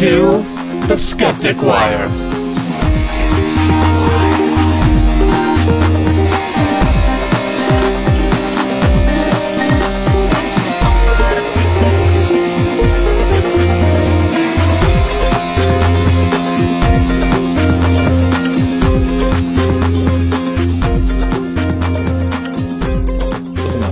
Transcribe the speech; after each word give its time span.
Welcome 0.00 0.44
to 0.44 0.86
the 0.86 0.96
Skeptic 0.96 1.60
Wire. 1.60 2.08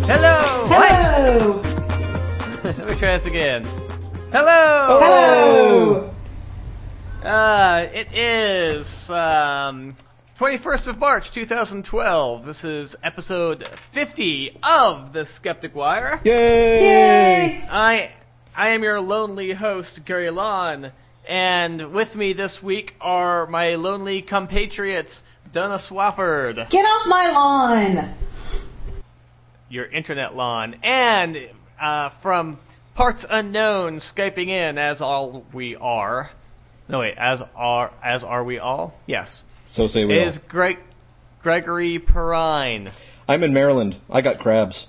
Hello! 0.06 0.64
Hello! 0.68 1.52
What? 1.59 2.64
Let 2.78 2.88
me 2.88 2.95
try 2.95 3.16
this 3.16 3.26
again. 3.26 3.66
Hello! 4.32 4.98
Hello! 5.00 6.12
Uh, 7.23 7.86
it 7.92 8.09
is 9.06 9.10
um, 9.10 9.95
21st 10.41 10.88
of 10.88 10.98
March 10.98 11.30
2012. 11.30 12.45
This 12.45 12.65
is 12.65 12.96
episode 13.02 13.66
50 13.66 14.59
of 14.62 15.12
the 15.12 15.24
Skeptic 15.27 15.74
Wire. 15.77 16.20
Yay! 16.24 17.65
I 17.70 18.10
I 18.56 18.69
am 18.69 18.82
your 18.82 19.01
lonely 19.01 19.52
host, 19.52 20.05
Gary 20.05 20.30
Lawn, 20.30 20.91
and 21.29 21.92
with 21.92 22.16
me 22.16 22.32
this 22.32 22.60
week 22.60 22.96
are 23.01 23.46
my 23.46 23.76
lonely 23.76 24.23
compatriots, 24.23 25.23
Donna 25.52 25.76
Swafford, 25.76 26.68
Get 26.70 26.85
off 26.85 27.07
my 27.07 27.30
lawn! 27.30 28.15
your 29.68 29.85
internet 29.85 30.35
lawn, 30.35 30.76
and 30.82 31.48
uh, 31.80 32.09
from 32.09 32.59
parts 32.95 33.24
unknown, 33.29 33.96
skyping 33.96 34.48
in 34.48 34.79
as 34.79 35.01
all 35.01 35.45
we 35.52 35.76
are. 35.76 36.30
No 36.88 37.01
wait, 37.01 37.16
as 37.18 37.42
are 37.54 37.90
as 38.02 38.23
are 38.24 38.45
we 38.45 38.59
all? 38.59 38.95
Yes. 39.06 39.42
So 39.66 39.88
say 39.88 40.04
we 40.04 40.18
Is 40.18 40.38
all. 40.38 40.45
Greg 40.48 40.79
Gregory 41.42 41.98
Perrine. 41.98 42.88
I'm 43.29 43.42
in 43.42 43.52
Maryland. 43.52 43.96
I 44.10 44.20
got 44.20 44.38
crabs. 44.40 44.87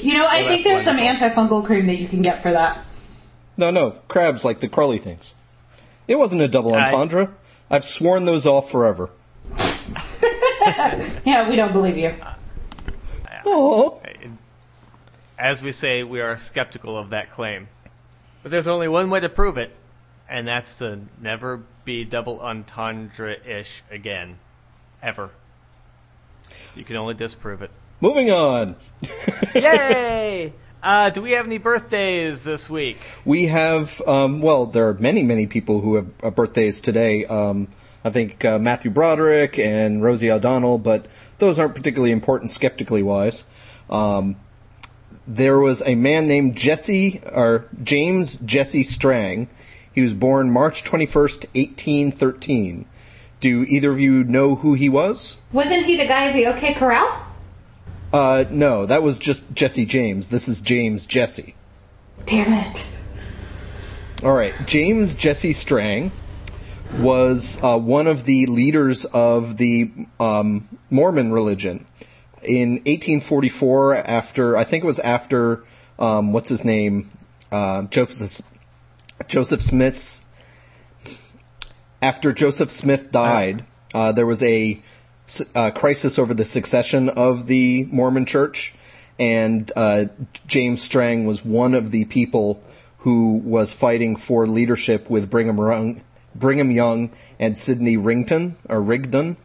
You 0.00 0.14
know, 0.14 0.26
I 0.26 0.40
Well, 0.40 0.48
think 0.48 0.64
that's 0.64 0.84
there's 0.84 0.84
some 0.84 0.96
antifungal 0.98 1.64
cream 1.64 1.86
that 1.86 1.96
you 1.96 2.08
can 2.08 2.22
get 2.22 2.42
for 2.42 2.50
that. 2.52 2.84
No, 3.56 3.70
no, 3.70 3.92
crabs 4.08 4.44
like 4.44 4.58
the 4.60 4.68
crawly 4.68 4.98
things. 4.98 5.32
It 6.08 6.16
wasn't 6.16 6.42
a 6.42 6.48
double 6.48 6.74
I- 6.74 6.82
entendre. 6.86 7.30
I've 7.70 7.84
sworn 7.84 8.24
those 8.24 8.46
off 8.46 8.70
forever. 8.70 9.10
Yeah, 11.26 11.48
we 11.48 11.56
don't 11.56 11.72
believe 11.72 11.98
you. 11.98 12.14
Oh, 13.44 14.00
As 15.38 15.62
we 15.62 15.72
say, 15.72 16.02
we 16.02 16.20
are 16.22 16.38
skeptical 16.38 16.96
of 16.96 17.10
that 17.10 17.32
claim. 17.32 17.68
But 18.44 18.50
there's 18.50 18.66
only 18.66 18.88
one 18.88 19.08
way 19.08 19.20
to 19.20 19.30
prove 19.30 19.56
it, 19.56 19.70
and 20.28 20.46
that's 20.46 20.78
to 20.80 21.00
never 21.18 21.62
be 21.86 22.04
double 22.04 22.40
entendre-ish 22.40 23.82
again. 23.90 24.38
Ever. 25.02 25.30
You 26.76 26.84
can 26.84 26.98
only 26.98 27.14
disprove 27.14 27.62
it. 27.62 27.70
moving 28.02 28.30
on. 28.30 28.76
Yay! 29.54 30.52
Uh, 30.82 31.08
do 31.08 31.22
we 31.22 31.32
have 31.32 31.46
any 31.46 31.56
birthdays 31.56 32.44
this 32.44 32.68
week? 32.68 32.98
We 33.24 33.46
have, 33.46 34.02
um, 34.06 34.42
well, 34.42 34.66
there 34.66 34.90
are 34.90 34.94
many, 34.94 35.22
many 35.22 35.46
people 35.46 35.80
who 35.80 35.94
have 35.94 36.08
uh, 36.22 36.30
birthdays 36.30 36.82
today. 36.82 37.24
Um, 37.24 37.68
I 38.04 38.10
think 38.10 38.44
uh, 38.44 38.58
Matthew 38.58 38.90
Broderick 38.90 39.58
and 39.58 40.02
Rosie 40.02 40.30
O'Donnell, 40.30 40.76
but 40.76 41.06
those 41.38 41.58
aren't 41.58 41.76
particularly 41.76 42.12
important 42.12 42.50
skeptically 42.50 43.02
wise. 43.02 43.44
Um, 43.88 44.36
there 45.26 45.58
was 45.58 45.82
a 45.84 45.94
man 45.94 46.28
named 46.28 46.56
Jesse, 46.56 47.20
or 47.24 47.66
James 47.82 48.36
Jesse 48.38 48.84
Strang. 48.84 49.48
He 49.94 50.02
was 50.02 50.12
born 50.12 50.50
March 50.50 50.84
21st, 50.84 51.46
1813. 51.54 52.84
Do 53.40 53.62
either 53.62 53.90
of 53.90 54.00
you 54.00 54.24
know 54.24 54.54
who 54.54 54.74
he 54.74 54.88
was? 54.88 55.38
Wasn't 55.52 55.86
he 55.86 55.96
the 55.96 56.06
guy 56.06 56.28
at 56.28 56.34
the 56.34 56.46
OK 56.46 56.74
Corral? 56.74 57.24
Uh, 58.12 58.44
no, 58.50 58.86
that 58.86 59.02
was 59.02 59.18
just 59.18 59.52
Jesse 59.54 59.86
James. 59.86 60.28
This 60.28 60.48
is 60.48 60.60
James 60.60 61.06
Jesse. 61.06 61.54
Damn 62.26 62.52
it. 62.52 62.92
All 64.22 64.32
right, 64.32 64.54
James 64.66 65.16
Jesse 65.16 65.52
Strang 65.52 66.12
was 66.98 67.62
uh, 67.62 67.78
one 67.78 68.06
of 68.06 68.24
the 68.24 68.46
leaders 68.46 69.04
of 69.04 69.56
the 69.56 69.90
um, 70.20 70.68
Mormon 70.90 71.32
religion 71.32 71.86
in 72.44 72.70
1844. 72.84 73.96
After 73.96 74.56
I 74.56 74.64
think 74.64 74.84
it 74.84 74.86
was 74.86 74.98
after 74.98 75.64
um, 75.98 76.32
what's 76.32 76.48
his 76.48 76.64
name, 76.64 77.10
uh, 77.50 77.82
Joseph 77.82 78.46
Joseph 79.26 79.62
Smith's. 79.62 80.24
After 82.02 82.34
Joseph 82.34 82.70
Smith 82.70 83.10
died, 83.10 83.64
uh, 83.94 84.12
there 84.12 84.26
was 84.26 84.42
a 84.42 84.82
uh, 85.54 85.70
crisis 85.70 86.18
over 86.18 86.34
the 86.34 86.44
succession 86.44 87.08
of 87.08 87.46
the 87.46 87.84
Mormon 87.84 88.26
Church, 88.26 88.74
and 89.18 89.70
uh, 89.74 90.06
James 90.46 90.82
Strang 90.82 91.24
was 91.24 91.42
one 91.44 91.74
of 91.74 91.90
the 91.90 92.04
people 92.04 92.62
who 92.98 93.34
was 93.34 93.72
fighting 93.72 94.16
for 94.16 94.46
leadership 94.46 95.08
with 95.08 95.30
Brigham 95.30 95.58
Young, 95.58 96.02
Brigham 96.34 96.70
Young 96.70 97.10
and 97.38 97.56
Sidney 97.56 97.96
Rington 97.96 98.56
or 98.68 98.82
Rigdon, 98.82 99.36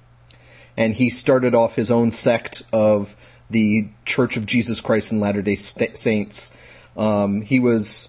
and 0.79 0.95
he 0.95 1.09
started 1.09 1.53
off 1.53 1.75
his 1.75 1.91
own 1.91 2.11
sect 2.11 2.63
of 2.71 3.13
the 3.49 3.89
Church 4.05 4.37
of 4.37 4.45
Jesus 4.45 4.79
Christ 4.79 5.11
and 5.11 5.19
Latter 5.19 5.41
Day 5.41 5.57
Saints. 5.57 6.55
Um, 6.95 7.41
he 7.41 7.59
was, 7.59 8.07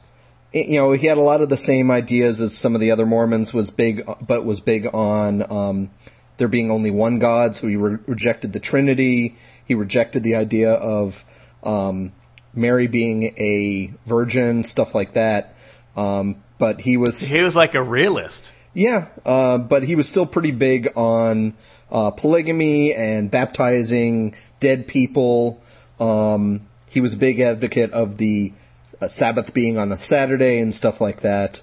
you 0.52 0.78
know, 0.78 0.92
he 0.92 1.08
had 1.08 1.18
a 1.18 1.20
lot 1.22 1.40
of 1.40 1.48
the 1.48 1.56
same 1.56 1.90
ideas 1.90 2.40
as 2.40 2.56
some 2.56 2.76
of 2.76 2.80
the 2.80 2.92
other 2.92 3.06
Mormons. 3.06 3.52
Was 3.52 3.70
big, 3.70 4.08
but 4.24 4.44
was 4.44 4.60
big 4.60 4.86
on 4.94 5.50
um, 5.50 5.90
there 6.36 6.46
being 6.46 6.70
only 6.70 6.92
one 6.92 7.18
God. 7.18 7.56
So 7.56 7.66
he 7.66 7.74
re- 7.74 7.98
rejected 8.06 8.52
the 8.52 8.60
Trinity. 8.60 9.36
He 9.66 9.74
rejected 9.74 10.22
the 10.22 10.36
idea 10.36 10.72
of 10.72 11.24
um, 11.64 12.12
Mary 12.54 12.86
being 12.86 13.34
a 13.36 13.92
virgin, 14.06 14.62
stuff 14.62 14.94
like 14.94 15.14
that. 15.14 15.56
Um, 15.96 16.44
but 16.58 16.80
he 16.80 16.98
was 16.98 17.18
He 17.18 17.40
was 17.40 17.56
like 17.56 17.74
a 17.74 17.82
realist. 17.82 18.52
Yeah, 18.74 19.08
uh, 19.24 19.58
but 19.58 19.82
he 19.82 19.94
was 19.96 20.08
still 20.08 20.26
pretty 20.26 20.52
big 20.52 20.90
on 20.96 21.54
uh, 21.90 22.10
polygamy 22.10 22.94
and 22.94 23.30
baptizing 23.30 24.36
dead 24.60 24.86
people. 24.86 25.62
Um, 25.98 26.62
he 26.88 27.00
was 27.00 27.14
a 27.14 27.16
big 27.16 27.40
advocate 27.40 27.92
of 27.92 28.16
the 28.16 28.52
uh, 29.00 29.08
Sabbath 29.08 29.52
being 29.54 29.78
on 29.78 29.92
a 29.92 29.98
Saturday 29.98 30.60
and 30.60 30.74
stuff 30.74 31.00
like 31.00 31.22
that. 31.22 31.60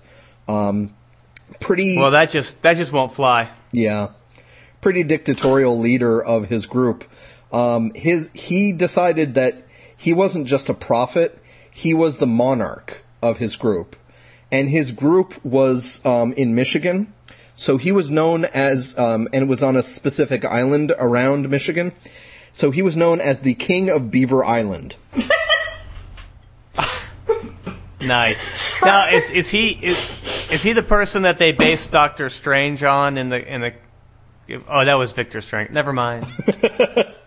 Um, 0.47 0.94
pretty, 1.59 1.97
Well, 1.97 2.12
that 2.12 2.29
just 2.29 2.62
that 2.62 2.78
just 2.78 2.91
won't 2.91 3.12
fly. 3.12 3.50
yeah, 3.72 4.09
pretty 4.81 5.03
dictatorial 5.03 5.79
leader 5.79 6.24
of 6.24 6.47
his 6.47 6.66
group. 6.66 7.03
Um, 7.51 7.94
his 7.94 8.29
he 8.34 8.74
decided 8.74 9.35
that 9.35 9.56
he 9.95 10.13
wasn't 10.13 10.47
just 10.47 10.69
a 10.69 10.74
prophet; 10.74 11.38
he 11.72 11.94
was 11.94 12.18
the 12.18 12.28
monarch 12.28 13.01
of 13.22 13.38
his 13.38 13.56
group, 13.56 13.95
and 14.52 14.69
his 14.69 14.91
group 14.91 15.34
was 15.46 16.06
um, 16.06 16.34
in 16.34 16.56
Michigan. 16.56 17.13
So 17.56 17.78
he 17.78 17.91
was 17.91 18.12
known 18.12 18.46
as, 18.46 18.97
um, 18.97 19.28
and 19.34 19.44
it 19.44 19.47
was 19.47 19.63
on 19.63 19.78
a 19.78 19.84
specific 19.84 20.46
island 20.46 20.94
around 20.97 21.50
Michigan. 21.50 21.91
So 22.52 22.72
he 22.72 22.81
was 22.81 22.96
known 22.96 23.19
as 23.19 23.41
the 23.41 23.56
King 23.56 23.90
of 23.90 24.12
Beaver 24.12 24.46
Island. 24.46 24.96
Nice. 28.00 28.81
Now, 28.81 29.10
is 29.10 29.31
is 29.31 29.50
he 29.50 29.69
is, 29.69 29.98
is 30.51 30.63
he 30.63 30.74
the 30.74 30.83
person 30.83 31.24
that 31.24 31.39
they 31.39 31.51
based 31.51 31.92
Doctor 31.92 32.30
Strange 32.30 32.83
on 32.83 33.18
in 33.18 33.30
the 33.30 33.54
in 33.54 33.62
the? 33.62 33.74
Oh, 34.69 34.86
that 34.86 34.94
was 34.94 35.12
Victor 35.12 35.42
Strange. 35.42 35.72
Never 35.72 35.92
mind. 35.92 36.25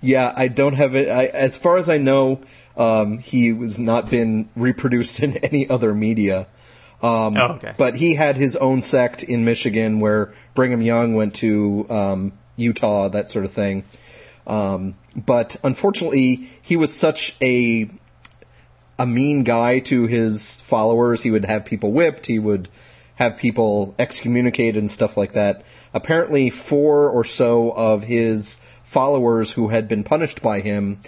Yeah, 0.00 0.32
I 0.34 0.48
don't 0.48 0.74
have 0.74 0.94
it. 0.94 1.08
I, 1.08 1.26
as 1.26 1.56
far 1.56 1.76
as 1.76 1.88
I 1.88 1.98
know, 1.98 2.40
um, 2.76 3.18
he 3.18 3.48
has 3.48 3.78
not 3.78 4.10
been 4.10 4.48
reproduced 4.56 5.20
in 5.20 5.36
any 5.38 5.68
other 5.68 5.94
media. 5.94 6.46
Um, 7.02 7.36
Oh, 7.36 7.52
okay. 7.54 7.74
But 7.76 7.94
he 7.94 8.14
had 8.14 8.36
his 8.36 8.56
own 8.56 8.82
sect 8.82 9.22
in 9.22 9.44
Michigan 9.44 10.00
where 10.00 10.32
Brigham 10.54 10.82
Young 10.82 11.14
went 11.14 11.34
to 11.36 11.86
um, 11.88 12.32
Utah, 12.56 13.08
that 13.08 13.30
sort 13.30 13.44
of 13.44 13.52
thing. 13.52 13.84
Um, 14.46 14.96
but 15.14 15.56
unfortunately, 15.62 16.48
he 16.62 16.76
was 16.76 16.94
such 16.94 17.36
a 17.40 17.90
a 18.98 19.06
mean 19.06 19.44
guy 19.44 19.78
to 19.78 20.06
his 20.06 20.60
followers. 20.60 21.22
He 21.22 21.30
would 21.30 21.46
have 21.46 21.64
people 21.64 21.92
whipped. 21.92 22.26
He 22.26 22.38
would 22.38 22.68
have 23.14 23.38
people 23.38 23.94
excommunicated 23.98 24.76
and 24.76 24.90
stuff 24.90 25.16
like 25.16 25.32
that. 25.32 25.62
Apparently, 25.94 26.50
four 26.50 27.08
or 27.08 27.24
so 27.24 27.70
of 27.70 28.02
his 28.02 28.60
followers 28.84 29.50
who 29.50 29.68
had 29.68 29.88
been 29.88 30.04
punished 30.04 30.42
by 30.42 30.60
him 30.60 31.00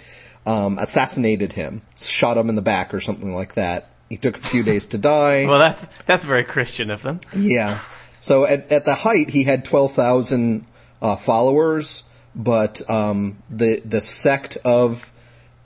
um, 0.45 0.79
assassinated 0.79 1.53
him, 1.53 1.81
shot 1.95 2.37
him 2.37 2.49
in 2.49 2.55
the 2.55 2.61
back 2.61 2.93
or 2.93 2.99
something 2.99 3.33
like 3.33 3.55
that. 3.55 3.89
He 4.13 4.17
took 4.17 4.37
a 4.37 4.41
few 4.41 4.61
days 4.61 4.85
to 4.87 4.99
die. 4.99 5.47
Well, 5.47 5.57
that's 5.57 5.87
that's 6.05 6.23
very 6.23 6.43
Christian 6.43 6.91
of 6.91 7.01
them. 7.01 7.19
Yeah. 7.35 7.79
So 8.19 8.45
at, 8.45 8.71
at 8.71 8.85
the 8.85 8.93
height, 8.93 9.31
he 9.31 9.43
had 9.43 9.65
12,000 9.65 10.65
uh, 11.01 11.15
followers, 11.15 12.07
but 12.35 12.87
um, 12.87 13.41
the 13.49 13.79
the 13.79 14.01
sect 14.01 14.59
of 14.63 15.11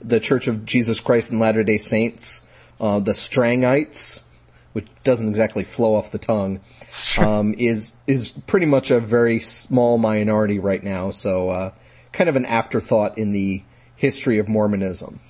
the 0.00 0.18
Church 0.18 0.48
of 0.48 0.64
Jesus 0.64 1.00
Christ 1.00 1.30
and 1.30 1.40
Latter 1.40 1.62
Day 1.62 1.76
Saints 1.76 2.48
uh, 2.80 3.00
the 3.00 3.12
Strangites, 3.12 4.22
which 4.72 4.86
doesn't 5.04 5.28
exactly 5.28 5.64
flow 5.64 5.94
off 5.94 6.10
the 6.10 6.18
tongue, 6.18 6.60
um, 7.18 7.54
is 7.58 7.94
is 8.06 8.30
pretty 8.30 8.66
much 8.66 8.90
a 8.90 8.98
very 8.98 9.40
small 9.40 9.98
minority 9.98 10.58
right 10.58 10.82
now. 10.82 11.10
So 11.10 11.50
uh, 11.50 11.72
kind 12.12 12.30
of 12.30 12.36
an 12.36 12.46
afterthought 12.46 13.18
in 13.18 13.32
the 13.32 13.62
history 13.96 14.38
of 14.38 14.48
Mormonism. 14.48 15.20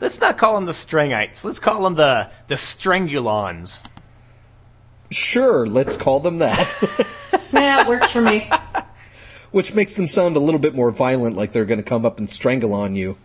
Let's 0.00 0.20
not 0.20 0.38
call 0.38 0.54
them 0.54 0.64
the 0.64 0.72
Stringites. 0.72 1.44
Let's 1.44 1.58
call 1.58 1.84
them 1.84 1.94
the 1.94 2.30
the 2.46 2.54
Strangulons. 2.54 3.80
Sure, 5.10 5.66
let's 5.66 5.96
call 5.96 6.20
them 6.20 6.38
that. 6.38 7.06
Yeah, 7.52 7.82
it 7.82 7.88
works 7.88 8.10
for 8.10 8.22
me. 8.22 8.48
Which 9.50 9.74
makes 9.74 9.94
them 9.94 10.06
sound 10.06 10.36
a 10.36 10.38
little 10.38 10.60
bit 10.60 10.74
more 10.74 10.90
violent, 10.92 11.36
like 11.36 11.52
they're 11.52 11.64
going 11.64 11.80
to 11.80 11.84
come 11.84 12.06
up 12.06 12.18
and 12.18 12.30
strangle 12.30 12.72
on 12.72 12.94
you. 12.94 13.16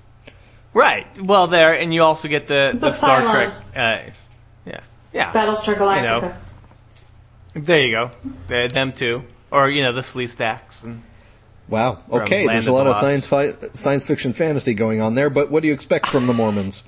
Right. 0.74 1.08
Well, 1.22 1.48
there, 1.48 1.74
and 1.74 1.94
you 1.94 2.04
also 2.04 2.28
get 2.28 2.48
the 2.48 2.72
the, 2.74 2.80
The 2.80 2.92
Star 2.92 3.22
Trek. 3.30 3.54
Uh, 3.76 4.12
yeah. 4.66 4.82
Yeah. 5.14 5.32
Battlestar 5.32 5.76
Galactica. 5.76 6.02
You 6.02 6.08
know. 6.08 6.34
There 7.54 7.82
you 7.82 7.92
go. 7.92 8.12
They're 8.48 8.68
them 8.68 8.94
too, 8.94 9.24
or 9.52 9.70
you 9.70 9.84
know 9.84 9.94
the 9.94 10.02
Sleestaks 10.02 10.84
and. 10.84 11.04
Wow. 11.68 12.04
Okay, 12.12 12.46
Land 12.46 12.56
there's 12.56 12.68
a 12.68 12.72
lot 12.72 12.84
the 12.84 12.92
of 12.92 12.98
science 12.98 13.26
fi- 13.26 13.56
science 13.74 14.06
fiction 14.06 14.34
fantasy 14.34 14.74
going 14.74 15.02
on 15.02 15.16
there, 15.16 15.30
but 15.30 15.50
what 15.50 15.62
do 15.62 15.68
you 15.68 15.74
expect 15.74 16.08
from 16.08 16.28
the 16.28 16.34
Mormons? 16.34 16.84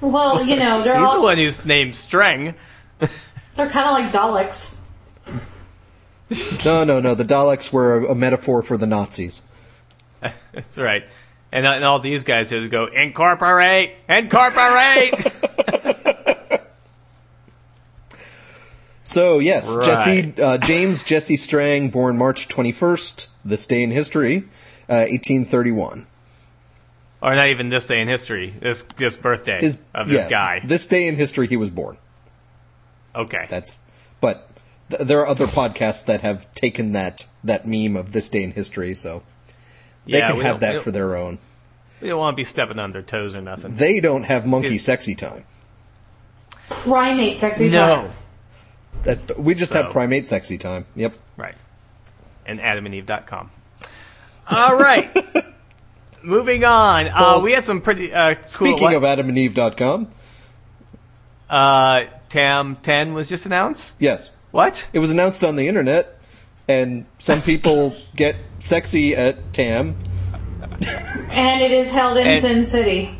Well, 0.00 0.44
you 0.44 0.56
know, 0.56 0.82
they're 0.82 0.98
He's 1.00 1.12
the 1.12 1.20
one 1.20 1.36
who's 1.36 1.64
named 1.64 1.94
Strang. 1.94 2.54
they're 2.98 3.70
kind 3.70 3.86
of 3.86 3.92
like 3.92 4.12
Daleks. 4.12 4.76
No, 6.64 6.84
no, 6.84 7.00
no. 7.00 7.14
The 7.14 7.24
Daleks 7.24 7.72
were 7.72 7.98
a, 7.98 8.12
a 8.12 8.14
metaphor 8.14 8.62
for 8.62 8.76
the 8.76 8.86
Nazis. 8.86 9.42
That's 10.52 10.78
right. 10.78 11.04
And, 11.52 11.66
and 11.66 11.84
all 11.84 12.00
these 12.00 12.24
guys 12.24 12.50
just 12.50 12.70
go 12.70 12.86
incorporate, 12.86 13.94
incorporate. 14.08 15.14
So 19.04 19.38
yes, 19.40 19.74
Right. 19.74 19.86
Jesse 19.86 20.42
uh, 20.42 20.58
James 20.58 21.02
Jesse 21.10 21.36
Strang, 21.36 21.90
born 21.90 22.16
March 22.18 22.48
21st, 22.48 23.28
this 23.44 23.66
day 23.66 23.82
in 23.82 23.90
history, 23.90 24.44
uh, 24.88 25.06
1831. 25.10 26.06
or 27.20 27.34
not 27.34 27.48
even 27.48 27.68
this 27.68 27.86
day 27.86 28.00
in 28.00 28.08
history. 28.08 28.54
This 28.60 28.82
this 28.96 29.16
birthday 29.16 29.60
His, 29.60 29.78
of 29.94 30.08
this 30.08 30.22
yeah, 30.24 30.28
guy. 30.30 30.60
This 30.64 30.86
day 30.86 31.08
in 31.08 31.16
history, 31.16 31.48
he 31.48 31.56
was 31.56 31.70
born. 31.70 31.96
okay. 33.14 33.46
That's 33.48 33.76
but 34.20 34.48
th- 34.90 35.02
there 35.02 35.20
are 35.20 35.26
other 35.26 35.46
podcasts 35.46 36.06
that 36.06 36.20
have 36.20 36.52
taken 36.54 36.92
that 36.92 37.26
that 37.44 37.66
meme 37.66 37.96
of 37.96 38.12
this 38.12 38.28
day 38.28 38.42
in 38.44 38.52
history, 38.52 38.94
so 38.94 39.22
they 40.06 40.18
yeah, 40.18 40.30
can 40.30 40.40
have 40.42 40.60
that 40.60 40.82
for 40.82 40.92
their 40.92 41.16
own. 41.16 41.38
we 42.00 42.08
don't 42.08 42.18
want 42.20 42.34
to 42.34 42.36
be 42.36 42.44
stepping 42.44 42.78
on 42.78 42.90
their 42.90 43.02
toes 43.02 43.34
or 43.34 43.40
nothing. 43.40 43.72
They 43.74 43.98
don't 44.00 44.22
have 44.22 44.46
monkey 44.46 44.76
It- 44.76 44.80
sexy 44.82 45.16
time. 45.16 45.44
Primate 46.68 47.38
sexy 47.40 47.68
no. 47.68 47.86
time. 47.96 48.10
That 49.04 49.38
we 49.38 49.54
just 49.54 49.72
have 49.72 49.90
primate 49.90 50.26
sexy 50.28 50.58
time. 50.58 50.86
Yep. 50.94 51.14
Right. 51.36 51.54
And 52.46 52.60
adamandeve.com. 52.60 53.50
All 54.50 54.76
right. 54.76 55.10
Moving 56.22 56.64
on. 56.64 57.08
Uh, 57.08 57.40
we 57.42 57.52
had 57.52 57.64
some 57.64 57.80
pretty 57.80 58.12
uh, 58.14 58.34
cool. 58.34 58.44
Speaking 58.44 58.82
what- 58.82 58.94
of 58.94 59.02
adamandeve.com, 59.02 60.08
uh, 61.50 62.04
TAM 62.28 62.76
10 62.76 63.12
was 63.14 63.28
just 63.28 63.46
announced. 63.46 63.96
yes, 63.98 64.30
What? 64.52 64.88
it 64.92 64.98
was 65.00 65.10
announced 65.10 65.42
on 65.44 65.56
the 65.56 65.66
internet, 65.68 66.18
and 66.68 67.04
some 67.18 67.42
people 67.42 67.94
get 68.16 68.36
sexy 68.60 69.16
at 69.16 69.52
TAM. 69.52 69.96
And 71.30 71.60
it 71.62 71.72
is 71.72 71.90
held 71.90 72.16
in 72.18 72.26
And- 72.26 72.40
Sin 72.40 72.66
City. 72.66 73.18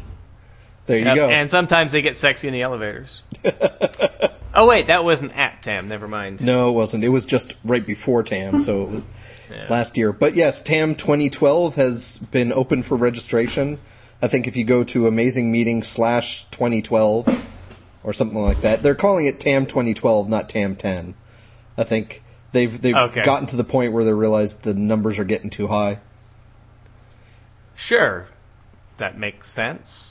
There 0.86 0.98
you 0.98 1.04
Yep, 1.04 1.16
go. 1.16 1.28
And 1.28 1.48
sometimes 1.50 1.92
they 1.92 2.02
get 2.02 2.16
sexy 2.16 2.48
in 2.48 2.54
the 2.54 2.62
elevators. 2.62 3.22
oh 4.54 4.68
wait, 4.68 4.88
that 4.88 5.04
wasn't 5.04 5.36
at 5.36 5.62
TAM. 5.62 5.88
Never 5.88 6.08
mind. 6.08 6.42
No, 6.44 6.68
it 6.70 6.72
wasn't. 6.72 7.04
It 7.04 7.08
was 7.08 7.26
just 7.26 7.54
right 7.64 7.84
before 7.84 8.22
TAM, 8.22 8.60
so 8.60 8.82
it 8.82 8.88
was 8.90 9.06
Yeah. 9.50 9.66
last 9.68 9.96
year. 9.98 10.12
But 10.12 10.34
yes, 10.34 10.62
TAM 10.62 10.94
2012 10.94 11.74
has 11.76 12.18
been 12.18 12.52
open 12.52 12.82
for 12.82 12.96
registration. 12.96 13.78
I 14.22 14.28
think 14.28 14.46
if 14.46 14.56
you 14.56 14.64
go 14.64 14.84
to 14.84 15.06
Amazing 15.06 15.50
Meeting 15.52 15.82
slash 15.82 16.44
2012 16.52 17.28
or 18.04 18.12
something 18.12 18.40
like 18.40 18.60
that, 18.60 18.82
they're 18.82 18.94
calling 18.94 19.26
it 19.26 19.40
TAM 19.40 19.66
2012, 19.66 20.28
not 20.28 20.48
TAM 20.48 20.76
10. 20.76 21.14
I 21.76 21.84
think 21.84 22.22
they've 22.52 22.80
they've 22.80 22.96
Okay. 22.96 23.22
gotten 23.22 23.48
to 23.48 23.56
the 23.56 23.64
point 23.64 23.92
where 23.92 24.04
they 24.04 24.12
realize 24.12 24.56
the 24.56 24.74
numbers 24.74 25.18
are 25.18 25.24
getting 25.24 25.50
too 25.50 25.66
high. 25.66 25.98
Sure, 27.74 28.26
that 28.98 29.18
makes 29.18 29.50
sense. 29.50 30.10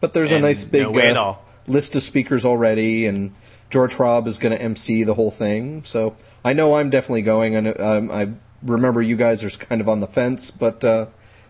But 0.00 0.14
there's 0.14 0.32
a 0.32 0.38
nice 0.38 0.64
big 0.64 0.82
no 0.82 0.90
way 0.92 1.08
at 1.08 1.16
uh, 1.16 1.22
all. 1.24 1.44
List 1.68 1.96
of 1.96 2.02
speakers 2.02 2.44
already, 2.44 3.06
and 3.06 3.34
George 3.70 3.94
Hrab 3.94 4.26
is 4.26 4.38
going 4.38 4.56
to 4.56 4.62
MC 4.62 5.04
the 5.04 5.14
whole 5.14 5.30
thing. 5.30 5.84
So 5.84 6.16
I 6.44 6.54
know 6.54 6.74
I'm 6.74 6.90
definitely 6.90 7.22
going. 7.22 7.56
And 7.56 7.80
um, 7.80 8.10
I 8.10 8.30
remember 8.62 9.02
you 9.02 9.16
guys 9.16 9.44
are 9.44 9.50
kind 9.50 9.80
of 9.80 9.88
on 9.88 10.00
the 10.00 10.06
fence, 10.06 10.50
but 10.50 10.84
uh, 10.84 11.06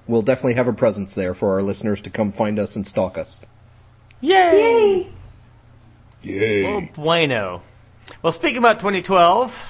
we'll 0.07 0.23
definitely 0.23 0.55
have 0.55 0.69
a 0.69 0.73
presence 0.73 1.15
there 1.15 1.35
for 1.35 1.55
our 1.55 1.63
listeners 1.63 2.03
to 2.03 2.11
come 2.11 2.33
find 2.33 2.59
us 2.59 2.77
and 2.77 2.87
stalk 2.87 3.19
us. 3.19 3.41
Yay! 4.21 5.11
Yay! 6.23 6.65
Well, 6.65 6.89
bueno. 6.95 7.63
Well, 8.23 8.33
speaking 8.33 8.59
about 8.59 8.81
2012, 8.81 9.65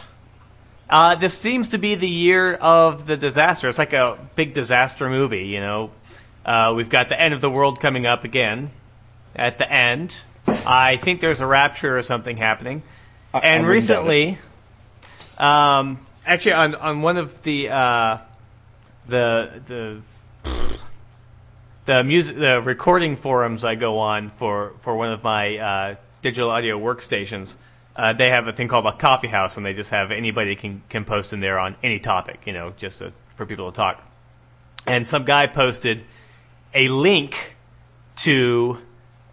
uh, 0.89 1.15
this 1.17 1.37
seems 1.37 1.71
to 1.71 1.79
be 1.79 1.97
the 1.97 2.09
year 2.09 2.55
of 2.55 3.07
the 3.07 3.17
disaster. 3.17 3.69
It's 3.69 3.79
like 3.79 3.93
a 3.93 4.19
big 4.37 4.55
disaster 4.55 5.11
movie, 5.11 5.47
you 5.47 5.61
know. 5.61 5.91
Uh, 6.47 6.73
we've 6.75 6.89
got 6.89 7.11
the 7.11 7.21
end 7.21 7.35
of 7.35 7.43
the 7.43 7.51
world 7.51 7.81
coming 7.81 8.07
up 8.07 8.25
again 8.25 8.71
at 9.37 9.59
the 9.59 9.71
end. 9.71 10.17
I 10.69 10.99
think 10.99 11.21
there's 11.21 11.41
a 11.41 11.47
rapture 11.47 11.97
or 11.97 12.03
something 12.03 12.37
happening. 12.37 12.83
I- 13.33 13.39
I 13.39 13.41
and 13.41 13.67
wouldn't 13.67 13.83
recently, 13.83 14.39
um, 15.39 15.99
actually, 16.27 16.53
on 16.53 16.75
on 16.75 17.03
one 17.03 17.17
of 17.17 17.43
the 17.43 17.71
uh, 17.71 18.19
the 19.07 19.63
the 19.67 20.01
the 21.87 22.05
music 22.05 22.37
the 22.37 22.61
recording 22.61 23.17
forums 23.17 23.65
I 23.65 23.75
go 23.75 23.99
on 23.99 24.31
for 24.31 24.73
for 24.81 24.95
one 24.97 25.11
of 25.13 25.25
my 25.25 25.57
uh, 25.57 25.95
digital 26.23 26.51
audio 26.51 26.79
workstations, 26.79 27.57
uh, 27.97 28.13
they 28.13 28.31
have 28.31 28.47
a 28.47 28.53
thing 28.53 28.69
called 28.69 28.87
a 28.87 28.93
coffee 28.93 29.29
house, 29.29 29.57
and 29.57 29.65
they 29.65 29.73
just 29.73 29.91
have 29.91 30.11
anybody 30.11 30.55
can 30.57 30.83
can 30.89 31.05
post 31.05 31.33
in 31.33 31.41
there 31.41 31.59
on 31.59 31.77
any 31.83 31.99
topic, 31.99 32.41
you 32.45 32.53
know, 32.53 32.73
just 32.77 32.99
to, 32.99 33.13
for 33.37 33.47
people 33.47 33.71
to 33.71 33.77
talk. 33.77 34.03
And 34.87 35.07
some 35.07 35.25
guy 35.25 35.47
posted 35.47 36.05
a 36.75 36.89
link 36.89 37.57
to 38.17 38.79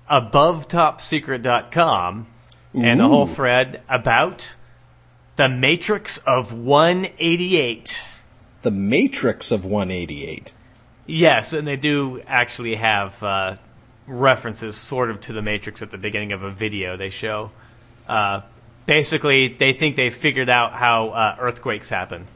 abovetopsecret.com 0.10 2.28
and 2.74 3.02
a 3.02 3.08
whole 3.08 3.26
thread 3.26 3.82
about 3.90 4.56
the 5.36 5.50
Matrix 5.50 6.18
of 6.20 6.54
188. 6.54 8.02
The 8.62 8.72
Matrix 8.72 9.52
of 9.52 9.66
188. 9.66 10.54
Yes, 11.08 11.54
and 11.54 11.68
they 11.68 11.76
do 11.76 12.22
actually 12.26 12.76
have 12.76 13.22
uh, 13.24 13.56
references 14.08 14.76
sort 14.76 15.12
of 15.12 15.22
to 15.22 15.34
the 15.34 15.42
Matrix 15.42 15.82
at 15.82 15.92
the 15.92 15.98
beginning 15.98 16.32
of 16.32 16.44
a 16.44 16.52
video 16.52 16.98
they 16.98 17.10
show. 17.10 17.52
Uh, 18.08 18.42
basically, 18.86 19.48
they 19.50 19.74
think 19.74 19.96
they 19.96 20.10
figured 20.10 20.50
out 20.50 20.74
how 20.74 21.10
uh, 21.10 21.36
earthquakes 21.40 21.90
happen. 21.90 22.28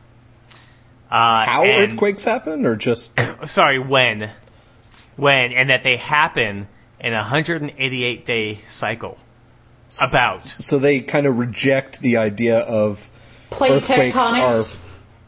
Uh, 1.11 1.45
How 1.45 1.63
and- 1.63 1.91
earthquakes 1.91 2.23
happen, 2.23 2.67
or 2.67 2.75
just 2.75 3.19
Sorry, 3.47 3.79
when. 3.79 4.29
When, 5.15 5.53
and 5.53 5.71
that 5.71 5.81
they 5.83 5.97
happen 5.97 6.67
in 6.99 7.13
a 7.13 7.17
188 7.17 8.25
day 8.25 8.55
cycle. 8.67 9.17
About. 10.07 10.43
so 10.43 10.77
they 10.77 10.99
kind 10.99 11.25
of 11.25 11.39
reject 11.39 11.99
the 11.99 12.17
idea 12.17 12.59
of 12.59 13.09
Plate 13.49 13.71
earthquakes 13.71 14.15
are 14.15 14.63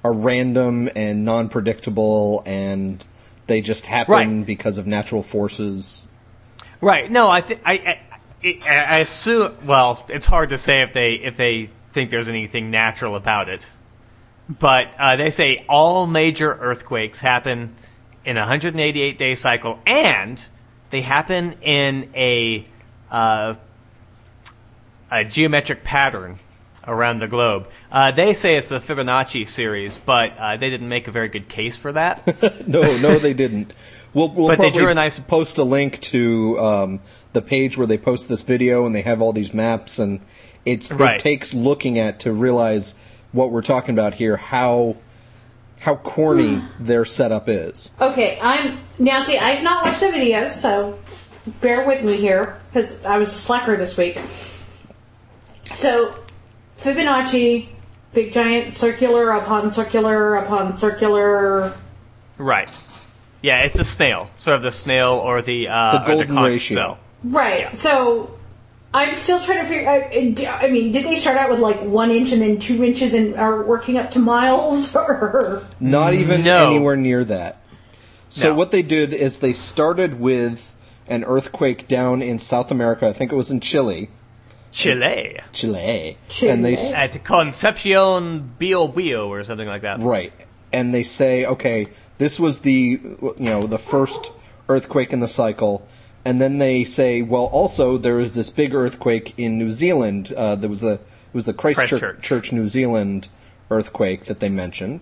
are 0.04 0.14
random 0.14 0.88
and 0.96 1.26
non-predictable, 1.26 2.44
and 2.46 3.04
they 3.48 3.62
just 3.62 3.88
happen 3.88 4.12
Right. 4.14 4.46
because 4.46 4.78
of 4.78 4.86
natural 4.86 5.24
forces. 5.24 6.12
Right. 6.80 7.10
No, 7.10 7.28
I 7.28 7.42
think 7.42 7.62
I, 7.66 8.00
I 8.44 8.60
I 8.70 8.98
assume. 9.00 9.54
Well, 9.66 10.06
it's 10.10 10.28
hard 10.28 10.50
to 10.50 10.60
say 10.60 10.84
if 10.84 10.94
they 10.94 11.14
if 11.14 11.38
they 11.38 11.66
think 11.90 12.12
there's 12.12 12.30
anything 12.30 12.70
natural 12.70 13.16
about 13.16 13.50
it, 13.50 13.68
but 14.48 14.94
uh, 15.00 15.16
they 15.16 15.32
say 15.32 15.66
all 15.68 16.06
major 16.06 16.52
earthquakes 16.54 17.20
happen 17.20 17.76
in 18.26 18.38
a 18.38 18.42
188 18.42 19.18
day 19.18 19.34
cycle, 19.34 19.80
and 19.88 20.40
they 20.92 21.02
happen 21.02 21.56
in 21.62 22.10
a 22.16 22.66
uh, 23.10 23.56
a 25.10 25.26
geometric 25.26 25.84
pattern 25.84 26.40
around 26.88 27.20
the 27.20 27.28
globe. 27.28 27.68
Uh, 27.92 28.12
they 28.12 28.34
say 28.34 28.56
it's 28.56 28.70
the 28.70 28.80
Fibonacci 28.80 29.48
series, 29.48 29.98
but 29.98 30.38
uh, 30.38 30.58
they 30.58 30.70
didn't 30.70 30.90
make 30.90 31.08
a 31.08 31.12
very 31.12 31.28
good 31.28 31.48
case 31.50 31.78
for 31.78 31.92
that. 31.92 32.26
no, 32.68 32.82
no, 32.98 33.20
they 33.20 33.34
didn't. 33.34 33.72
We'll, 34.14 34.30
we'll 34.30 34.48
But 34.48 34.60
they 34.60 34.72
drew 34.72 34.90
a 34.90 34.94
nice- 34.94 35.20
post 35.20 35.58
a 35.58 35.64
link 35.64 36.00
to 36.02 36.60
um, 36.60 37.00
the 37.34 37.42
page 37.42 37.78
where 37.78 37.88
they 37.88 37.98
post 37.98 38.28
this 38.28 38.42
video, 38.42 38.86
and 38.86 38.96
they 38.96 39.02
have 39.02 39.22
all 39.22 39.34
these 39.34 39.54
maps, 39.54 40.00
and 40.00 40.20
it's 40.66 40.92
Right. 40.92 41.16
it 41.16 41.20
takes 41.20 41.54
looking 41.54 42.00
at 42.00 42.22
to 42.22 42.32
realize 42.34 42.98
what 43.32 43.52
we're 43.52 43.62
talking 43.62 43.94
about 43.96 44.14
here. 44.14 44.36
How 44.38 44.96
how 45.82 45.96
corny 45.96 46.62
their 46.80 47.06
setup 47.06 47.50
is. 47.50 47.90
Okay, 48.00 48.40
I'm 48.42 48.80
now. 49.00 49.24
See, 49.24 49.38
I've 49.38 49.64
not 49.64 49.84
watched 49.84 50.00
the 50.00 50.12
video, 50.12 50.50
so 50.52 51.00
bear 51.60 51.86
with 51.88 52.04
me 52.04 52.18
here 52.18 52.62
because 52.70 53.04
I 53.04 53.18
was 53.18 53.30
a 53.30 53.38
slacker 53.40 53.76
this 53.76 53.98
week. 53.98 54.20
So, 55.74 56.14
Fibonacci, 56.78 57.68
big 58.14 58.32
giant 58.32 58.72
circular 58.72 59.32
upon 59.32 59.72
circular 59.72 60.36
upon 60.36 60.76
circular. 60.76 61.74
Right. 62.38 62.70
Yeah, 63.42 63.64
it's 63.64 63.80
a 63.80 63.86
snail, 63.86 64.30
sort 64.38 64.58
of 64.58 64.62
the 64.62 64.72
snail 64.72 65.14
or 65.14 65.42
the 65.42 65.68
uh, 65.70 65.92
The 65.94 66.04
or 66.04 66.16
golden 66.26 66.36
ratio. 66.38 66.76
cell. 66.76 67.00
Right. 67.24 67.62
Yeah. 67.62 67.72
So, 67.72 68.38
I'm 68.94 69.16
still 69.16 69.40
trying 69.42 69.60
to 69.60 69.68
figure. 69.68 69.90
I, 69.90 70.66
I 70.66 70.70
mean, 70.70 70.92
did 70.92 71.06
they 71.06 71.16
start 71.16 71.38
out 71.38 71.50
with 71.50 71.60
like 71.60 71.82
one 71.82 72.12
inch 72.12 72.32
and 72.34 72.42
then 72.42 72.60
two 72.60 72.84
inches 72.84 73.14
and 73.14 73.36
are 73.36 73.64
working 73.64 73.98
up 73.98 74.12
to 74.12 74.20
miles, 74.20 74.96
or 74.96 75.66
Not 75.80 76.14
even 76.14 76.44
No. 76.44 76.70
anywhere 76.72 76.96
near 76.98 77.24
that. 77.26 77.62
So 78.30 78.50
No. 78.50 78.56
what 78.56 78.72
they 78.72 78.82
did 78.82 79.14
is 79.14 79.40
they 79.40 79.54
started 79.54 80.20
with 80.20 80.68
an 81.08 81.24
earthquake 81.24 81.88
down 81.88 82.22
in 82.22 82.40
South 82.40 82.72
America. 82.72 83.08
I 83.08 83.14
think 83.14 83.32
it 83.32 83.36
was 83.36 83.50
in 83.52 83.60
Chile. 83.62 84.10
Chile 84.72 85.40
Chile. 85.52 86.18
Chile. 86.30 86.52
And 86.52 86.64
they 86.64 86.76
s- 86.76 86.94
at 86.94 87.24
Concepcion 87.26 88.54
Bio 88.60 88.88
Bio 88.88 89.28
or 89.28 89.44
something 89.44 89.68
like 89.68 89.82
that. 89.82 90.02
right. 90.02 90.32
And 90.74 90.94
they 90.94 91.04
say, 91.04 91.46
okay, 91.46 91.88
this 92.18 92.40
was 92.40 92.60
the 92.60 92.72
you 92.72 93.34
know 93.38 93.68
the 93.68 93.78
first 93.78 94.32
earthquake 94.70 95.12
in 95.12 95.20
the 95.20 95.28
cycle. 95.28 95.86
And 96.24 96.40
then 96.40 96.58
they 96.58 96.84
say, 96.84 97.22
well, 97.22 97.46
also 97.46 97.98
there 97.98 98.16
was 98.16 98.36
this 98.36 98.50
big 98.50 98.76
earthquake 98.76 99.34
in 99.38 99.58
New 99.58 99.72
Zealand. 99.72 100.32
Uh, 100.32 100.56
there 100.56 100.70
was 100.70 100.84
a 100.84 100.94
it 100.94 101.34
was 101.34 101.46
the 101.46 101.54
Christchurch, 101.54 101.90
Christchurch. 101.90 102.22
Church, 102.22 102.52
New 102.52 102.68
Zealand 102.68 103.28
earthquake 103.70 104.26
that 104.26 104.40
they 104.40 104.50
mentioned. 104.50 105.00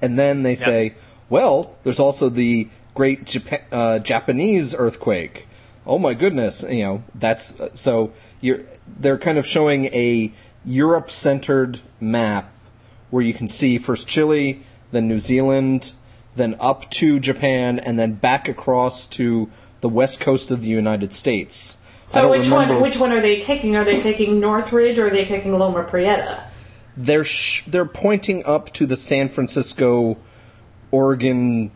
And 0.00 0.18
then 0.18 0.42
they 0.42 0.54
say, 0.54 0.94
well, 1.28 1.76
there's 1.82 1.98
also 1.98 2.28
the 2.28 2.68
great 2.94 3.36
uh, 3.72 3.98
Japanese 4.00 4.74
earthquake. 4.74 5.46
Oh 5.86 5.98
my 5.98 6.14
goodness, 6.14 6.62
you 6.62 6.84
know, 6.84 7.02
that's 7.14 7.58
uh, 7.58 7.74
so 7.74 8.12
you're 8.40 8.60
they're 9.00 9.18
kind 9.18 9.38
of 9.38 9.46
showing 9.46 9.86
a 9.86 10.32
Europe-centered 10.64 11.80
map 12.00 12.52
where 13.10 13.22
you 13.22 13.34
can 13.34 13.48
see 13.48 13.78
first 13.78 14.06
Chile, 14.06 14.62
then 14.92 15.08
New 15.08 15.18
Zealand, 15.18 15.90
then 16.36 16.56
up 16.60 16.88
to 16.90 17.18
Japan, 17.18 17.80
and 17.80 17.98
then 17.98 18.12
back 18.12 18.48
across 18.48 19.06
to 19.06 19.50
the 19.82 19.88
west 19.90 20.20
coast 20.20 20.50
of 20.50 20.62
the 20.62 20.68
United 20.68 21.12
States. 21.12 21.76
I 22.08 22.12
so 22.12 22.22
don't 22.22 22.30
which 22.30 22.44
remember- 22.48 22.74
one? 22.74 22.82
Which 22.82 22.96
one 22.96 23.12
are 23.12 23.20
they 23.20 23.40
taking? 23.40 23.76
Are 23.76 23.84
they 23.84 24.00
taking 24.00 24.40
Northridge 24.40 24.98
or 24.98 25.08
are 25.08 25.10
they 25.10 25.26
taking 25.26 25.58
Loma 25.58 25.84
Prieta? 25.84 26.42
they're 26.96 27.24
sh- 27.24 27.64
they're 27.66 27.86
pointing 27.86 28.44
up 28.44 28.70
to 28.74 28.84
the 28.86 28.96
San 28.96 29.28
Francisco, 29.30 30.18
Oregon, 30.90 31.70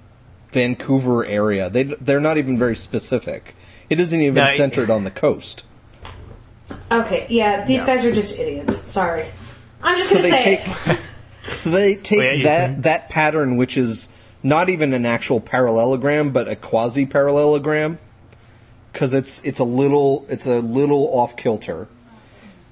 Vancouver 0.52 1.25
area. 1.25 1.70
They 1.70 1.84
they're 1.84 2.20
not 2.20 2.36
even 2.38 2.58
very 2.58 2.76
specific. 2.76 3.54
It 3.88 3.98
isn't 4.00 4.20
even 4.20 4.34
No, 4.34 4.46
centered 4.46 4.90
on 4.90 5.04
the 5.04 5.10
coast. 5.10 5.64
Okay, 6.90 7.26
yeah, 7.30 7.64
these 7.64 7.80
Yeah. 7.80 7.86
guys 7.86 8.04
are 8.04 8.12
just 8.14 8.38
idiots. 8.38 8.76
Sorry, 8.90 9.25
I'm 9.82 9.96
just 9.96 10.10
So 10.10 10.16
gonna 10.16 10.28
they 10.30 10.38
say 10.38 10.56
take 10.56 10.68
it. 10.68 10.98
so 11.56 11.70
they 11.70 11.94
take 11.96 12.42
yeah, 12.42 12.44
that 12.44 12.66
can- 12.72 12.82
that 12.82 13.08
pattern, 13.08 13.56
which 13.56 13.76
is 13.78 14.08
not 14.46 14.68
even 14.68 14.92
an 14.92 15.04
actual 15.04 15.40
parallelogram, 15.40 16.30
but 16.30 16.46
a 16.46 16.54
quasi 16.54 17.04
parallelogram, 17.04 17.98
because 18.92 19.12
it's 19.12 19.42
it's 19.44 19.58
a 19.58 19.64
little 19.64 20.24
it's 20.28 20.46
a 20.46 20.60
little 20.60 21.18
off 21.18 21.36
kilter, 21.36 21.88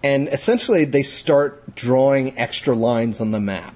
and 0.00 0.28
essentially 0.28 0.84
they 0.84 1.02
start 1.02 1.74
drawing 1.74 2.38
extra 2.38 2.76
lines 2.76 3.20
on 3.20 3.32
the 3.32 3.40
map, 3.40 3.74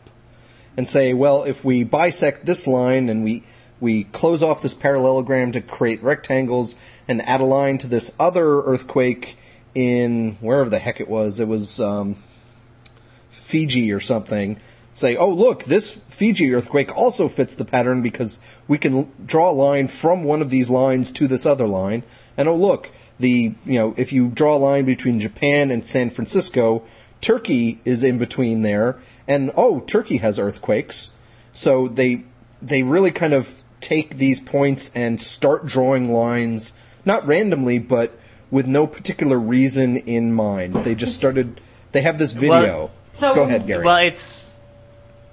and 0.77 0.87
say, 0.87 1.13
well, 1.13 1.43
if 1.43 1.65
we 1.65 1.83
bisect 1.83 2.47
this 2.47 2.69
line 2.69 3.09
and 3.09 3.25
we 3.25 3.43
we 3.81 4.05
close 4.05 4.45
off 4.45 4.63
this 4.63 4.75
parallelogram 4.75 5.51
to 5.53 5.61
create 5.61 6.01
rectangles 6.05 6.77
and 7.09 7.21
add 7.21 7.41
a 7.41 7.45
line 7.45 7.79
to 7.79 7.89
this 7.89 8.15
other 8.21 8.63
earthquake 8.63 9.37
in 9.75 10.37
wherever 10.41 10.71
the 10.71 10.79
heck 10.79 11.01
it 11.01 11.09
was, 11.09 11.41
it 11.41 11.49
was 11.49 11.81
um, 11.81 12.15
Fiji 13.31 13.93
or 13.93 13.99
something, 13.99 14.57
say, 14.99 15.17
oh 15.17 15.31
look, 15.31 15.65
this 15.65 15.91
Fiji 15.91 16.53
earthquake 16.55 16.97
also 16.97 17.29
fits 17.29 17.55
the 17.55 17.65
pattern 17.65 18.03
because 18.03 18.39
we 18.67 18.79
can 18.79 19.11
draw 19.25 19.51
a 19.51 19.53
line 19.53 19.89
from 19.89 20.25
one 20.25 20.43
of 20.43 20.51
these 20.51 20.69
lines 20.69 21.13
to 21.13 21.29
this 21.29 21.47
other 21.47 21.67
line, 21.67 22.03
and 22.37 22.49
oh 22.49 22.57
look, 22.57 22.91
the 23.21 23.55
you 23.65 23.79
know 23.79 23.95
if 23.97 24.13
you 24.13 24.29
draw 24.29 24.57
a 24.57 24.59
line 24.59 24.85
between 24.85 25.21
Japan 25.21 25.71
and 25.71 25.85
San 25.87 26.11
Francisco, 26.11 26.85
Turkey 27.21 27.81
is 27.85 28.05
in 28.05 28.19
between 28.19 28.63
there, 28.63 28.99
and 29.27 29.53
oh 29.57 29.81
Turkey 29.81 30.19
has 30.19 30.39
earthquakes, 30.39 31.11
so 31.53 31.89
they 31.89 32.25
they 32.61 32.83
really 32.83 33.11
kind 33.13 33.33
of 33.35 33.53
take 33.81 34.17
these 34.17 34.41
points 34.41 34.91
and 34.97 35.21
start 35.21 35.65
drawing 35.67 36.13
lines 36.13 36.73
not 37.05 37.27
randomly 37.29 37.79
but 37.79 38.13
with 38.51 38.67
no 38.67 38.87
particular 38.87 39.39
reason 39.39 39.97
in 39.97 40.33
mind. 40.33 40.75
They 40.85 40.95
just 40.95 41.17
started. 41.17 41.61
They 41.93 42.03
have 42.03 42.19
this 42.19 42.33
video. 42.33 42.91
So- 43.13 43.35
Go 43.35 43.43
ahead, 43.45 43.67
Gary. 43.67 43.85
Well, 43.85 43.99
it's 43.99 44.48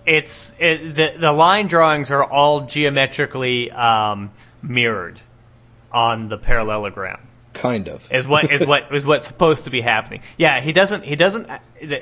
it's 0.05 0.53
it, 0.59 0.95
the 0.95 1.13
the 1.17 1.31
line 1.31 1.67
drawings 1.67 2.11
are 2.11 2.23
all 2.23 2.61
geometrically 2.61 3.71
um, 3.71 4.31
mirrored 4.61 5.19
on 5.91 6.29
the 6.29 6.37
parallelogram. 6.37 7.19
kind 7.53 7.87
of. 7.87 8.11
Is 8.11 8.27
what 8.27 8.51
is 8.51 8.65
what 8.65 8.93
is 8.93 9.05
what's 9.05 9.27
supposed 9.27 9.63
to 9.63 9.69
be 9.69 9.81
happening. 9.81 10.21
Yeah, 10.37 10.61
he 10.61 10.73
doesn't 10.73 11.03
he 11.03 11.15
doesn't 11.15 11.49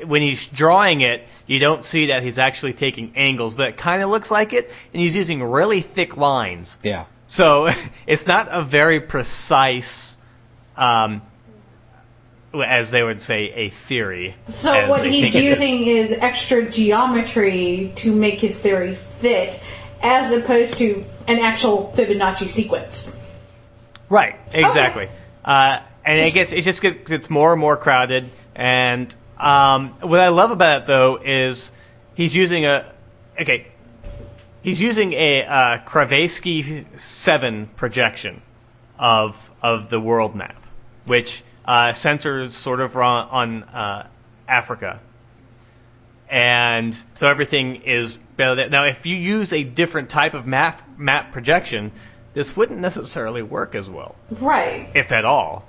when 0.05 0.21
he's 0.21 0.47
drawing 0.47 1.01
it, 1.01 1.27
you 1.45 1.59
don't 1.59 1.85
see 1.85 2.07
that 2.07 2.23
he's 2.23 2.37
actually 2.37 2.73
taking 2.73 3.13
angles, 3.15 3.53
but 3.53 3.69
it 3.69 3.77
kind 3.77 4.01
of 4.01 4.09
looks 4.09 4.31
like 4.31 4.53
it, 4.53 4.65
and 4.65 5.01
he's 5.01 5.15
using 5.15 5.43
really 5.43 5.81
thick 5.81 6.17
lines. 6.17 6.77
Yeah. 6.83 7.05
So 7.27 7.69
it's 8.07 8.27
not 8.27 8.47
a 8.51 8.61
very 8.61 8.99
precise, 8.99 10.17
um, 10.75 11.21
as 12.53 12.91
they 12.91 13.03
would 13.03 13.21
say, 13.21 13.49
a 13.49 13.69
theory. 13.69 14.35
So 14.47 14.89
what 14.89 15.05
he's 15.05 15.35
it 15.35 15.39
is. 15.39 15.43
using 15.43 15.87
is 15.87 16.11
extra 16.11 16.69
geometry 16.69 17.91
to 17.97 18.13
make 18.13 18.39
his 18.39 18.59
theory 18.59 18.95
fit, 18.95 19.59
as 20.01 20.31
opposed 20.31 20.77
to 20.77 21.05
an 21.27 21.39
actual 21.39 21.93
Fibonacci 21.95 22.47
sequence. 22.47 23.15
Right, 24.09 24.35
exactly. 24.51 25.09
Uh, 25.43 25.79
and 26.05 26.21
I 26.21 26.29
guess 26.29 26.53
it 26.53 26.61
just 26.61 26.81
gets 26.81 27.11
it's 27.11 27.29
more 27.29 27.53
and 27.53 27.61
more 27.61 27.77
crowded. 27.77 28.29
And 28.55 29.13
um, 29.37 29.89
what 30.01 30.19
I 30.19 30.29
love 30.29 30.51
about 30.51 30.83
it 30.83 30.87
though 30.87 31.19
is 31.23 31.71
he's 32.15 32.35
using 32.35 32.65
a 32.65 32.91
okay, 33.39 33.67
he's 34.61 34.81
using 34.81 35.13
a 35.13 35.43
uh, 35.43 36.87
seven 36.97 37.67
projection 37.75 38.41
of 38.99 39.51
of 39.61 39.89
the 39.89 39.99
world 39.99 40.35
map, 40.35 40.61
which 41.05 41.43
uh, 41.65 41.93
sort 41.93 42.79
of 42.79 42.95
on, 42.97 43.27
on 43.29 43.63
uh, 43.63 44.07
Africa. 44.47 44.99
And 46.29 46.95
so 47.15 47.27
everything 47.29 47.83
is 47.83 48.17
better. 48.37 48.69
Now, 48.69 48.85
if 48.85 49.05
you 49.05 49.15
use 49.15 49.53
a 49.53 49.63
different 49.63 50.09
type 50.09 50.33
of 50.33 50.47
map 50.47 50.81
map 50.97 51.31
projection, 51.31 51.91
this 52.33 52.55
wouldn't 52.57 52.79
necessarily 52.79 53.43
work 53.43 53.75
as 53.75 53.89
well 53.89 54.15
Right. 54.31 54.89
if 54.95 55.11
at 55.11 55.25
all. 55.25 55.65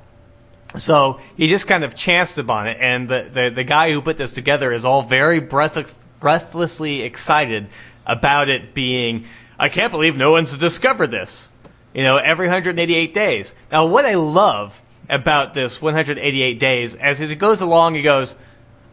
So 0.77 1.21
he 1.37 1.49
just 1.49 1.67
kind 1.69 1.85
of 1.85 1.95
chanced 1.95 2.39
upon 2.39 2.67
it, 2.67 2.79
and 2.81 3.09
the, 3.09 3.29
the, 3.33 3.51
the 3.51 3.65
guy 3.65 3.93
who 3.93 4.03
put 4.03 4.17
this 4.17 4.35
together 4.35 4.73
is 4.73 4.85
all 4.85 5.03
very 5.03 5.39
breath, 5.41 5.95
breathlessly 6.19 7.03
excited 7.03 7.69
about 8.07 8.49
it 8.49 8.75
being, 8.75 9.27
I 9.59 9.69
can't 9.69 9.93
believe 9.93 10.17
no 10.17 10.33
one's 10.33 10.57
discovered 10.57 11.11
this. 11.11 11.51
You 11.95 12.03
know, 12.03 12.17
every 12.17 12.47
188 12.49 13.15
days. 13.15 13.55
Now, 13.71 13.87
what 13.87 14.05
I 14.05 14.15
love 14.15 14.81
about 15.09 15.55
this 15.55 15.81
188 15.81 16.59
days, 16.59 16.95
as 16.95 17.21
it 17.21 17.35
goes 17.37 17.61
along, 17.61 17.95
he 17.95 18.03
goes, 18.03 18.37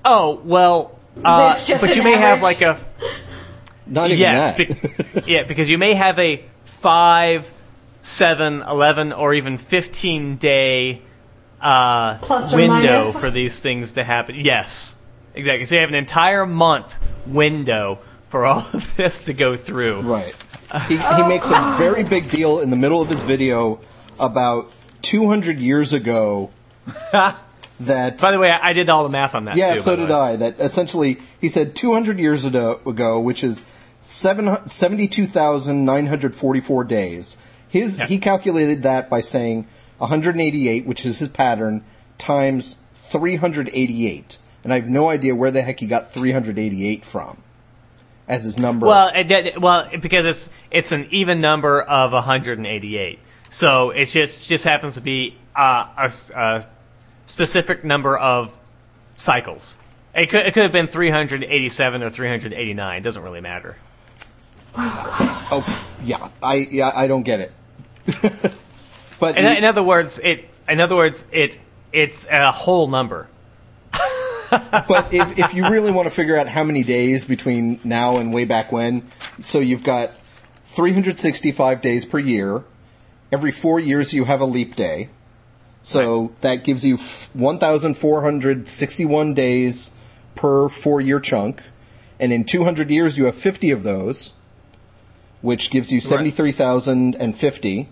oh, 0.03 0.39
well, 0.43 0.97
uh, 1.23 1.55
but 1.79 1.95
you 1.95 2.03
may 2.03 2.13
have 2.17 2.41
like 2.41 2.61
a 2.61 2.77
Not 3.87 4.07
even 4.11 4.19
yes, 4.19 4.57
that. 4.57 5.23
be- 5.25 5.31
yeah, 5.33 5.43
because 5.43 5.69
you 5.69 5.77
may 5.77 5.93
have 5.95 6.17
a 6.19 6.43
five, 6.63 7.51
seven, 8.01 8.61
eleven, 8.61 9.11
or 9.11 9.33
even 9.33 9.57
fifteen 9.57 10.37
day 10.37 11.01
uh, 11.59 12.17
Plus 12.19 12.53
window 12.53 12.73
minus. 13.03 13.19
for 13.19 13.29
these 13.29 13.59
things 13.59 13.93
to 13.93 14.03
happen. 14.03 14.35
Yes, 14.35 14.95
exactly. 15.33 15.65
So 15.65 15.75
you 15.75 15.81
have 15.81 15.89
an 15.89 15.95
entire 15.95 16.45
month 16.45 16.97
window 17.27 17.99
for 18.29 18.45
all 18.45 18.59
of 18.73 18.95
this 18.95 19.21
to 19.25 19.33
go 19.33 19.57
through. 19.57 20.01
right. 20.01 20.35
He, 20.87 20.95
he 20.95 21.27
makes 21.27 21.47
a 21.47 21.75
very 21.77 22.05
big 22.05 22.29
deal 22.29 22.61
in 22.61 22.69
the 22.69 22.77
middle 22.77 23.01
of 23.01 23.09
his 23.09 23.21
video 23.23 23.81
about 24.17 24.71
200 25.01 25.57
years 25.59 25.93
ago 25.93 26.49
that. 27.11 28.17
By 28.19 28.31
the 28.31 28.39
way, 28.39 28.49
I 28.51 28.69
I 28.69 28.73
did 28.73 28.89
all 28.89 29.03
the 29.03 29.09
math 29.09 29.35
on 29.35 29.45
that 29.45 29.55
yeah, 29.57 29.75
too. 29.75 29.81
so 29.81 29.95
did 29.95 30.09
way. 30.09 30.15
I. 30.15 30.35
That 30.37 30.59
essentially, 30.59 31.19
he 31.39 31.49
said 31.49 31.75
200 31.75 32.19
years 32.19 32.45
ago, 32.45 32.79
ago 32.85 33.19
which 33.19 33.43
is 33.43 33.63
seven- 34.01 34.67
72,944 34.67 36.83
days. 36.83 37.37
His 37.69 37.97
Yeah. 37.97 38.05
he 38.07 38.17
calculated 38.19 38.83
that 38.83 39.09
by 39.09 39.21
saying 39.21 39.65
188, 39.97 40.85
which 40.85 41.05
is 41.05 41.17
his 41.19 41.29
pattern, 41.29 41.83
times 42.17 42.75
388, 43.11 44.37
and 44.63 44.73
I 44.73 44.79
have 44.79 44.89
no 44.89 45.09
idea 45.09 45.35
where 45.35 45.51
the 45.51 45.61
heck 45.61 45.79
he 45.79 45.87
got 45.87 46.13
388 46.13 47.05
from 47.05 47.37
as 48.27 48.43
his 48.43 48.59
number. 48.59 48.87
Well, 48.87 49.11
it, 49.13 49.59
well, 49.59 49.89
because 49.99 50.25
it's 50.25 50.49
it's 50.69 50.91
an 50.91 51.07
even 51.11 51.41
number 51.41 51.81
of 51.81 52.13
188. 52.13 53.19
So 53.49 53.89
it 53.89 54.05
just 54.05 54.47
just 54.47 54.63
happens 54.63 54.95
to 54.95 55.01
be 55.01 55.35
uh, 55.55 55.87
a, 55.97 56.11
a 56.35 56.65
specific 57.25 57.83
number 57.83 58.17
of 58.17 58.57
cycles. 59.17 59.75
It 60.13 60.29
could, 60.29 60.45
it 60.45 60.53
could 60.53 60.63
have 60.63 60.71
been 60.71 60.87
387 60.87 62.03
or 62.03 62.09
389. 62.09 62.97
It 62.97 63.01
doesn't 63.01 63.23
really 63.23 63.41
matter. 63.41 63.75
Oh, 65.53 65.65
yeah, 66.05 66.29
I 66.41 66.55
yeah 66.55 66.93
I 66.95 67.07
don't 67.07 67.23
get 67.23 67.41
it. 67.41 67.51
but 69.19 69.37
In, 69.37 69.45
in 69.45 69.65
other 69.65 69.83
words, 69.83 70.17
it 70.17 70.47
in 70.69 70.79
other 70.79 70.95
words 70.95 71.25
it 71.33 71.59
it's 71.91 72.25
a 72.25 72.53
whole 72.53 72.87
number. 72.87 73.27
But 74.51 75.13
if, 75.13 75.39
if 75.39 75.53
you 75.53 75.69
really 75.69 75.91
want 75.91 76.07
to 76.07 76.11
figure 76.11 76.37
out 76.37 76.47
how 76.47 76.63
many 76.63 76.83
days 76.83 77.25
between 77.25 77.79
now 77.83 78.17
and 78.17 78.33
way 78.33 78.45
back 78.45 78.71
when, 78.71 79.07
so 79.41 79.59
you've 79.59 79.83
got 79.83 80.11
365 80.67 81.81
days 81.81 82.05
per 82.05 82.19
year. 82.19 82.63
Every 83.31 83.51
four 83.51 83.79
years 83.79 84.13
you 84.13 84.25
have 84.25 84.41
a 84.41 84.45
leap 84.45 84.75
day. 84.75 85.09
So 85.83 86.33
that 86.41 86.65
gives 86.65 86.85
you 86.85 86.97
1,461 86.97 89.33
days 89.33 89.91
per 90.35 90.69
four 90.69 91.01
year 91.01 91.19
chunk. 91.19 91.61
And 92.19 92.31
in 92.33 92.43
200 92.43 92.91
years 92.91 93.17
you 93.17 93.25
have 93.25 93.35
50 93.35 93.71
of 93.71 93.81
those, 93.83 94.33
which 95.41 95.71
gives 95.71 95.91
you 95.91 96.01
73,050. 96.01 97.89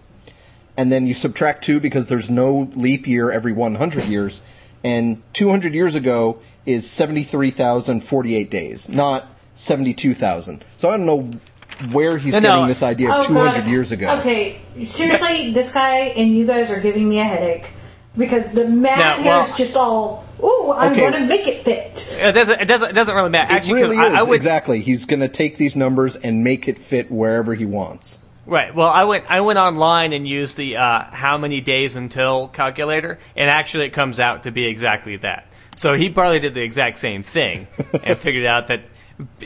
And 0.77 0.91
then 0.91 1.07
you 1.07 1.13
subtract 1.13 1.63
two 1.63 1.79
because 1.79 2.07
there's 2.07 2.29
no 2.29 2.69
leap 2.75 3.07
year 3.07 3.31
every 3.31 3.53
100 3.53 4.05
years. 4.05 4.41
And 4.83 5.21
200 5.33 5.73
years 5.73 5.95
ago 5.95 6.39
is 6.65 6.89
73,048 6.89 8.49
days, 8.51 8.89
not 8.89 9.25
72,000. 9.55 10.63
So 10.77 10.89
I 10.89 10.97
don't 10.97 11.05
know 11.05 11.31
where 11.91 12.17
he's 12.17 12.33
No, 12.33 12.39
no. 12.39 12.49
getting 12.49 12.67
this 12.67 12.83
idea 12.83 13.11
Oh, 13.13 13.21
200 13.21 13.55
God. 13.61 13.67
years 13.67 13.91
ago. 13.91 14.19
Okay, 14.19 14.59
seriously, 14.85 15.51
this 15.51 15.71
guy 15.73 15.99
and 16.15 16.33
you 16.35 16.45
guys 16.45 16.71
are 16.71 16.79
giving 16.79 17.07
me 17.07 17.19
a 17.19 17.23
headache 17.23 17.65
because 18.17 18.51
the 18.51 18.65
math 18.67 18.97
Now, 18.99 19.15
here 19.17 19.25
well- 19.25 19.45
is 19.45 19.53
just 19.55 19.75
all. 19.77 20.25
Ooh, 20.41 20.71
I'm 20.71 20.93
Okay. 20.93 21.01
going 21.01 21.13
to 21.13 21.25
make 21.25 21.47
it 21.47 21.63
fit. 21.65 22.15
It 22.17 22.31
doesn't 22.31 22.61
it 22.61 22.65
doesn't 22.69 22.91
it 22.91 22.93
doesn't 22.93 23.13
really 23.13 23.29
matter. 23.29 23.51
It 23.53 23.57
Actually, 23.57 23.81
'cause 23.81 23.89
really 23.91 24.01
I, 24.15 24.19
I 24.21 24.23
would 24.23 24.35
exactly. 24.35 24.79
He's 24.79 25.03
going 25.05 25.19
to 25.19 25.27
take 25.27 25.57
these 25.57 25.75
numbers 25.75 26.15
and 26.15 26.45
make 26.45 26.69
it 26.69 26.79
fit 26.79 27.11
wherever 27.11 27.53
he 27.53 27.65
wants. 27.65 28.17
Right. 28.49 28.73
Well, 28.73 28.87
I 28.87 29.03
went 29.03 29.25
I 29.29 29.41
went 29.41 29.59
online 29.59 30.11
and 30.11 30.27
used 30.27 30.57
the 30.57 30.77
uh, 30.77 31.03
how 31.03 31.37
many 31.37 31.61
days 31.61 31.95
until 31.95 32.47
calculator, 32.47 33.19
and 33.35 33.49
actually 33.49 33.85
it 33.85 33.91
comes 33.91 34.19
out 34.19 34.43
to 34.43 34.51
be 34.51 34.65
exactly 34.65 35.17
that. 35.17 35.45
So 35.75 35.93
he 35.93 36.09
probably 36.09 36.39
did 36.39 36.55
the 36.55 36.63
exact 36.63 36.97
same 36.97 37.21
thing 37.21 37.67
and 38.03 38.17
figured 38.17 38.45
out 38.45 38.67
that. 38.67 38.81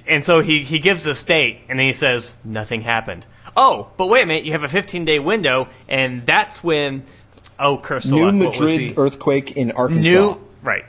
And 0.07 0.23
so 0.23 0.39
he 0.39 0.63
he 0.63 0.79
gives 0.79 1.03
the 1.03 1.13
state, 1.13 1.61
and 1.67 1.77
then 1.77 1.85
he 1.85 1.93
says 1.93 2.33
nothing 2.45 2.79
happened. 2.79 3.27
Oh, 3.57 3.89
but 3.97 4.07
wait 4.07 4.23
a 4.23 4.25
minute, 4.25 4.45
you 4.45 4.53
have 4.53 4.63
a 4.63 4.69
15 4.69 5.03
day 5.03 5.19
window, 5.19 5.67
and 5.89 6.25
that's 6.25 6.63
when. 6.63 7.03
Oh, 7.59 7.77
curse 7.77 8.05
New 8.05 8.31
luck, 8.31 8.35
Madrid 8.35 8.97
earthquake 8.97 9.57
in 9.57 9.73
Arkansas. 9.73 10.09
New 10.09 10.41
right. 10.61 10.85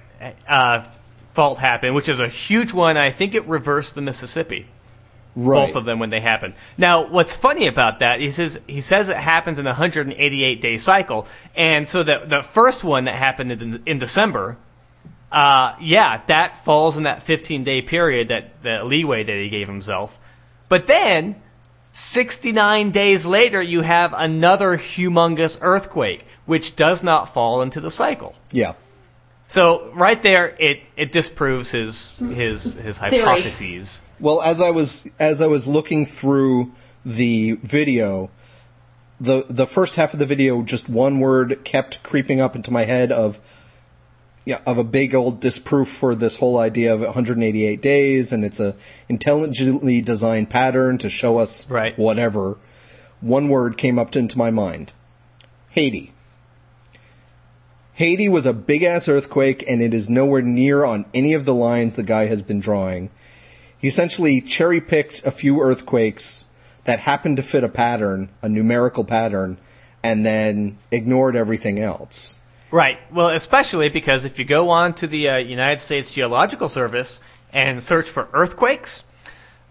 Uh, 0.49 0.87
fault 1.33 1.59
happened, 1.59 1.95
which 1.97 2.09
is 2.09 2.21
a 2.21 2.29
huge 2.29 2.73
one. 2.73 2.97
I 2.97 3.11
think 3.11 3.35
it 3.35 3.47
reversed 3.49 3.97
the 3.97 4.03
Mississippi 4.03 4.67
right. 5.37 5.67
both 5.67 5.77
of 5.77 5.85
them 5.85 5.99
when 5.99 6.11
they 6.11 6.21
happen. 6.21 6.55
Now, 6.77 7.07
what's 7.07 7.35
funny 7.35 7.67
about 7.67 8.01
that? 8.01 8.21
He 8.21 8.31
says 8.31 8.59
he 8.67 8.81
says 8.81 9.09
it 9.09 9.17
happens 9.17 9.59
in 9.59 9.67
a 9.67 9.71
188 9.71 10.61
day 10.61 10.77
cycle, 10.77 11.27
and 11.55 11.87
so 11.87 12.03
the 12.03 12.23
the 12.27 12.43
first 12.43 12.85
one 12.85 13.05
that 13.05 13.15
happened 13.15 13.53
in, 13.53 13.83
in 13.87 13.99
December, 13.99 14.57
uh, 15.33 15.75
yeah, 15.81 16.21
that 16.27 16.57
falls 16.57 16.97
in 16.97 17.05
that 17.05 17.23
15 17.23 17.65
day 17.65 17.83
period 17.83 18.29
that 18.29 18.63
the 18.63 18.85
leeway 18.85 19.25
that 19.25 19.37
he 19.37 19.49
gave 19.49 19.67
himself. 19.67 20.19
But 20.69 20.87
then, 20.87 21.37
69 21.93 22.91
days 22.91 23.27
later, 23.27 23.63
you 23.63 23.81
have 23.81 24.15
another 24.17 24.77
humongous 24.77 25.59
earthquake, 25.61 26.25
which 26.47 26.77
does 26.77 27.03
not 27.03 27.33
fall 27.33 27.63
into 27.63 27.81
the 27.81 27.91
cycle. 27.91 28.35
Yeah. 28.51 28.75
So 29.47 29.91
right 29.93 30.21
there, 30.23 30.55
it, 30.59 30.81
it 30.97 31.13
disproves 31.13 31.71
his 31.71 32.17
his 32.19 32.75
his 32.75 32.99
Theory. 32.99 33.25
Well, 34.21 34.41
as 34.41 34.61
I 34.61 34.71
was 34.71 35.09
as 35.19 35.43
I 35.43 35.47
was 35.47 35.67
looking 35.67 36.07
through 36.07 36.73
the 37.05 37.53
video, 37.53 38.31
the 39.21 39.45
the 39.49 39.67
first 39.67 39.97
half 39.97 40.13
of 40.13 40.19
the 40.19 40.27
video, 40.27 40.63
just 40.63 40.89
one 40.89 41.21
word 41.21 41.65
kept 41.65 42.03
creeping 42.03 42.41
up 42.41 42.57
into 42.57 42.71
my 42.71 42.85
head 42.85 43.13
of 43.13 43.39
yeah, 44.45 44.61
of 44.67 44.79
a 44.79 44.85
big 44.85 45.15
old 45.15 45.41
disproof 45.41 45.89
for 45.89 46.15
this 46.15 46.37
whole 46.37 46.59
idea 46.59 46.95
of 46.95 47.01
188 47.01 47.81
days, 47.81 48.33
and 48.33 48.45
it's 48.45 48.61
a 48.61 48.77
intelligently 49.09 50.03
designed 50.03 50.51
pattern 50.51 50.99
to 50.99 51.09
show 51.09 51.39
us 51.39 51.69
Right. 51.71 51.99
whatever. 51.99 52.59
One 53.21 53.49
word 53.49 53.79
came 53.79 53.99
up 53.99 54.15
into 54.17 54.37
my 54.37 54.51
mind: 54.51 54.93
Haiti. 55.71 56.13
Haiti 57.95 58.29
was 58.29 58.45
a 58.45 58.53
big 58.53 58.83
ass 58.83 59.09
earthquake, 59.09 59.65
and 59.67 59.81
it 59.81 59.95
is 59.95 60.11
nowhere 60.11 60.43
near 60.43 60.85
on 60.85 61.07
any 61.15 61.35
of 61.35 61.45
the 61.45 61.55
lines 61.55 61.97
the 61.97 62.03
guy 62.03 62.27
has 62.27 62.43
been 62.43 62.61
drawing. 62.61 63.09
He 63.79 63.89
essentially 63.89 64.41
cherry 64.41 64.81
picked 64.81 65.27
a 65.27 65.31
few 65.31 65.61
earthquakes 65.61 66.47
that 66.85 67.01
happened 67.01 67.39
to 67.39 67.43
fit 67.43 67.65
a 67.65 67.69
pattern, 67.69 68.29
a 68.43 68.49
numerical 68.49 69.05
pattern, 69.05 69.59
and 70.03 70.25
then 70.25 70.79
ignored 70.91 71.37
everything 71.37 71.81
else. 71.81 72.39
Right. 72.71 72.99
Well, 73.13 73.29
especially 73.29 73.89
because 73.89 74.25
if 74.25 74.39
you 74.39 74.45
go 74.45 74.71
on 74.71 74.95
to 74.95 75.07
the 75.07 75.29
uh, 75.29 75.37
United 75.37 75.81
States 75.81 76.11
Geological 76.11 76.69
Service 76.69 77.21
and 77.53 77.83
search 77.83 78.09
for 78.09 78.29
earthquakes, 78.33 79.05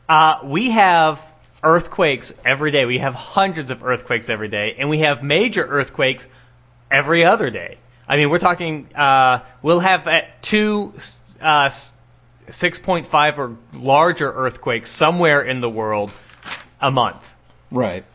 uh, 0.08 0.40
we 0.44 0.72
have 0.72 1.30
earthquakes 1.64 2.34
every 2.46 2.72
day. 2.72 2.86
We 2.86 3.00
have 3.00 3.14
hundreds 3.14 3.72
of 3.72 3.84
earthquakes 3.84 4.30
every 4.30 4.48
day, 4.48 4.76
and 4.78 4.90
we 4.90 5.00
have 5.00 5.24
major 5.24 5.66
earthquakes 5.66 6.28
every 6.90 7.26
other 7.26 7.50
day. 7.50 7.78
I 8.08 8.18
mean, 8.18 8.30
we're 8.30 8.40
talking. 8.40 8.94
Uh, 8.96 9.40
we'll 9.62 9.80
have 9.80 10.08
at 10.08 10.42
two 10.42 10.94
uh, 11.42 11.70
6.5 12.48 13.38
or 13.38 13.58
larger 13.74 14.32
earthquakes 14.32 14.90
somewhere 14.92 15.42
in 15.42 15.60
the 15.62 15.70
world 15.70 16.12
a 16.82 16.92
month. 16.92 17.34
Right. 17.72 18.06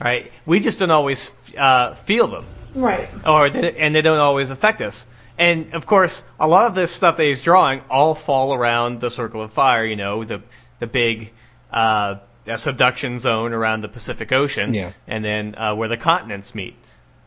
Right. 0.00 0.30
We 0.44 0.60
just 0.60 0.78
don't 0.78 0.90
always 0.90 1.32
uh, 1.56 1.94
feel 1.94 2.28
them 2.28 2.44
Right. 2.74 3.08
or 3.26 3.48
they, 3.50 3.76
and 3.76 3.94
they 3.94 4.02
don't 4.02 4.18
always 4.18 4.50
affect 4.50 4.80
us. 4.82 5.06
And 5.38 5.74
of 5.74 5.86
course, 5.86 6.22
a 6.40 6.46
lot 6.48 6.66
of 6.66 6.74
this 6.74 6.90
stuff 6.90 7.16
that 7.18 7.24
he's 7.24 7.42
drawing 7.42 7.80
all 7.90 8.14
fall 8.14 8.54
around 8.54 9.00
the 9.00 9.10
circle 9.10 9.42
of 9.42 9.52
fire. 9.52 9.84
You 9.84 9.96
know, 9.96 10.24
the 10.24 10.42
the 10.78 10.86
big 10.86 11.32
uh, 11.70 12.16
subduction 12.56 13.18
zone 13.18 13.52
around 13.52 13.82
the 13.82 13.88
Pacific 13.88 14.32
Ocean, 14.32 14.72
Yeah. 14.74 14.92
and 15.06 15.24
then 15.24 15.54
uh, 15.54 15.74
where 15.74 15.88
the 15.88 15.96
continents 15.98 16.54
meet. 16.54 16.74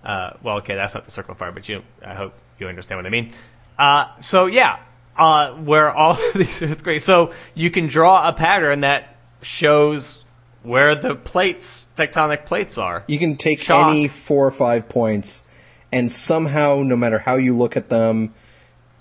Uh, 0.03 0.31
well, 0.41 0.57
okay, 0.57 0.75
that's 0.75 0.95
not 0.95 1.05
the 1.05 1.11
circle 1.11 1.33
of 1.33 1.37
fire, 1.37 1.51
but 1.51 1.67
you, 1.69 1.83
I 2.03 2.13
hope 2.15 2.33
you 2.59 2.67
understand 2.67 2.97
what 2.99 3.05
I 3.05 3.09
mean. 3.09 3.31
Uh, 3.77 4.05
so 4.21 4.45
yeah, 4.47 4.79
uh, 5.19 5.53
where 5.53 5.91
all 5.91 6.13
of 6.27 6.33
these 6.33 6.63
earthquakes. 6.63 7.03
So 7.03 7.33
you 7.53 7.69
can 7.69 7.87
draw 7.87 8.27
a 8.27 8.33
pattern 8.33 8.81
that 8.81 9.15
shows 9.41 10.23
where 10.63 10.95
the 10.95 11.15
plates, 11.15 11.85
tectonic 11.95 12.45
plates 12.45 12.77
are. 12.77 13.03
You 13.07 13.19
can 13.19 13.37
take 13.37 13.59
Shock. 13.59 13.89
any 13.89 14.07
four 14.07 14.47
or 14.47 14.51
five 14.51 14.89
points, 14.89 15.45
and 15.91 16.11
somehow, 16.11 16.81
no 16.83 16.95
matter 16.95 17.19
how 17.19 17.35
you 17.35 17.55
look 17.55 17.77
at 17.77 17.89
them, 17.89 18.33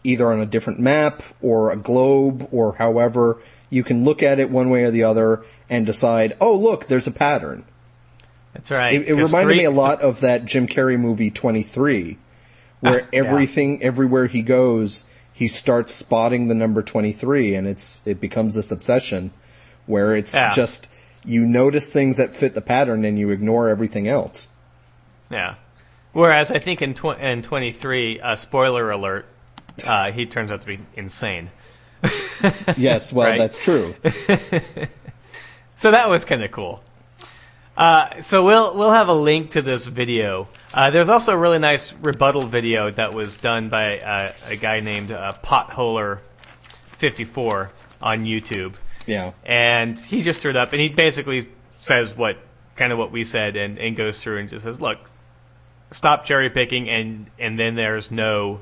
either 0.05 0.31
on 0.33 0.41
a 0.41 0.47
different 0.47 0.79
map 0.79 1.23
or 1.43 1.73
a 1.73 1.77
globe 1.77 2.49
or 2.53 2.75
however, 2.75 3.39
you 3.71 3.83
can 3.85 4.05
look 4.05 4.23
at 4.23 4.39
it 4.39 4.51
one 4.51 4.71
way 4.71 4.85
or 4.85 4.91
the 4.91 5.05
other 5.05 5.43
and 5.69 5.85
decide, 5.85 6.37
oh, 6.41 6.57
look, 6.57 6.87
there's 6.87 7.07
a 7.07 7.11
pattern. 7.11 7.65
That's 8.55 8.71
right. 8.71 8.93
It, 8.95 9.09
it 9.09 9.15
reminded 9.15 9.43
three- 9.43 9.59
me 9.59 9.65
a 9.65 9.71
lot 9.71 10.01
of 10.01 10.21
that 10.21 10.45
Jim 10.45 10.67
Carrey 10.67 10.99
movie 10.99 11.31
23, 11.31 12.17
where 12.81 13.01
Yeah. 13.13 13.21
everything, 13.25 13.83
everywhere 13.83 14.27
he 14.27 14.43
goes, 14.43 15.05
he 15.39 15.47
starts 15.47 15.95
spotting 15.95 16.49
the 16.49 16.55
number 16.57 16.83
23, 16.83 17.55
and 17.55 17.69
it's 17.69 18.03
it 18.05 18.21
becomes 18.21 18.55
this 18.55 18.73
obsession, 18.73 19.31
where 19.87 20.17
it's 20.17 20.35
Yeah. 20.35 20.53
just 20.53 20.89
you 21.25 21.47
notice 21.47 21.93
things 21.93 22.17
that 22.17 22.35
fit 22.35 22.55
the 22.55 22.61
pattern 22.61 23.05
and 23.05 23.17
you 23.17 23.31
ignore 23.31 23.69
everything 23.69 24.09
else. 24.09 24.49
Yeah. 25.31 25.55
Whereas 26.13 26.51
I 26.51 26.59
think 26.59 26.83
in 26.83 26.95
tw- 26.95 27.21
in 27.21 27.43
23, 27.43 28.21
uh, 28.21 28.35
spoiler 28.35 28.91
alert, 28.91 29.27
uh, 29.85 30.11
he 30.11 30.27
turns 30.27 30.51
out 30.51 30.63
to 30.63 30.67
be 30.67 30.81
insane. 30.97 31.51
Yes, 32.77 33.13
well, 33.13 33.29
Right. 33.31 33.39
that's 33.39 33.63
true. 33.63 33.95
So 35.77 35.93
that 35.93 36.09
was 36.09 36.25
kind 36.25 36.43
of 36.43 36.51
cool. 36.51 36.83
Uh, 37.79 38.21
so 38.23 38.45
we'll 38.45 38.75
we'll 38.77 38.91
have 38.91 39.09
a 39.09 39.15
link 39.15 39.53
to 39.53 39.63
this 39.63 39.87
video. 39.87 40.49
Uh, 40.75 40.91
there's 40.91 41.09
also 41.09 41.33
a 41.33 41.37
really 41.37 41.61
nice 41.61 41.93
rebuttal 41.93 42.45
video 42.49 42.91
that 42.91 43.15
was 43.15 43.37
done 43.37 43.69
by 43.69 43.99
uh, 44.01 44.33
a 44.49 44.57
guy 44.57 44.81
named 44.81 45.13
uh, 45.13 45.33
Potholer54 45.45 47.69
on 48.03 48.25
YouTube, 48.25 48.75
Yeah. 49.07 49.31
and 49.47 49.97
he 49.99 50.23
just 50.23 50.43
threw 50.43 50.51
it 50.51 50.57
up, 50.57 50.73
and 50.73 50.81
he 50.81 50.89
basically 50.89 51.49
says 51.81 52.17
what 52.17 52.37
kind 52.75 52.93
of 52.93 52.99
what 52.99 53.13
we 53.13 53.23
said, 53.23 53.55
and, 53.57 53.79
and 53.79 53.97
goes 53.97 54.21
through 54.21 54.39
and 54.39 54.51
just 54.51 54.65
says, 54.65 54.81
look, 54.81 54.99
stop 55.93 56.25
cherry 56.25 56.51
picking, 56.51 56.91
and 56.91 57.27
and 57.39 57.57
then 57.59 57.77
there's 57.77 58.11
no 58.11 58.61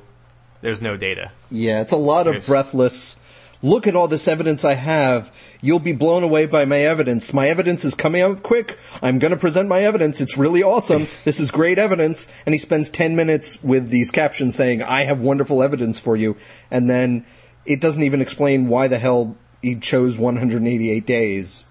there's 0.61 0.81
no 0.81 0.95
data. 0.95 1.31
Yeah, 1.49 1.81
it's 1.81 1.91
a 1.91 1.97
lot 1.97 2.27
of 2.27 2.45
breathless, 2.45 3.19
look 3.61 3.87
at 3.87 3.95
all 3.95 4.07
this 4.07 4.27
evidence 4.27 4.63
I 4.65 4.73
have. 4.75 5.31
You'll 5.61 5.79
be 5.79 5.93
blown 5.93 6.23
away 6.23 6.45
by 6.45 6.65
my 6.65 6.79
evidence. 6.81 7.33
My 7.33 7.47
evidence 7.49 7.83
is 7.85 7.95
coming 7.95 8.21
out 8.21 8.43
quick. 8.43 8.77
I'm 9.01 9.19
going 9.19 9.31
to 9.31 9.37
present 9.37 9.67
my 9.67 9.81
evidence. 9.81 10.21
It's 10.21 10.37
really 10.37 10.63
awesome. 10.63 11.07
This 11.25 11.39
is 11.39 11.51
great 11.51 11.79
evidence. 11.79 12.31
And 12.45 12.53
he 12.53 12.59
spends 12.59 12.89
10 12.91 13.15
minutes 13.15 13.63
with 13.63 13.89
these 13.89 14.11
captions 14.11 14.55
saying, 14.55 14.83
I 14.83 15.03
have 15.05 15.19
wonderful 15.19 15.63
evidence 15.63 15.99
for 15.99 16.15
you. 16.15 16.37
And 16.69 16.89
then 16.89 17.25
it 17.65 17.81
doesn't 17.81 18.03
even 18.03 18.21
explain 18.21 18.67
why 18.67 18.87
the 18.87 18.99
hell 18.99 19.35
he 19.61 19.75
chose 19.79 20.15
188 20.17 21.05
days. 21.05 21.65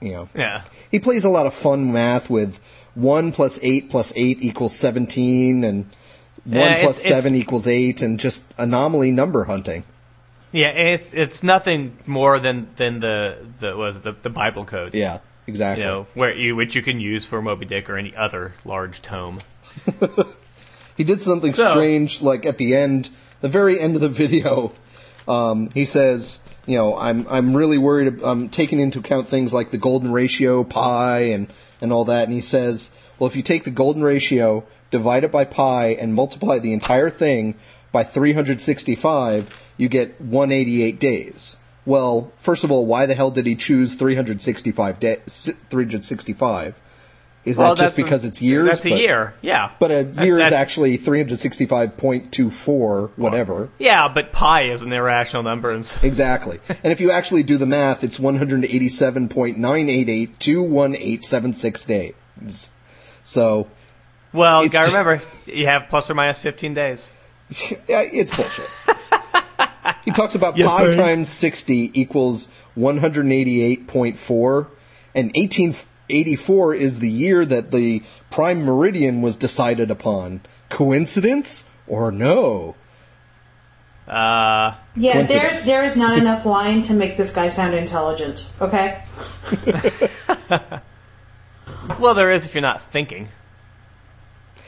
You 0.00 0.12
know. 0.12 0.28
Yeah. 0.34 0.62
He 0.90 1.00
plays 1.00 1.24
a 1.24 1.30
lot 1.30 1.46
of 1.46 1.54
fun 1.54 1.92
math 1.92 2.30
with 2.30 2.58
1 2.94 3.32
plus 3.32 3.58
8 3.62 3.90
plus 3.90 4.12
8 4.14 4.38
equals 4.40 4.74
17 4.76 5.64
and 5.64 5.84
1 6.44 6.54
Yeah, 6.54 6.80
plus 6.82 6.98
it's- 7.00 7.06
it's- 7.06 7.22
7 7.24 7.34
equals 7.36 7.66
8 7.66 8.02
and 8.02 8.20
just 8.20 8.44
anomaly 8.56 9.10
number 9.10 9.44
hunting. 9.44 9.82
Yeah, 10.56 10.68
it's 10.68 11.12
it's 11.12 11.42
nothing 11.42 11.98
more 12.06 12.38
than 12.38 12.68
than 12.76 12.98
the 13.00 13.36
the 13.60 13.76
was 13.76 14.00
the 14.00 14.12
the 14.12 14.30
Bible 14.30 14.64
code. 14.64 14.94
Yeah, 14.94 15.18
exactly. 15.46 15.84
You 15.84 15.90
know, 15.90 16.06
where 16.14 16.34
you 16.34 16.56
which 16.56 16.74
you 16.74 16.82
can 16.82 16.98
use 16.98 17.26
for 17.26 17.42
Moby 17.42 17.66
Dick 17.66 17.90
or 17.90 17.98
any 17.98 18.16
other 18.16 18.52
large 18.64 19.02
tome. 19.02 19.40
He 20.96 21.04
did 21.04 21.20
something 21.20 21.52
So- 21.52 21.72
strange, 21.72 22.22
like 22.22 22.46
at 22.46 22.56
the 22.56 22.74
end, 22.74 23.10
the 23.42 23.48
very 23.48 23.78
end 23.78 23.96
of 23.96 24.00
the 24.00 24.08
video. 24.08 24.72
Um, 25.28 25.68
he 25.74 25.84
says, 25.84 26.40
you 26.64 26.78
know, 26.78 26.96
I'm 26.96 27.26
I'm 27.28 27.54
really 27.54 27.76
worried. 27.76 28.22
I'm 28.22 28.48
taking 28.48 28.80
into 28.80 29.00
account 29.00 29.28
things 29.28 29.52
like 29.52 29.70
the 29.70 29.76
golden 29.76 30.10
ratio, 30.10 30.64
pi, 30.64 31.18
and 31.34 31.48
and 31.82 31.92
all 31.92 32.06
that. 32.06 32.24
And 32.24 32.32
he 32.32 32.40
says, 32.40 32.96
well, 33.18 33.28
if 33.28 33.36
you 33.36 33.42
take 33.42 33.64
the 33.64 33.70
golden 33.70 34.02
ratio, 34.02 34.64
divide 34.90 35.24
it 35.24 35.32
by 35.32 35.44
pi, 35.44 35.88
and 36.00 36.14
multiply 36.14 36.60
the 36.60 36.72
entire 36.72 37.10
thing 37.10 37.56
by 37.92 38.04
365, 38.04 39.50
you 39.76 39.88
get 39.88 40.20
188 40.20 40.98
days. 41.00 41.56
Well, 41.84 42.32
first 42.38 42.64
of 42.64 42.70
all, 42.72 42.84
why 42.86 43.06
the 43.06 43.14
hell 43.14 43.30
did 43.30 43.46
he 43.46 43.54
choose 43.56 43.94
365 43.94 44.98
days? 45.00 45.50
365? 45.70 46.80
Is 47.44 47.58
Well, 47.58 47.68
that 47.68 47.74
just 47.80 47.96
that's 47.96 47.98
a- 47.98 48.02
because 48.02 48.24
it's 48.24 48.42
years? 48.42 48.68
That's 48.68 48.86
a 48.86 48.90
But- 48.90 48.98
year. 49.00 49.34
Yeah. 49.40 49.70
but 49.78 49.90
a 49.92 50.02
That's- 50.02 50.26
year 50.26 50.38
is 50.38 50.42
that's- 50.46 50.60
actually 50.60 50.98
365.24, 50.98 53.10
whatever. 53.14 53.68
Yeah, 53.78 54.08
but 54.08 54.32
pi 54.32 54.62
is 54.62 54.82
an 54.82 54.92
irrational 54.92 55.44
number, 55.44 55.70
and 55.70 55.88
Exactly. 56.02 56.58
and 56.82 56.92
if 56.92 57.00
you 57.00 57.12
actually 57.12 57.44
do 57.44 57.56
the 57.56 57.66
math, 57.66 58.02
it's 58.02 58.18
187.988 58.18 60.36
to 60.40 60.60
1876 60.64 61.84
days. 61.84 62.14
So, 63.22 63.68
well, 64.32 64.64
you 64.64 64.68
gotta 64.70 64.88
remember 64.88 65.22
you 65.46 65.66
have 65.66 65.84
plus 65.88 66.10
or 66.10 66.14
minus 66.14 66.40
15 66.40 66.74
days. 66.74 67.08
yeah, 67.86 68.00
it's 68.00 68.36
bullshit. 68.36 68.66
he 70.04 70.10
talks 70.10 70.34
about 70.34 70.56
Yeah, 70.56 70.66
pi 70.66 70.86
right. 70.88 70.94
times 70.96 71.28
60 71.28 72.00
equals 72.00 72.48
188.4, 72.76 74.66
and 75.14 75.26
1884 75.34 76.74
is 76.74 76.98
the 76.98 77.08
year 77.10 77.44
that 77.44 77.70
the 77.70 78.02
prime 78.30 78.64
meridian 78.64 79.22
was 79.22 79.36
decided 79.36 79.90
upon. 79.90 80.40
Coincidence 80.68 81.68
or 81.86 82.10
no? 82.12 82.74
Uh, 84.06 84.74
Yeah, 84.94 85.22
there's 85.22 85.64
there 85.64 85.84
is 85.84 85.96
not 85.96 86.16
enough 86.18 86.44
wine 86.44 86.82
to 86.82 86.94
make 86.94 87.16
this 87.16 87.32
guy 87.32 87.48
sound 87.48 87.74
intelligent. 87.74 88.48
Okay. 88.60 89.02
well, 91.98 92.14
there 92.14 92.30
is 92.30 92.46
if 92.46 92.54
you're 92.54 92.62
not 92.62 92.82
thinking. 92.82 93.28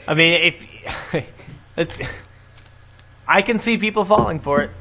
I 0.07 0.13
mean, 0.13 0.53
if 0.53 0.65
I 3.27 3.41
can 3.41 3.59
see 3.59 3.77
people 3.77 4.05
falling 4.05 4.39
for 4.39 4.61
it, 4.61 4.71
Yeah, 4.71 4.78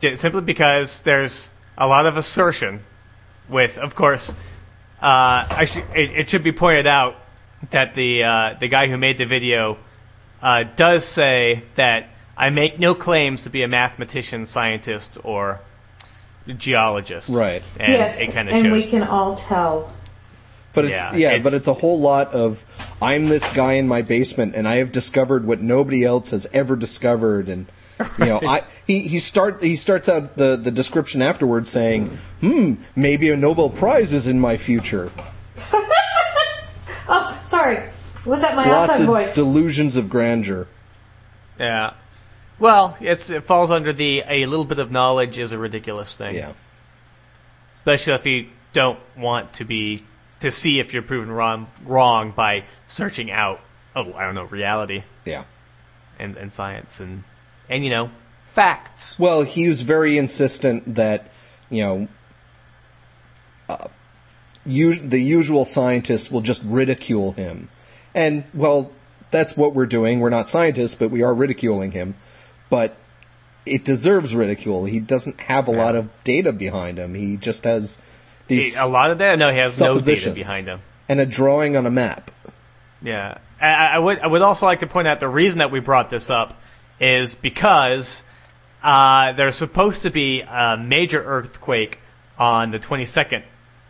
simply 0.00 0.42
because 0.42 1.00
there's 1.02 1.50
a 1.76 1.86
lot 1.86 2.06
of 2.06 2.16
assertion. 2.16 2.80
With, 3.48 3.78
of 3.78 3.94
course, 3.94 4.30
uh, 5.00 5.46
I 5.48 5.66
should, 5.66 5.84
it, 5.94 6.10
it 6.12 6.30
should 6.30 6.42
be 6.42 6.50
pointed 6.52 6.86
out 6.88 7.14
that 7.70 7.94
the 7.94 8.24
uh, 8.24 8.54
the 8.58 8.66
guy 8.68 8.88
who 8.88 8.96
made 8.96 9.18
the 9.18 9.26
video 9.26 9.78
uh, 10.42 10.64
does 10.64 11.04
say 11.04 11.62
that 11.76 12.08
I 12.36 12.50
make 12.50 12.78
no 12.80 12.94
claims 12.96 13.44
to 13.44 13.50
be 13.50 13.62
a 13.62 13.68
mathematician, 13.68 14.46
scientist, 14.46 15.16
or 15.22 15.60
geologist. 16.56 17.28
Right. 17.30 17.62
And 17.78 17.92
yes, 17.92 18.20
it 18.20 18.32
kind 18.32 18.48
of 18.48 18.54
and 18.54 18.64
shows. 18.66 18.72
we 18.72 18.88
can 18.90 19.02
all 19.02 19.34
tell. 19.34 19.92
But 20.72 20.86
it's 20.86 20.94
Yeah, 20.94 21.16
yeah, 21.16 21.28
it's- 21.28 21.44
but 21.44 21.54
it's 21.54 21.66
a 21.68 21.72
whole 21.74 22.00
lot 22.00 22.34
of 22.34 22.64
I'm 23.00 23.28
this 23.28 23.48
guy 23.52 23.74
in 23.74 23.88
my 23.88 24.02
basement 24.02 24.54
and 24.54 24.68
I 24.68 24.76
have 24.76 24.92
discovered 24.92 25.44
what 25.46 25.60
nobody 25.60 26.04
else 26.04 26.30
has 26.32 26.46
ever 26.52 26.76
discovered 26.76 27.48
and 27.48 27.66
you 28.18 28.24
know 28.26 28.40
I 28.46 28.62
he 28.86 29.00
he 29.00 29.18
starts 29.18 29.62
he 29.62 29.76
starts 29.76 30.08
out 30.08 30.36
the 30.36 30.56
the 30.56 30.70
description 30.70 31.22
afterwards 31.22 31.70
saying 31.70 32.18
hmm 32.40 32.74
maybe 32.94 33.30
a 33.30 33.36
Nobel 33.36 33.70
Prize 33.70 34.12
is 34.12 34.26
in 34.26 34.38
my 34.40 34.56
future 34.56 35.10
Oh, 37.08 37.40
sorry. 37.44 37.88
Was 38.24 38.40
that 38.42 38.56
my 38.56 38.68
lots 38.68 38.90
outside 38.90 39.02
of 39.02 39.06
voice? 39.06 39.34
delusions 39.34 39.96
of 39.96 40.08
grandeur 40.10 40.66
Yeah. 41.58 41.92
Well, 42.58 42.96
it's, 43.00 43.30
it 43.30 43.44
falls 43.44 43.70
under 43.70 43.92
the 43.92 44.24
a 44.26 44.46
little 44.46 44.64
bit 44.64 44.78
of 44.78 44.90
knowledge 44.90 45.38
is 45.38 45.52
a 45.52 45.58
ridiculous 45.58 46.16
thing. 46.16 46.34
yeah 46.34 46.52
Especially 47.76 48.14
if 48.14 48.26
you 48.26 48.48
don't 48.72 48.98
want 49.16 49.54
to 49.54 49.64
be 49.64 50.04
to 50.40 50.50
see 50.50 50.80
if 50.80 50.92
you're 50.92 51.02
proven 51.02 51.30
wrong 51.30 51.68
wrong 51.84 52.32
by 52.32 52.64
searching 52.88 53.30
out 53.30 53.60
oh 53.94 54.12
I 54.12 54.24
don't 54.24 54.34
know 54.34 54.44
reality 54.44 55.02
yeah 55.24 55.44
and, 56.18 56.36
and 56.36 56.52
science 56.52 57.00
and 57.00 57.22
and 57.68 57.84
you 57.84 57.90
know 57.90 58.10
facts. 58.52 59.18
well 59.18 59.42
he 59.42 59.68
was 59.68 59.80
very 59.82 60.18
insistent 60.18 60.94
that 60.94 61.30
you 61.70 61.82
know 61.82 62.08
uh, 63.68 63.88
us- 64.64 64.98
the 65.02 65.20
usual 65.20 65.64
scientists 65.64 66.30
will 66.30 66.40
just 66.40 66.62
ridicule 66.64 67.32
him. 67.32 67.68
And 68.14 68.44
well 68.54 68.92
that's 69.30 69.56
what 69.56 69.74
we're 69.74 69.86
doing. 69.86 70.20
We're 70.20 70.30
not 70.30 70.48
scientists 70.48 70.94
but 70.94 71.10
we 71.10 71.22
are 71.22 71.34
ridiculing 71.34 71.92
him. 71.92 72.14
But 72.70 72.96
it 73.64 73.84
deserves 73.84 74.34
ridicule. 74.34 74.84
He 74.84 75.00
doesn't 75.00 75.40
have 75.40 75.68
a 75.68 75.72
lot 75.72 75.96
of 75.96 76.08
data 76.24 76.52
behind 76.52 76.98
him. 76.98 77.14
He 77.14 77.36
just 77.36 77.64
has 77.64 78.00
these 78.46 78.78
a 78.78 78.86
lot 78.86 79.10
of 79.10 79.18
that? 79.18 79.38
No 79.38 79.50
he 79.50 79.58
has 79.58 79.80
no 79.80 80.00
data 80.00 80.30
behind 80.30 80.66
him. 80.68 80.80
and 81.08 81.20
a 81.20 81.26
drawing 81.26 81.76
on 81.76 81.86
a 81.86 81.90
map. 81.90 82.30
Yeah, 83.02 83.38
I, 83.60 83.66
I 83.94 83.98
would 83.98 84.20
I 84.20 84.26
would 84.26 84.42
also 84.42 84.66
like 84.66 84.80
to 84.80 84.86
point 84.86 85.08
out 85.08 85.20
the 85.20 85.28
reason 85.28 85.58
that 85.58 85.70
we 85.70 85.80
brought 85.80 86.10
this 86.10 86.30
up 86.30 86.54
is 87.00 87.34
because 87.34 88.24
uh, 88.82 89.32
there's 89.32 89.56
supposed 89.56 90.02
to 90.02 90.10
be 90.10 90.40
a 90.42 90.76
major 90.76 91.22
earthquake 91.22 91.98
on 92.38 92.70
the 92.70 92.78
22nd 92.78 93.42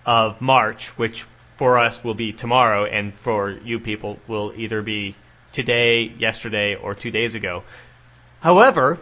of 0.04 0.40
March, 0.40 0.88
which 0.98 1.22
for 1.56 1.78
us 1.78 2.02
will 2.04 2.14
be 2.14 2.32
tomorrow, 2.32 2.84
and 2.84 3.14
for 3.14 3.50
you 3.50 3.80
people 3.80 4.18
will 4.28 4.52
either 4.56 4.82
be 4.82 5.14
today, 5.52 6.02
yesterday, 6.18 6.74
or 6.74 6.94
two 6.94 7.10
days 7.10 7.34
ago. 7.34 7.62
However, 8.40 8.98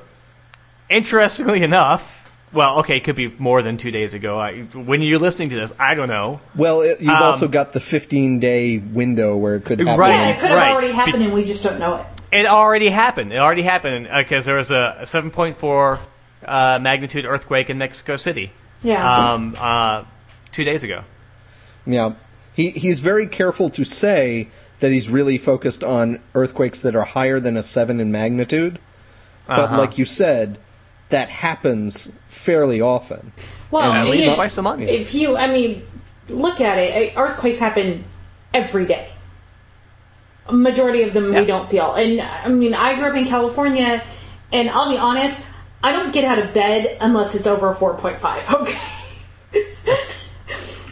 interestingly 0.88 1.62
enough, 1.62 2.21
well, 2.53 2.79
okay, 2.81 2.99
it 2.99 3.05
could 3.05 3.17
be 3.17 3.29
more 3.29 3.62
than 3.62 3.77
two 3.79 3.90
days 3.90 4.14
ago. 4.14 4.38
I, 4.38 4.61
when 4.62 5.03
you're 5.03 5.19
listening 5.19 5.51
to 5.51 5.57
this, 5.57 5.73
I 5.79 5.95
don't 5.95 6.09
know. 6.09 6.40
well 6.55 6.83
it, 6.83 7.01
you've 7.01 7.11
Um, 7.11 7.23
also 7.23 7.49
got 7.49 7.73
the 7.73 7.81
15 7.81 8.38
day 8.38 8.79
window 8.79 9.37
where 9.37 9.57
it 9.57 9.64
could 9.64 9.81
happen 9.81 9.99
Right. 9.99 10.11
yeah, 10.14 10.29
it 10.29 10.38
could 10.40 10.51
have 10.51 10.59
Right. 10.59 10.71
already 10.73 10.93
happened 10.93 11.19
Be- 11.19 11.25
and 11.25 11.35
we 11.35 11.45
just 11.45 11.64
don't 11.64 11.81
know 11.81 11.97
it. 11.97 12.07
It 12.35 12.47
already 12.47 12.88
happened. 12.88 13.33
It 13.33 13.38
already 13.38 13.62
happened 13.62 14.09
because 14.14 14.44
there 14.44 14.57
was 14.57 14.70
a, 14.70 14.99
a 15.01 15.05
7.4 15.05 15.99
uh, 16.44 16.79
magnitude 16.81 17.25
earthquake 17.27 17.70
in 17.70 17.79
Mexico 17.79 18.16
City 18.16 18.53
Yeah. 18.83 19.33
um, 19.33 19.57
uh, 19.59 20.05
two 20.53 20.64
days 20.64 20.83
ago. 20.85 21.05
Yeah. 21.87 22.14
He 22.55 22.70
he's 22.70 23.01
very 23.01 23.27
careful 23.27 23.70
to 23.70 23.85
say 23.85 24.49
that 24.81 24.92
he's 24.92 25.09
really 25.09 25.38
focused 25.38 25.83
on 25.85 26.20
earthquakes 26.35 26.81
that 26.81 26.94
are 26.97 27.05
higher 27.05 27.40
than 27.40 27.57
a 27.57 27.62
7 27.62 28.01
in 28.01 28.11
magnitude. 28.12 28.79
But 29.47 29.59
Uh-huh. 29.61 29.79
like 29.79 29.99
you 29.99 30.05
said, 30.05 30.59
that 31.11 31.29
happens 31.29 32.12
fairly 32.29 32.81
often. 32.81 33.33
well, 33.70 33.92
at 33.92 34.07
least 34.09 34.27
know, 34.29 34.35
twice 34.35 34.57
a 34.59 34.62
month. 34.62 34.83
If 34.83 35.14
you, 35.14 35.37
I 35.37 35.49
mean, 35.49 35.87
look 36.29 36.61
at 36.61 36.79
it. 36.79 37.12
Earthquakes 37.16 37.59
happen 37.59 38.05
every 38.53 38.87
day. 38.87 39.09
Majority 40.51 41.03
of 41.03 41.15
them 41.15 41.35
we 41.35 41.45
don't 41.45 41.69
feel. 41.69 41.95
And 41.95 42.21
I 42.21 42.49
mean, 42.49 42.75
I 42.75 42.97
grew 42.97 43.09
up 43.09 43.17
in 43.17 43.27
California, 43.27 44.03
and 44.53 44.69
I'll 44.71 44.91
be 44.91 44.99
honest, 44.99 45.45
I 45.83 45.93
don't 45.93 46.13
get 46.13 46.25
out 46.25 46.39
of 46.39 46.53
bed 46.53 46.99
unless 47.01 47.35
it's 47.35 47.47
over 47.47 47.75
4.5. 47.75 48.61
Okay. 48.61 48.79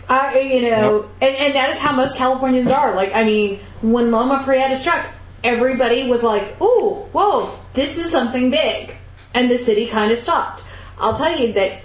I, 0.09 0.41
you 0.41 0.61
know, 0.61 1.09
and, 1.23 1.37
and 1.37 1.55
that 1.55 1.71
is 1.71 1.79
how 1.79 1.93
most 1.93 2.17
Californians 2.17 2.71
are. 2.71 2.95
Like, 2.95 3.15
I 3.15 3.25
mean, 3.25 3.61
when 3.81 4.11
Loma 4.11 4.43
Prieta 4.45 4.77
struck, 4.77 5.07
everybody 5.43 6.07
was 6.07 6.23
like, 6.23 6.61
"Ooh, 6.61 7.09
whoa, 7.13 7.59
this 7.73 7.99
is 7.99 8.11
something 8.11 8.51
big," 8.51 8.95
and 9.33 9.51
the 9.51 9.57
city 9.57 9.87
kind 9.87 10.13
of 10.13 10.19
stopped. 10.19 10.63
I'll 10.99 11.17
tell 11.17 11.39
you 11.39 11.55
that 11.55 11.81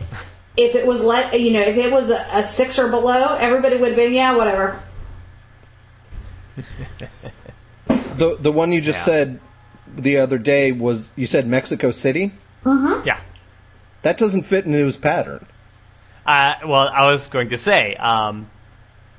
if 0.57 0.75
it 0.75 0.85
was 0.85 1.01
let, 1.01 1.39
you 1.39 1.51
know, 1.51 1.61
if 1.61 1.77
it 1.77 1.91
was 1.91 2.09
a, 2.09 2.27
a 2.33 2.43
six 2.43 2.79
or 2.79 2.89
below, 2.89 3.35
everybody 3.35 3.77
would 3.77 3.89
have 3.89 3.95
been, 3.95 4.11
yeah, 4.11 4.35
whatever. 4.35 4.83
The 8.17 8.35
the 8.39 8.51
one 8.51 8.71
you 8.71 8.81
just 8.81 8.99
Yeah. 8.99 9.05
said 9.05 9.39
the 9.95 10.17
other 10.17 10.37
day 10.37 10.71
was 10.71 11.13
you 11.15 11.27
said 11.27 11.47
Mexico 11.47 11.91
City? 11.91 12.31
Yeah. 12.65 13.19
That 14.01 14.17
doesn't 14.17 14.43
fit 14.43 14.65
into 14.65 14.83
his 14.85 14.97
pattern. 14.97 15.45
Uh, 16.25 16.53
well, 16.65 16.89
I 16.93 17.05
was 17.05 17.27
going 17.27 17.49
to 17.49 17.57
say, 17.57 17.95
um, 17.95 18.49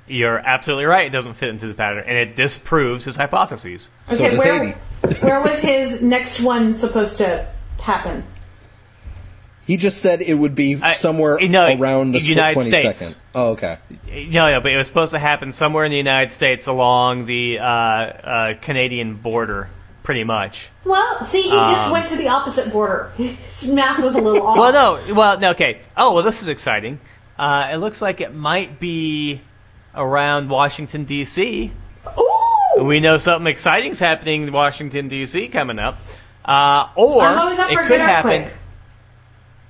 you're 0.07 0.39
absolutely 0.39 0.85
right. 0.85 1.07
It 1.07 1.11
doesn't 1.11 1.35
fit 1.35 1.49
into 1.49 1.67
the 1.67 1.75
pattern, 1.75 2.05
and 2.07 2.17
it 2.19 2.37
disproves 2.37 3.05
his 3.05 3.17
hypotheses. 3.17 3.89
So 4.09 4.15
Okay, 4.17 4.31
does 4.31 4.39
where, 4.45 4.63
80. 5.05 5.15
where 5.21 5.41
was 5.43 5.61
his 5.61 6.03
next 6.03 6.41
one 6.43 6.75
supposed 6.75 7.19
to 7.19 7.47
happen? 7.81 8.25
He 9.69 9.77
just 9.77 9.99
said 9.99 10.23
it 10.23 10.33
would 10.35 10.55
be 10.55 10.79
I- 10.83 10.95
somewhere 10.95 11.39
no, 11.47 11.67
around 11.79 12.13
the 12.13 12.21
United 12.21 12.55
twenty 12.55 12.71
States. 12.71 13.21
Oh, 13.35 13.51
okay. 13.51 13.77
No, 14.11 14.51
no, 14.51 14.61
but 14.63 14.73
it 14.73 14.77
was 14.79 14.89
supposed 14.89 15.13
to 15.13 15.19
happen 15.19 15.53
somewhere 15.53 15.85
in 15.85 15.91
the 15.91 15.99
United 15.99 16.33
States 16.33 16.67
along 16.67 17.27
the 17.27 17.59
uh, 17.61 17.65
uh, 17.65 18.55
Canadian 18.63 19.17
border, 19.17 19.69
pretty 20.03 20.25
much. 20.25 20.71
Well, 20.85 21.23
see, 21.23 21.43
he 21.43 21.51
just 21.51 21.85
Um, 21.85 21.93
went 21.93 22.09
to 22.09 22.17
the 22.17 22.29
opposite 22.29 22.73
border. 22.73 23.13
His 23.19 23.67
math 23.69 24.01
was 24.01 24.15
a 24.17 24.21
little 24.23 24.43
off. 24.47 24.57
Well, 24.59 24.73
no, 24.73 25.15
well, 25.15 25.39
no, 25.39 25.51
okay. 25.51 25.83
Oh, 25.97 26.15
well, 26.15 26.25
this 26.25 26.41
is 26.41 26.49
exciting. 26.49 26.99
Uh, 27.39 27.69
it 27.71 27.77
looks 27.77 28.01
like 28.01 28.23
it 28.23 28.35
might 28.35 28.81
be 28.81 29.41
around 29.95 30.49
Washington 30.49 31.05
D.C. 31.05 31.71
Ooh! 32.19 32.85
We 32.85 33.01
know 33.01 33.19
something 33.19 33.47
exciting's 33.47 33.99
happening 33.99 34.45
in 34.45 34.53
Washington 34.53 35.09
D.C. 35.09 35.49
coming 35.49 35.79
up, 35.79 35.99
uh, 36.43 36.89
or 36.97 37.21
I'm 37.23 37.39
always 37.39 37.59
up 37.59 37.71
it 37.71 37.75
for 37.75 37.83
a 37.83 37.87
could 37.87 38.01
happen 38.01 38.31
earthquake. 38.45 38.58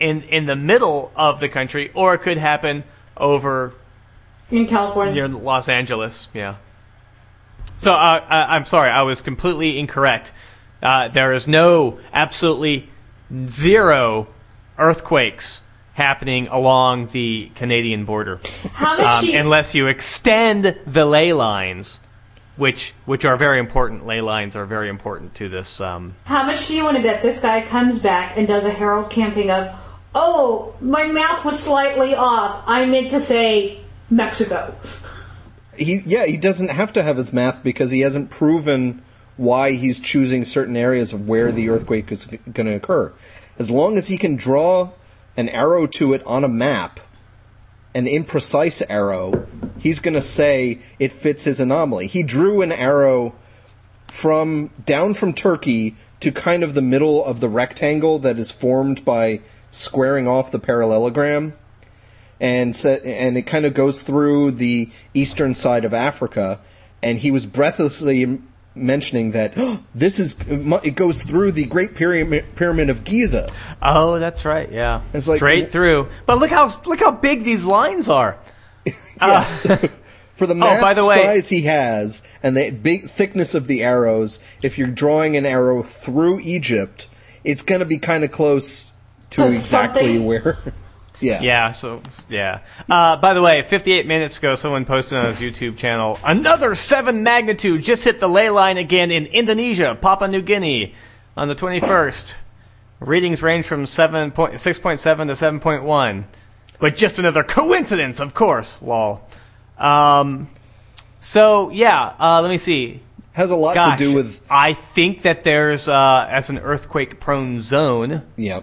In 0.00 0.22
in 0.22 0.46
the 0.46 0.56
middle 0.56 1.10
of 1.16 1.40
the 1.40 1.48
country, 1.48 1.90
or 1.94 2.14
it 2.14 2.18
could 2.18 2.38
happen 2.38 2.84
over 3.16 3.72
In 4.50 4.66
California. 4.66 5.14
near 5.14 5.28
Los 5.28 5.68
Angeles. 5.68 6.28
Yeah. 6.34 6.56
So 7.76 7.92
uh, 7.92 7.96
I, 7.96 8.56
I'm 8.56 8.64
sorry, 8.64 8.90
I 8.90 9.02
was 9.02 9.20
completely 9.20 9.78
incorrect. 9.78 10.32
Uh, 10.82 11.08
there 11.08 11.32
is 11.32 11.46
no, 11.48 11.98
absolutely 12.12 12.88
zero 13.46 14.28
earthquakes 14.78 15.62
happening 15.94 16.46
along 16.48 17.08
the 17.08 17.50
Canadian 17.56 18.04
border, 18.04 18.40
How 18.72 18.96
much 18.96 19.06
um, 19.06 19.24
do 19.24 19.32
you, 19.32 19.38
unless 19.40 19.74
you 19.74 19.88
extend 19.88 20.78
the 20.86 21.04
ley 21.04 21.32
lines, 21.32 21.98
which 22.56 22.94
which 23.04 23.24
are 23.24 23.36
very 23.36 23.58
important. 23.58 24.06
Ley 24.06 24.20
lines 24.20 24.54
are 24.56 24.64
very 24.64 24.88
important 24.88 25.34
to 25.36 25.48
this. 25.48 25.80
Um, 25.80 26.14
how 26.24 26.44
much 26.46 26.68
do 26.68 26.76
you 26.76 26.84
want 26.84 26.96
to 26.96 27.02
bet 27.02 27.22
this 27.22 27.40
guy 27.40 27.62
comes 27.62 28.00
back 28.00 28.36
and 28.36 28.46
does 28.46 28.64
a 28.64 28.70
Harold 28.70 29.10
Camping 29.10 29.50
of, 29.50 29.74
oh, 30.14 30.74
my 30.80 31.06
math 31.06 31.44
was 31.44 31.62
slightly 31.62 32.14
off. 32.14 32.64
I 32.66 32.86
meant 32.86 33.10
to 33.10 33.20
say 33.20 33.80
Mexico. 34.10 34.74
He 35.76 36.02
yeah, 36.04 36.26
he 36.26 36.36
doesn't 36.36 36.70
have 36.70 36.94
to 36.94 37.02
have 37.02 37.16
his 37.16 37.32
math 37.32 37.62
because 37.62 37.90
he 37.90 38.00
hasn't 38.00 38.30
proven 38.30 39.02
why 39.36 39.72
he's 39.72 40.00
choosing 40.00 40.44
certain 40.44 40.76
areas 40.76 41.12
of 41.12 41.28
where 41.28 41.52
the 41.52 41.70
earthquake 41.70 42.10
is 42.10 42.24
going 42.24 42.66
to 42.66 42.74
occur. 42.74 43.12
As 43.58 43.70
long 43.70 43.96
as 43.96 44.06
he 44.06 44.18
can 44.18 44.36
draw 44.36 44.90
an 45.36 45.48
arrow 45.48 45.86
to 45.86 46.14
it 46.14 46.24
on 46.24 46.42
a 46.42 46.48
map, 46.48 46.98
an 47.94 48.06
imprecise 48.06 48.82
arrow, 48.88 49.46
he's 49.78 50.00
going 50.00 50.14
to 50.14 50.20
say 50.20 50.80
it 50.98 51.12
fits 51.12 51.44
his 51.44 51.60
anomaly. 51.60 52.08
He 52.08 52.24
drew 52.24 52.62
an 52.62 52.72
arrow 52.72 53.34
from 54.08 54.70
down 54.84 55.14
from 55.14 55.32
Turkey 55.32 55.94
to 56.20 56.32
kind 56.32 56.64
of 56.64 56.74
the 56.74 56.82
middle 56.82 57.24
of 57.24 57.38
the 57.38 57.48
rectangle 57.48 58.20
that 58.20 58.38
is 58.38 58.50
formed 58.50 59.04
by 59.04 59.40
squaring 59.70 60.26
off 60.28 60.50
the 60.50 60.58
parallelogram 60.58 61.52
and 62.40 62.74
sa- 62.74 62.90
and 62.90 63.36
it 63.36 63.42
kind 63.42 63.64
of 63.66 63.74
goes 63.74 64.00
through 64.00 64.52
the 64.52 64.90
eastern 65.14 65.54
side 65.54 65.84
of 65.84 65.92
Africa, 65.94 66.60
and 67.02 67.18
he 67.18 67.30
was 67.30 67.44
breathlessly 67.46 68.40
mentioning 68.74 69.32
that 69.32 69.54
"Oh, 69.56 69.82
this 69.94 70.20
is 70.20 70.36
it 70.48 70.94
goes 70.94 71.22
through 71.22 71.52
the 71.52 71.64
Great 71.64 71.96
Pyramid, 71.96 72.54
Pyramid 72.54 72.90
of 72.90 73.02
Giza. 73.04 73.46
oh, 73.82 74.18
that's 74.20 74.44
right. 74.44 74.70
Yeah, 74.70 75.02
It's 75.12 75.26
like- 75.28 75.38
straight 75.38 75.70
through. 75.70 76.08
But 76.26 76.38
look 76.38 76.50
how 76.50 76.72
look 76.86 77.00
how 77.00 77.12
big 77.12 77.42
these 77.44 77.64
lines 77.64 78.08
are. 78.08 78.36
Yes. 79.20 79.66
Uh, 79.68 79.88
For 80.36 80.46
the 80.46 80.54
map 80.54 80.76
Oh, 80.78 80.80
by 80.80 80.94
the 80.94 81.04
way- 81.04 81.24
size 81.24 81.48
he 81.48 81.62
has 81.62 82.22
and 82.40 82.56
the 82.56 82.70
big 82.70 83.10
thickness 83.10 83.56
of 83.56 83.66
the 83.66 83.82
arrows, 83.82 84.38
if 84.62 84.78
you're 84.78 84.86
drawing 84.86 85.36
an 85.36 85.44
arrow 85.44 85.82
through 85.82 86.38
Egypt, 86.38 87.08
it's 87.42 87.62
going 87.62 87.80
to 87.80 87.84
be 87.84 87.98
kind 87.98 88.22
of 88.22 88.30
close 88.30 88.92
to 89.30 89.42
To 89.42 89.48
exactly 89.48 90.02
something. 90.02 90.26
where. 90.26 90.58
yeah. 91.20 91.40
Yeah, 91.42 91.72
so 91.72 92.02
yeah. 92.28 92.60
Uh, 92.88 93.16
by 93.16 93.34
the 93.34 93.42
way, 93.42 93.62
58 93.62 94.06
minutes 94.06 94.38
ago, 94.38 94.54
someone 94.54 94.84
posted 94.84 95.18
on 95.18 95.26
his 95.26 95.38
YouTube 95.38 95.76
channel 95.78 96.18
another 96.24 96.74
seven 96.74 97.22
magnitude 97.22 97.82
just 97.82 98.04
hit 98.04 98.20
the 98.20 98.28
ley 98.28 98.50
line 98.50 98.78
again 98.78 99.10
in 99.10 99.26
Indonesia, 99.26 99.96
Papua 100.00 100.28
New 100.28 100.42
Guinea, 100.42 100.94
on 101.36 101.48
the 101.48 101.54
21st. 101.54 102.34
Readings 103.00 103.42
range 103.42 103.64
from 103.64 103.86
7 103.86 104.32
point, 104.32 104.54
6.7 104.54 105.00
to 105.00 105.32
7.1, 105.34 106.24
but 106.80 106.96
just 106.96 107.20
another 107.20 107.44
coincidence, 107.44 108.18
of 108.18 108.34
course. 108.34 108.76
Lol. 108.82 109.22
Um, 109.78 110.48
so 111.20 111.70
yeah, 111.70 112.12
uh, 112.18 112.42
let 112.42 112.50
me 112.50 112.58
see. 112.58 113.00
Has 113.32 113.52
a 113.52 113.56
lot 113.56 113.74
Gosh, 113.74 113.98
to 113.98 114.04
do 114.04 114.14
with. 114.16 114.40
I 114.50 114.72
think 114.72 115.22
that 115.22 115.44
there's 115.44 115.86
uh, 115.86 116.26
as 116.28 116.50
an 116.50 116.58
earthquake-prone 116.58 117.60
zone. 117.60 118.22
Yeah. 118.34 118.62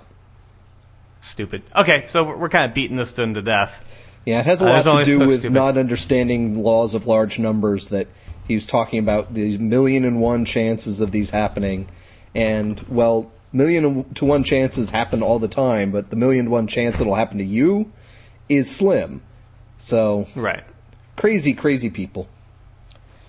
Stupid. 1.26 1.64
Okay, 1.76 2.06
so 2.08 2.24
we're, 2.24 2.38
we're 2.38 2.50
kind 2.50 2.66
of 2.70 2.74
beating 2.76 2.96
this 2.98 3.14
to 3.34 3.42
death. 3.42 3.84
Yeah, 4.26 4.40
it 4.40 4.46
has 4.46 4.62
a 4.62 4.66
Uh, 4.66 4.68
lot 4.70 4.84
there's 4.86 4.86
to 5.06 5.12
do 5.12 5.18
so 5.18 5.26
with 5.26 5.40
stupid. 5.40 5.54
not 5.54 5.78
understanding 5.78 6.58
laws 6.64 6.94
of 6.96 7.08
large 7.08 7.40
numbers 7.40 7.90
that 7.90 8.08
he 8.48 8.54
was 8.54 8.66
talking 8.66 9.00
about 9.00 9.34
the 9.34 9.58
million 9.58 10.06
and 10.06 10.22
one 10.22 10.46
chances 10.46 11.02
of 11.02 11.12
these 11.12 11.30
happening. 11.32 11.88
And, 12.36 12.84
well, 12.90 13.32
million 13.52 14.14
to 14.16 14.26
one 14.26 14.44
chances 14.44 14.90
happen 14.92 15.24
all 15.24 15.40
the 15.40 15.48
time, 15.48 15.92
but 15.92 16.10
the 16.10 16.16
million 16.16 16.46
to 16.46 16.52
one 16.52 16.68
chance 16.68 17.00
it'll 17.02 17.16
happen 17.16 17.40
to 17.40 17.44
you 17.46 17.92
is 18.50 18.74
slim. 18.74 19.22
So, 19.78 20.28
Right. 20.36 20.64
crazy, 21.16 21.54
crazy 21.54 21.90
people. 21.90 22.28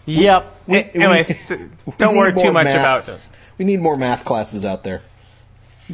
Yep. 0.07 0.55
We- 0.67 0.79
A- 0.79 0.83
Anyways, 0.95 1.29
we- 1.51 1.93
don't 1.99 2.17
worry 2.17 2.33
too 2.33 2.53
much 2.53 2.67
math. 2.67 2.75
about 2.75 3.09
it. 3.09 3.21
We 3.59 3.65
need 3.65 3.81
more 3.81 3.97
math 3.97 4.25
classes 4.25 4.65
out 4.65 4.83
there. 4.85 5.03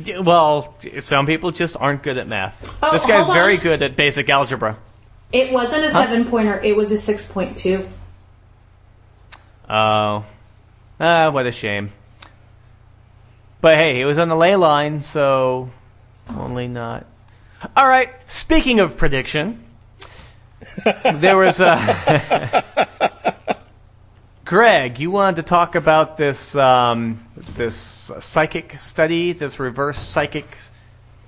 D- 0.01 0.19
Well, 0.19 0.75
some 1.01 1.27
people 1.27 1.51
just 1.51 1.77
aren't 1.79 2.03
good 2.03 2.19
at 2.19 2.27
math. 2.27 2.67
Oh, 2.83 2.93
this 2.93 3.05
guy's 3.07 3.25
hold 3.25 3.35
very 3.35 3.57
good 3.57 3.83
at 3.83 3.97
basic 3.97 4.29
algebra. 4.31 4.79
It 5.33 5.53
wasn't 5.53 5.85
a 5.85 5.91
seven 5.91 6.27
pointer, 6.27 6.61
it 6.61 6.77
was 6.77 6.93
a 6.93 6.97
6.2. 6.97 7.89
Oh. 9.69 10.25
Ah, 11.01 11.31
what 11.31 11.47
a 11.47 11.53
shame. 11.53 11.91
But 13.61 13.77
hey, 13.77 13.97
he 13.97 14.05
was 14.05 14.19
on 14.19 14.29
the 14.29 14.37
ley 14.37 14.57
line, 14.57 15.03
so 15.03 15.71
only 16.29 16.69
not. 16.69 17.07
All 17.77 17.87
right. 17.87 18.11
Speaking 18.27 18.81
of 18.81 18.97
prediction, 18.97 19.65
there 20.85 21.37
was 21.37 21.61
a. 21.61 22.65
Greg, 24.53 25.01
you 25.01 25.11
wanted 25.11 25.37
to 25.37 25.45
talk 25.45 25.77
about 25.77 26.19
this 26.19 26.55
um, 26.55 27.27
this 27.55 27.75
psychic 28.21 28.79
study, 28.81 29.33
this 29.33 29.59
reverse 29.59 29.99
psychic 29.99 30.45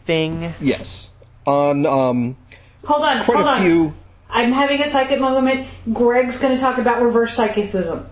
thing. 0.04 0.52
Yes. 0.60 1.08
On 1.46 1.87
um, 1.87 2.37
Hold 2.84 3.00
on, 3.00 3.24
quite 3.24 3.37
hold 3.37 3.46
a 3.46 3.50
on. 3.52 3.62
few. 3.62 3.94
I'm 4.28 4.52
having 4.52 4.82
a 4.82 4.90
psychic 4.90 5.20
moment. 5.20 5.66
Greg's 5.90 6.38
going 6.38 6.54
to 6.54 6.60
talk 6.60 6.76
about 6.76 7.00
reverse 7.00 7.32
psychicism. 7.32 8.10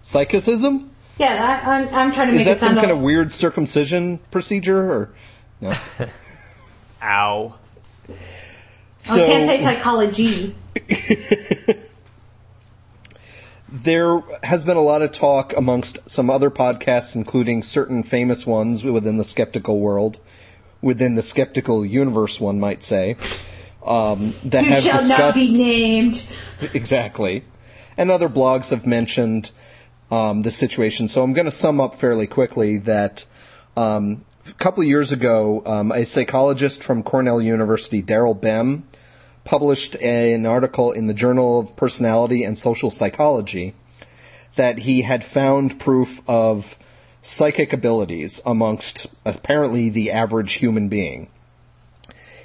Psychicism? 0.00 0.92
Yeah, 1.18 1.60
I, 1.64 1.68
I'm, 1.68 1.88
I'm 1.92 2.12
trying 2.12 2.28
to 2.28 2.34
Is 2.34 2.38
make 2.38 2.44
that 2.44 2.56
it 2.58 2.60
sound 2.60 2.76
some 2.76 2.84
kind 2.84 2.96
of 2.96 3.02
weird 3.02 3.32
circumcision 3.32 4.18
procedure? 4.30 4.78
Or 4.78 5.14
no? 5.60 5.72
Ow. 7.02 7.54
So, 8.98 9.14
I 9.14 9.26
can't 9.26 9.46
say 9.46 9.64
psychology. 9.64 10.54
there 13.72 14.20
has 14.42 14.64
been 14.64 14.76
a 14.76 14.82
lot 14.82 15.00
of 15.02 15.12
talk 15.12 15.56
amongst 15.56 15.98
some 16.10 16.28
other 16.28 16.50
podcasts, 16.50 17.16
including 17.16 17.62
certain 17.62 18.02
famous 18.02 18.46
ones 18.46 18.84
within 18.84 19.16
the 19.16 19.24
skeptical 19.24 19.80
world, 19.80 20.20
within 20.82 21.14
the 21.14 21.22
skeptical 21.22 21.84
universe, 21.84 22.38
one 22.38 22.60
might 22.60 22.82
say, 22.82 23.16
um, 23.84 24.34
that 24.44 24.64
You 24.64 24.70
have 24.70 24.82
shall 24.82 24.98
discussed 24.98 25.08
not 25.08 25.34
be 25.34 25.52
named. 25.52 26.22
exactly, 26.74 27.44
and 27.96 28.10
other 28.10 28.28
blogs 28.28 28.70
have 28.70 28.86
mentioned 28.86 29.50
um, 30.10 30.42
the 30.42 30.50
situation. 30.50 31.08
So 31.08 31.22
I'm 31.22 31.32
going 31.32 31.46
to 31.46 31.50
sum 31.50 31.80
up 31.80 31.98
fairly 31.98 32.26
quickly 32.26 32.78
that. 32.78 33.24
Um, 33.74 34.24
a 34.44 34.52
couple 34.54 34.82
of 34.82 34.88
years 34.88 35.12
ago, 35.12 35.62
um, 35.64 35.92
a 35.92 36.04
psychologist 36.04 36.82
from 36.82 37.04
Cornell 37.04 37.40
University, 37.40 38.02
Daryl 38.02 38.38
Bem, 38.38 38.82
published 39.44 39.96
an 39.96 40.46
article 40.46 40.92
in 40.92 41.06
the 41.06 41.14
Journal 41.14 41.60
of 41.60 41.76
Personality 41.76 42.44
and 42.44 42.56
Social 42.56 42.90
Psychology 42.90 43.74
that 44.56 44.78
he 44.78 45.02
had 45.02 45.24
found 45.24 45.80
proof 45.80 46.20
of 46.28 46.76
psychic 47.22 47.72
abilities 47.72 48.40
amongst 48.44 49.06
apparently 49.24 49.88
the 49.88 50.10
average 50.12 50.54
human 50.54 50.88
being. 50.88 51.28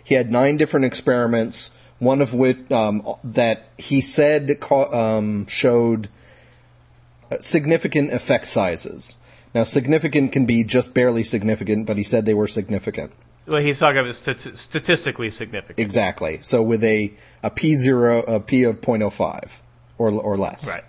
He 0.04 0.16
had 0.16 0.32
nine 0.32 0.58
different 0.58 0.86
experiments, 0.86 1.76
one 2.00 2.22
of 2.22 2.34
which 2.34 2.72
um, 2.72 3.16
that 3.26 3.68
he 3.78 4.02
said 4.02 4.58
um, 4.72 5.48
showed 5.48 6.08
significant 7.40 8.14
effect 8.14 8.48
sizes. 8.48 9.18
Now, 9.54 9.64
significant 9.64 10.32
can 10.32 10.46
be 10.46 10.64
just 10.64 10.94
barely 10.94 11.24
significant, 11.24 11.88
but 11.88 11.98
he 11.98 12.04
said 12.04 12.26
they 12.26 12.34
were 12.34 12.48
significant. 12.48 13.12
Well, 13.48 13.62
he's 13.62 13.80
talking 13.80 14.00
about 14.00 14.14
st- 14.14 14.58
statistically 14.58 15.30
significant. 15.30 15.80
Exactly. 15.80 16.40
So 16.42 16.62
with 16.62 16.84
a 16.84 17.14
a 17.42 17.50
p 17.50 17.76
zero 17.78 18.20
a 18.20 18.40
p 18.42 18.64
of 18.64 18.82
0.05 18.82 19.50
or 19.98 20.12
or 20.12 20.38
less. 20.38 20.68
Right. 20.68 20.84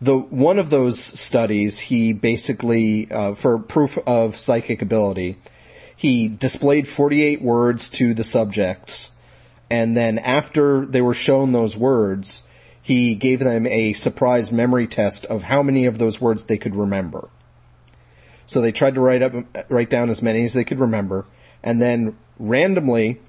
The 0.00 0.16
one 0.16 0.58
of 0.58 0.70
those 0.70 1.02
studies, 1.02 1.78
he 1.78 2.12
basically 2.12 3.10
uh, 3.10 3.34
for 3.34 3.58
proof 3.58 3.98
of 4.06 4.36
psychic 4.36 4.82
ability, 4.82 5.38
he 5.96 6.28
displayed 6.28 6.86
48 6.86 7.42
words 7.42 7.88
to 7.90 8.14
the 8.14 8.24
subjects, 8.24 9.10
and 9.70 9.96
then 9.96 10.18
after 10.18 10.84
they 10.84 11.00
were 11.00 11.14
shown 11.14 11.52
those 11.52 11.76
words, 11.76 12.44
he 12.82 13.16
gave 13.16 13.40
them 13.40 13.66
a 13.66 13.94
surprise 13.94 14.52
memory 14.52 14.86
test 14.86 15.24
of 15.24 15.42
how 15.42 15.62
many 15.62 15.86
of 15.86 15.98
those 15.98 16.20
words 16.20 16.44
they 16.44 16.58
could 16.58 16.76
remember. 16.76 17.28
So 18.46 18.60
they 18.60 18.72
tried 18.72 18.94
to 18.94 19.00
write 19.00 19.22
up, 19.22 19.34
write 19.68 19.90
down 19.90 20.08
as 20.08 20.22
many 20.22 20.44
as 20.44 20.52
they 20.52 20.64
could 20.64 20.80
remember, 20.80 21.26
and 21.62 21.82
then 21.82 22.16
randomly 22.38 23.20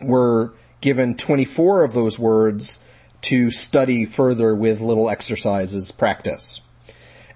were 0.00 0.52
given 0.80 1.16
24 1.16 1.84
of 1.84 1.92
those 1.92 2.18
words 2.18 2.82
to 3.22 3.50
study 3.50 4.06
further 4.06 4.54
with 4.54 4.80
little 4.80 5.10
exercises, 5.10 5.92
practice. 5.92 6.62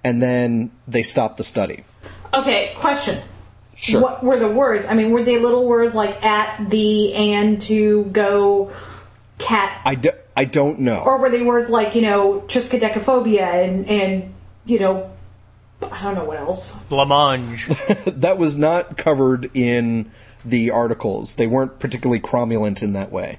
And 0.03 0.23
then 0.23 0.71
they 0.88 1.03
stopped 1.03 1.37
the 1.37 1.45
study. 1.45 1.85
Okay, 2.33 2.73
question. 2.77 3.23
Sure. 3.77 4.01
What 4.01 4.25
were 4.25 4.38
the 4.38 4.49
words? 4.49 4.87
I 4.87 4.95
mean, 4.95 5.11
were 5.11 5.25
they 5.25 5.38
little 5.38 5.67
words 5.67 5.95
like 5.95 6.23
at, 6.25 6.71
the, 6.71 7.12
and, 7.14 7.61
to, 7.62 8.05
go, 8.05 8.73
cat? 9.38 9.83
I, 9.85 9.95
do, 9.97 10.11
I 10.37 10.45
don't 10.45 10.81
know. 10.81 11.01
Or 11.01 11.19
were 11.19 11.31
they 11.31 11.43
words 11.43 11.69
like, 11.69 11.95
you 11.95 12.03
know, 12.03 12.45
triskaidekaphobia 12.47 13.40
and, 13.40 13.88
and, 13.88 14.35
you 14.64 14.79
know, 14.79 15.13
I 15.92 16.03
don't 16.03 16.14
know 16.14 16.25
what 16.25 16.38
else. 16.38 16.73
Blancmange. 16.90 17.66
that 18.20 18.38
was 18.38 18.57
not 18.57 18.97
covered 18.97 19.57
in 19.57 20.11
the 20.44 20.70
articles. 20.70 21.35
They 21.35 21.47
weren't 21.47 21.79
particularly 21.79 22.20
cromulent 22.20 22.83
in 22.83 22.94
that 22.94 23.11
way. 23.11 23.38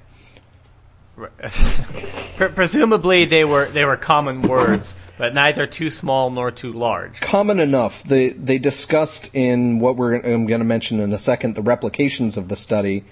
Presumably 2.36 3.24
they 3.24 3.44
were 3.44 3.64
they 3.64 3.86
were 3.86 3.96
common 3.96 4.42
words, 4.42 4.94
but 5.16 5.32
neither 5.32 5.66
too 5.66 5.88
small 5.88 6.28
nor 6.30 6.50
too 6.50 6.72
large. 6.72 7.22
Common 7.22 7.58
enough. 7.58 8.02
They 8.02 8.28
they 8.28 8.58
discussed 8.58 9.34
in 9.34 9.78
what 9.78 9.96
we're 9.96 10.14
I'm 10.14 10.46
going 10.46 10.60
to 10.60 10.66
mention 10.66 11.00
in 11.00 11.12
a 11.14 11.18
second 11.18 11.54
the 11.54 11.62
replications 11.62 12.36
of 12.36 12.48
the 12.48 12.56
study 12.56 13.04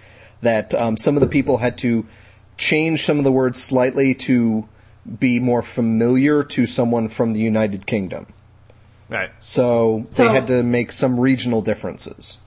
that 0.43 0.75
um, 0.75 0.99
some 0.99 1.17
of 1.17 1.23
the 1.23 1.29
people 1.29 1.57
had 1.57 1.79
to 1.79 2.05
change 2.59 3.05
some 3.07 3.17
of 3.17 3.25
the 3.25 3.33
words 3.33 3.63
slightly 3.63 4.15
to 4.15 4.69
be 5.19 5.41
more 5.41 5.63
familiar 5.63 6.45
to 6.45 6.67
someone 6.67 7.09
from 7.09 7.33
the 7.33 7.41
United 7.41 7.87
Kingdom. 7.87 8.27
Right. 9.09 9.31
So 9.39 10.07
they 10.13 10.29
had 10.29 10.47
to 10.49 10.63
make 10.63 10.93
some 10.93 11.21
regional 11.21 11.63
differences. 11.63 12.39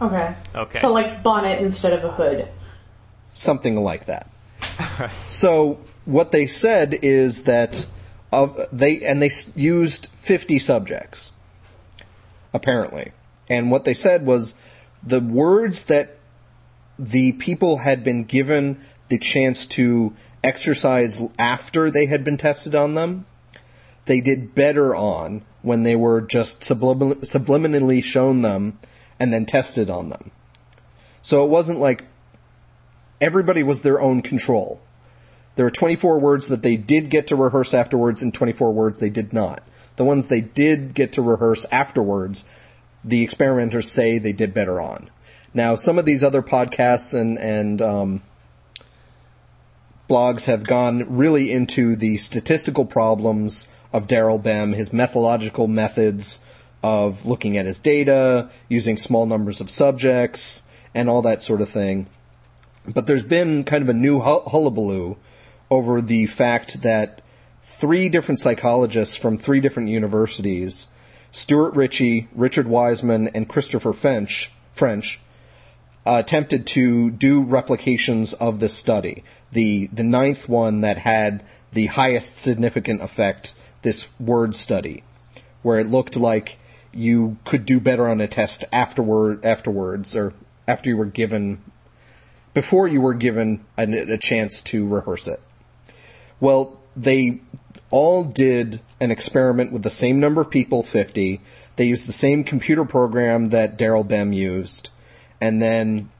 Okay. 0.00 0.34
Okay. 0.54 0.78
So 0.80 0.92
like 0.92 1.22
bonnet 1.22 1.62
instead 1.62 1.94
of 1.94 2.04
a 2.04 2.12
hood. 2.12 2.48
something 3.30 3.76
like 3.76 4.06
that. 4.06 4.30
so 5.26 5.80
what 6.04 6.32
they 6.32 6.46
said 6.46 6.98
is 7.02 7.44
that 7.44 7.86
of 8.30 8.60
they 8.72 9.02
and 9.04 9.22
they 9.22 9.30
used 9.54 10.08
50 10.20 10.58
subjects 10.58 11.32
apparently. 12.52 13.12
And 13.48 13.70
what 13.70 13.84
they 13.84 13.94
said 13.94 14.26
was 14.26 14.54
the 15.02 15.20
words 15.20 15.86
that 15.86 16.16
the 16.98 17.32
people 17.32 17.76
had 17.76 18.02
been 18.02 18.24
given 18.24 18.80
the 19.08 19.18
chance 19.18 19.66
to 19.66 20.14
exercise 20.42 21.22
after 21.38 21.90
they 21.90 22.06
had 22.06 22.24
been 22.24 22.38
tested 22.38 22.74
on 22.74 22.94
them, 22.94 23.26
they 24.06 24.20
did 24.20 24.54
better 24.54 24.94
on 24.94 25.42
when 25.62 25.82
they 25.82 25.96
were 25.96 26.20
just 26.20 26.62
sublim- 26.62 27.20
subliminally 27.20 28.02
shown 28.02 28.40
them 28.40 28.78
and 29.18 29.32
then 29.32 29.46
tested 29.46 29.90
on 29.90 30.08
them. 30.08 30.30
So 31.22 31.44
it 31.44 31.50
wasn't 31.50 31.80
like 31.80 32.04
everybody 33.20 33.62
was 33.62 33.82
their 33.82 34.00
own 34.00 34.22
control. 34.22 34.80
There 35.56 35.64
were 35.64 35.70
24 35.70 36.20
words 36.20 36.48
that 36.48 36.62
they 36.62 36.76
did 36.76 37.10
get 37.10 37.28
to 37.28 37.36
rehearse 37.36 37.74
afterwards 37.74 38.22
and 38.22 38.32
24 38.32 38.72
words 38.72 39.00
they 39.00 39.10
did 39.10 39.32
not. 39.32 39.62
The 39.96 40.04
ones 40.04 40.28
they 40.28 40.42
did 40.42 40.94
get 40.94 41.12
to 41.12 41.22
rehearse 41.22 41.66
afterwards, 41.72 42.44
the 43.04 43.22
experimenters 43.22 43.90
say 43.90 44.18
they 44.18 44.32
did 44.32 44.54
better 44.54 44.80
on. 44.80 45.10
Now, 45.54 45.74
some 45.74 45.98
of 45.98 46.04
these 46.04 46.22
other 46.22 46.42
podcasts 46.42 47.18
and, 47.18 47.38
and, 47.38 47.82
um, 47.82 48.22
blogs 50.08 50.44
have 50.44 50.62
gone 50.62 51.16
really 51.16 51.50
into 51.50 51.96
the 51.96 52.18
statistical 52.18 52.84
problems 52.84 53.66
of 53.92 54.06
Daryl 54.06 54.42
Bem, 54.42 54.72
his 54.72 54.92
methodological 54.92 55.66
methods 55.66 56.44
of 56.82 57.26
looking 57.26 57.58
at 57.58 57.66
his 57.66 57.80
data, 57.80 58.50
using 58.68 58.96
small 58.96 59.26
numbers 59.26 59.60
of 59.60 59.70
subjects, 59.70 60.62
and 60.94 61.08
all 61.08 61.22
that 61.22 61.42
sort 61.42 61.60
of 61.60 61.68
thing. 61.68 62.06
But 62.86 63.06
there's 63.06 63.24
been 63.24 63.64
kind 63.64 63.82
of 63.82 63.88
a 63.88 63.94
new 63.94 64.20
hullabaloo 64.20 65.16
over 65.70 66.00
the 66.00 66.26
fact 66.26 66.82
that 66.82 67.22
three 67.62 68.08
different 68.08 68.40
psychologists 68.40 69.16
from 69.16 69.38
three 69.38 69.60
different 69.60 69.88
universities, 69.88 70.88
Stuart 71.32 71.74
Ritchie, 71.74 72.28
Richard 72.34 72.66
Wiseman, 72.66 73.28
and 73.34 73.48
Christopher 73.48 73.92
French, 73.92 74.50
French, 74.72 75.20
uh, 76.06 76.22
attempted 76.24 76.68
to 76.68 77.10
do 77.10 77.42
replications 77.42 78.32
of 78.32 78.60
this 78.60 78.72
study. 78.72 79.24
The 79.52 79.88
the 79.92 80.04
ninth 80.04 80.48
one 80.48 80.82
that 80.82 80.98
had 80.98 81.42
the 81.72 81.86
highest 81.86 82.36
significant 82.36 83.02
effect, 83.02 83.56
this 83.86 84.08
word 84.18 84.56
study, 84.56 85.04
where 85.62 85.78
it 85.78 85.86
looked 85.86 86.16
like 86.16 86.58
you 86.92 87.36
could 87.44 87.64
do 87.64 87.78
better 87.78 88.08
on 88.08 88.20
a 88.20 88.26
test 88.26 88.64
afterward 88.72 89.44
afterwards 89.44 90.16
or 90.16 90.32
after 90.66 90.90
you 90.90 90.96
were 90.96 91.04
given 91.04 91.62
before 92.52 92.88
you 92.88 93.00
were 93.00 93.14
given 93.14 93.64
a, 93.78 93.84
a 93.84 94.18
chance 94.18 94.62
to 94.62 94.88
rehearse 94.88 95.28
it. 95.28 95.40
Well, 96.40 96.80
they 96.96 97.42
all 97.90 98.24
did 98.24 98.80
an 98.98 99.12
experiment 99.12 99.70
with 99.70 99.84
the 99.84 99.90
same 99.90 100.18
number 100.18 100.40
of 100.40 100.50
people, 100.50 100.82
50. 100.82 101.40
They 101.76 101.84
used 101.84 102.08
the 102.08 102.12
same 102.12 102.42
computer 102.42 102.84
program 102.84 103.50
that 103.50 103.78
Daryl 103.78 104.08
Bem 104.08 104.32
used, 104.32 104.90
and 105.40 105.62
then 105.62 106.10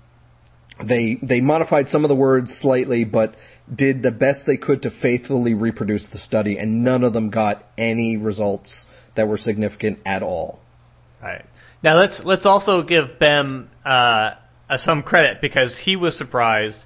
they 0.83 1.15
they 1.15 1.41
modified 1.41 1.89
some 1.89 2.05
of 2.05 2.09
the 2.09 2.17
words 2.17 2.55
slightly, 2.57 3.05
but 3.05 3.35
did 3.73 4.03
the 4.03 4.11
best 4.11 4.47
they 4.47 4.57
could 4.57 4.83
to 4.83 4.91
faithfully 4.91 5.55
reproduce 5.55 6.09
the 6.09 6.19
study, 6.19 6.59
and 6.59 6.85
none 6.85 7.03
of 7.05 7.13
them 7.13 7.31
got 7.31 7.65
any 7.79 8.17
results 8.17 8.93
that 9.15 9.29
were 9.29 9.39
significant 9.39 9.99
at 10.05 10.23
all. 10.23 10.61
Right. 11.23 11.45
Now 11.83 11.97
let's 11.97 12.25
let's 12.25 12.47
also 12.47 12.83
give 12.83 13.19
Bem 13.19 13.71
uh, 13.85 14.33
uh, 14.69 14.77
some 14.77 15.03
credit 15.03 15.41
because 15.41 15.79
he 15.79 15.97
was 15.97 16.17
surprised 16.17 16.85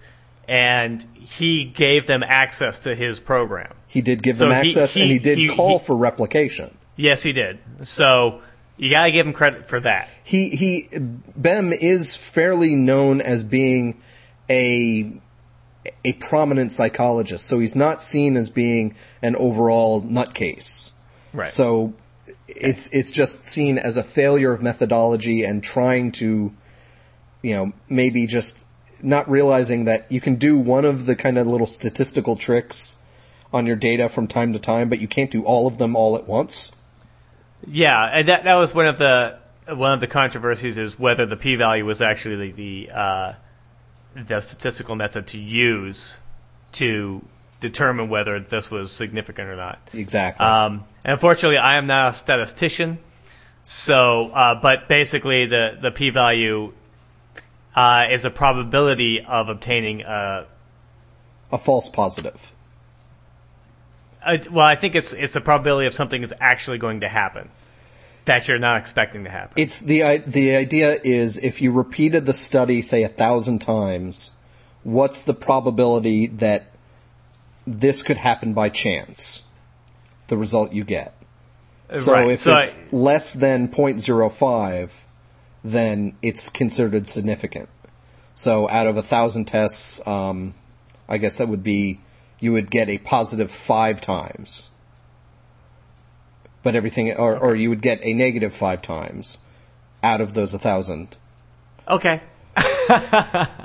and 0.49 1.05
he 1.15 1.65
gave 1.65 2.07
them 2.07 2.23
access 2.25 2.81
to 2.81 2.95
his 2.95 3.21
program. 3.21 3.73
He 3.87 4.03
did 4.03 4.23
give 4.23 4.37
So 4.37 4.49
them 4.49 4.63
he- 4.63 4.69
access, 4.71 4.95
he- 4.95 5.03
and 5.03 5.11
he 5.11 5.19
did 5.19 5.39
he- 5.39 5.49
call 5.49 5.79
for 5.79 5.97
replication. 5.97 6.77
Yes, 6.97 7.23
he 7.23 7.33
did. 7.33 7.59
So 7.85 8.43
you 8.81 8.91
gotta 8.91 9.11
give 9.11 9.27
him 9.27 9.35
credit 9.35 9.67
for 9.67 9.81
that. 9.81 10.09
he 10.25 10.49
he 10.49 10.89
Bem 11.37 11.73
is 11.73 12.17
fairly 12.17 12.75
known 12.75 13.21
as 13.21 13.45
being 13.45 14.01
a 14.49 15.21
a 16.05 16.13
prominent 16.15 16.73
psychologist, 16.73 17.47
so 17.47 17.59
he's 17.59 17.77
not 17.77 18.03
seen 18.03 18.37
as 18.37 18.49
being 18.49 18.95
an 19.23 19.37
overall 19.37 20.03
nutcase. 20.03 20.93
Right. 21.33 21.49
So 21.49 21.93
it's 22.49 22.93
it's 22.93 23.11
just 23.11 23.45
seen 23.45 23.77
as 23.77 23.99
a 23.99 24.03
failure 24.03 24.53
of 24.53 24.63
methodology 24.63 25.45
and 25.45 25.63
trying 25.63 26.13
to, 26.13 26.53
you 27.43 27.55
know, 27.55 27.73
maybe 27.89 28.27
just 28.27 28.65
not 29.03 29.31
realizing 29.31 29.85
that 29.87 30.11
you 30.11 30.23
can 30.23 30.37
do 30.37 30.59
one 30.59 30.87
of 30.87 31.05
the 31.05 31.17
kind 31.17 31.37
of 31.37 31.47
little 31.47 31.67
statistical 31.67 32.37
tricks 32.37 32.97
on 33.53 33.67
your 33.67 33.77
data 33.77 34.09
from 34.09 34.27
time 34.27 34.55
to 34.55 34.59
time, 34.59 34.89
but 34.89 35.01
you 35.01 35.09
can't 35.09 35.31
do 35.31 35.45
all 35.45 35.67
of 35.67 35.77
them 35.77 35.97
all 35.97 36.17
at 36.17 36.27
once. 36.27 36.73
Yeah, 37.67 38.03
and 38.05 38.29
that 38.29 38.45
that 38.45 38.55
was 38.55 38.75
one 38.75 38.87
of 38.87 38.99
the 38.99 39.39
one 39.69 39.93
of 39.93 40.01
the 40.01 40.07
controversies 40.07 40.79
is 40.79 40.99
whether 40.99 41.27
the 41.27 41.37
p-value 41.37 41.85
was 41.85 42.01
actually 42.01 42.53
the 42.53 42.91
uh, 42.93 43.33
the 44.15 44.41
statistical 44.41 44.97
method 44.97 45.29
to 45.29 45.39
use 45.39 46.19
to 46.73 47.23
determine 47.61 48.09
whether 48.09 48.41
this 48.41 48.71
was 48.71 48.91
significant 48.91 49.49
or 49.49 49.57
not. 49.57 49.79
Exactly. 49.93 50.45
Um, 50.45 50.85
and 51.05 51.13
unfortunately, 51.13 51.59
I 51.59 51.77
am 51.77 51.87
not 51.87 52.11
a 52.11 52.13
statistician, 52.15 52.99
so 53.65 54.29
uh, 54.29 54.55
but 54.55 54.89
basically 54.89 55.47
the 55.47 55.79
the 55.81 55.91
p-value 55.91 56.73
uh, 57.75 58.07
is 58.11 58.25
a 58.25 58.31
probability 58.31 59.25
of 59.25 59.49
obtaining 59.49 60.03
a, 60.03 60.47
a 61.53 61.59
false 61.59 61.89
positive. 61.89 62.53
Well, 64.51 64.67
I 64.67 64.77
think 64.77 64.95
it's 64.95 65.13
it's 65.13 65.33
the 65.33 65.41
probability 65.41 65.87
of 65.87 65.95
something 65.95 66.23
is 66.23 66.35
actually 66.41 66.79
going 66.79 67.01
to 67.01 67.09
happen 67.09 67.49
that 68.27 68.49
you're 68.49 68.59
not 68.59 68.79
expecting 68.81 69.25
to 69.25 69.31
happen. 69.31 69.55
It's 69.57 69.81
the 69.81 70.19
the 70.19 70.57
idea 70.57 70.99
is 71.03 71.39
if 71.39 71.63
you 71.63 71.73
repeated 71.73 72.27
the 72.27 72.33
study 72.33 72.83
say 72.83 73.03
a 73.03 73.09
thousand 73.09 73.61
times, 73.61 74.33
what's 74.83 75.23
the 75.23 75.35
probability 75.35 76.27
that 76.27 76.71
this 77.67 78.03
could 78.03 78.17
happen 78.17 78.53
by 78.53 78.69
chance? 78.69 79.43
The 80.29 80.37
result 80.37 80.73
you 80.73 80.85
get. 80.85 81.15
So 81.95 82.13
right. 82.13 82.31
if 82.31 82.41
so 82.41 82.59
it's 82.59 82.79
I, 82.79 82.97
less 82.97 83.33
than 83.33 83.69
0.05, 83.69 84.91
then 85.65 86.17
it's 86.23 86.49
considered 86.51 87.09
significant. 87.09 87.69
So 88.37 88.69
out 88.69 88.87
of 88.87 88.97
a 88.97 89.03
thousand 89.03 89.47
tests, 89.47 90.07
um, 90.07 90.55
I 91.09 91.19
guess 91.19 91.39
that 91.39 91.49
would 91.49 91.65
be 91.65 92.01
you 92.41 92.53
would 92.53 92.71
get 92.71 92.89
a 92.89 92.99
positive 92.99 93.51
five 93.51 94.01
times. 94.01 94.69
But 96.63 96.75
everything, 96.75 97.13
or, 97.13 97.39
or 97.39 97.55
you 97.55 97.71
would 97.71 97.83
get 97.83 98.01
a 98.03 98.13
negative 98.13 98.55
five 98.55 98.83
times 98.83 99.39
out 100.03 100.21
of 100.21 100.35
those 100.35 100.53
a 100.55 100.59
thousand. 100.59 101.17
Okay. 101.87 102.21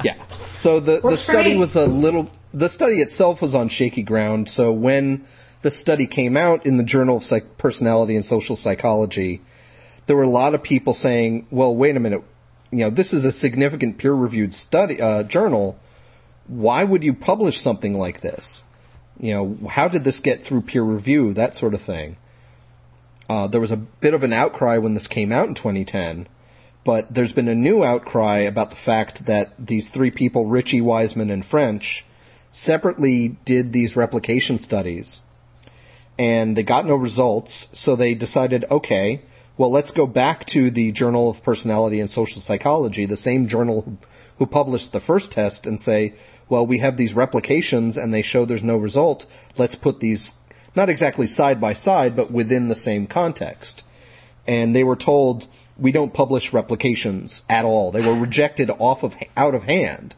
Yeah. 0.04 0.24
So 0.40 0.80
the, 0.80 0.98
the 0.98 1.02
Works 1.02 1.26
for 1.26 1.32
study 1.32 1.56
was 1.56 1.76
a 1.76 1.88
little, 1.88 2.30
the 2.54 2.70
study 2.70 3.02
itself 3.02 3.42
was 3.42 3.56
on 3.56 3.70
shaky 3.70 4.04
ground. 4.04 4.50
So 4.50 4.72
when 4.72 5.26
the 5.64 5.72
study 5.72 6.06
came 6.06 6.38
out 6.38 6.68
in 6.68 6.78
the 6.78 6.84
Journal 6.84 7.18
of 7.18 7.24
Psych- 7.24 7.58
Personality 7.58 8.16
and 8.16 8.24
Social 8.24 8.56
Psychology, 8.56 9.42
there 10.06 10.16
were 10.16 10.24
a 10.24 10.30
lot 10.30 10.54
of 10.54 10.62
people 10.62 10.94
saying, 10.94 11.48
well, 11.50 11.76
wait 11.76 11.98
a 11.98 12.00
minute, 12.00 12.24
you 12.72 12.80
know, 12.80 12.90
this 12.92 13.14
is 13.14 13.26
a 13.26 13.32
significant 13.32 13.98
peer 13.98 14.14
reviewed 14.14 14.54
study, 14.54 15.02
uh, 15.02 15.24
journal. 15.24 15.80
Why 16.48 16.84
would 16.84 17.04
you 17.04 17.14
publish 17.14 17.60
something 17.60 17.98
like 17.98 18.22
this? 18.22 18.64
You 19.20 19.34
know, 19.34 19.68
how 19.68 19.88
did 19.88 20.04
this 20.04 20.20
get 20.20 20.44
through 20.44 20.62
peer 20.62 20.84
review? 20.84 21.34
That 21.34 21.56
sort 21.56 21.74
of 21.74 21.82
thing. 21.82 22.18
Uh, 23.28 23.48
there 23.48 23.62
was 23.62 23.72
a 23.72 23.78
bit 23.78 24.14
of 24.14 24.24
an 24.24 24.34
outcry 24.34 24.78
when 24.78 24.94
this 24.94 25.08
came 25.08 25.32
out 25.32 25.48
in 25.48 25.56
2010, 25.56 26.28
but 26.84 27.12
there's 27.12 27.34
been 27.34 27.48
a 27.48 27.56
new 27.56 27.84
outcry 27.84 28.40
about 28.40 28.70
the 28.70 28.76
fact 28.76 29.26
that 29.26 29.54
these 29.58 29.88
three 29.88 30.12
people, 30.12 30.46
Ritchie, 30.46 30.82
Wiseman, 30.82 31.32
and 31.32 31.44
French, 31.44 32.06
separately 32.52 33.30
did 33.44 33.74
these 33.74 33.96
replication 33.96 34.60
studies, 34.60 35.22
and 36.20 36.56
they 36.56 36.64
got 36.64 36.86
no 36.86 36.96
results, 36.96 37.68
so 37.74 37.96
they 37.96 38.14
decided, 38.14 38.66
okay, 38.70 39.22
well, 39.58 39.72
let's 39.72 39.92
go 39.92 40.06
back 40.06 40.46
to 40.48 40.70
the 40.70 40.92
Journal 40.92 41.30
of 41.30 41.44
Personality 41.44 42.02
and 42.02 42.10
Social 42.10 42.42
Psychology, 42.42 43.06
the 43.06 43.18
same 43.18 43.48
journal 43.48 43.82
who, 43.82 43.98
who 44.38 44.46
published 44.46 44.92
the 44.92 45.00
first 45.00 45.32
test, 45.32 45.66
and 45.66 45.82
say, 45.82 46.14
well, 46.50 46.66
we 46.66 46.80
have 46.80 46.98
these 46.98 47.14
replications 47.14 47.98
and 47.98 48.14
they 48.14 48.22
show 48.22 48.46
there's 48.46 48.64
no 48.64 48.78
result. 48.78 49.26
Let's 49.58 49.76
put 49.76 50.00
these, 50.00 50.34
not 50.76 50.90
exactly 50.90 51.28
side 51.28 51.60
by 51.60 51.74
side, 51.74 52.16
but 52.16 52.32
within 52.32 52.68
the 52.68 52.76
same 52.76 53.08
context. 53.08 53.84
And 54.48 54.76
they 54.76 54.84
were 54.84 54.96
told, 54.96 55.48
we 55.78 55.92
don't 55.92 56.14
publish 56.14 56.54
replications 56.54 57.42
at 57.50 57.66
all. 57.66 57.92
They 57.92 58.02
were 58.02 58.20
rejected 58.20 58.70
off 58.70 59.04
of, 59.04 59.16
out 59.36 59.56
of 59.56 59.64
hand. 59.64 60.16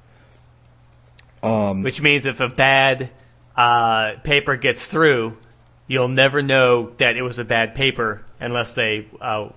Which 1.84 2.01
means 2.01 2.25
if 2.25 2.39
a 2.39 2.49
bad 2.49 3.09
uh, 3.55 4.15
paper 4.23 4.55
gets 4.57 4.86
through, 4.88 5.38
you'll 5.88 6.09
never 6.09 6.41
know 6.41 6.91
that 6.97 7.15
it 7.15 7.21
was 7.21 7.39
a 7.39 7.45
bad 7.45 7.75
paper 7.75 8.23
unless 8.39 8.75
they 8.75 9.07
uh, 9.21 9.49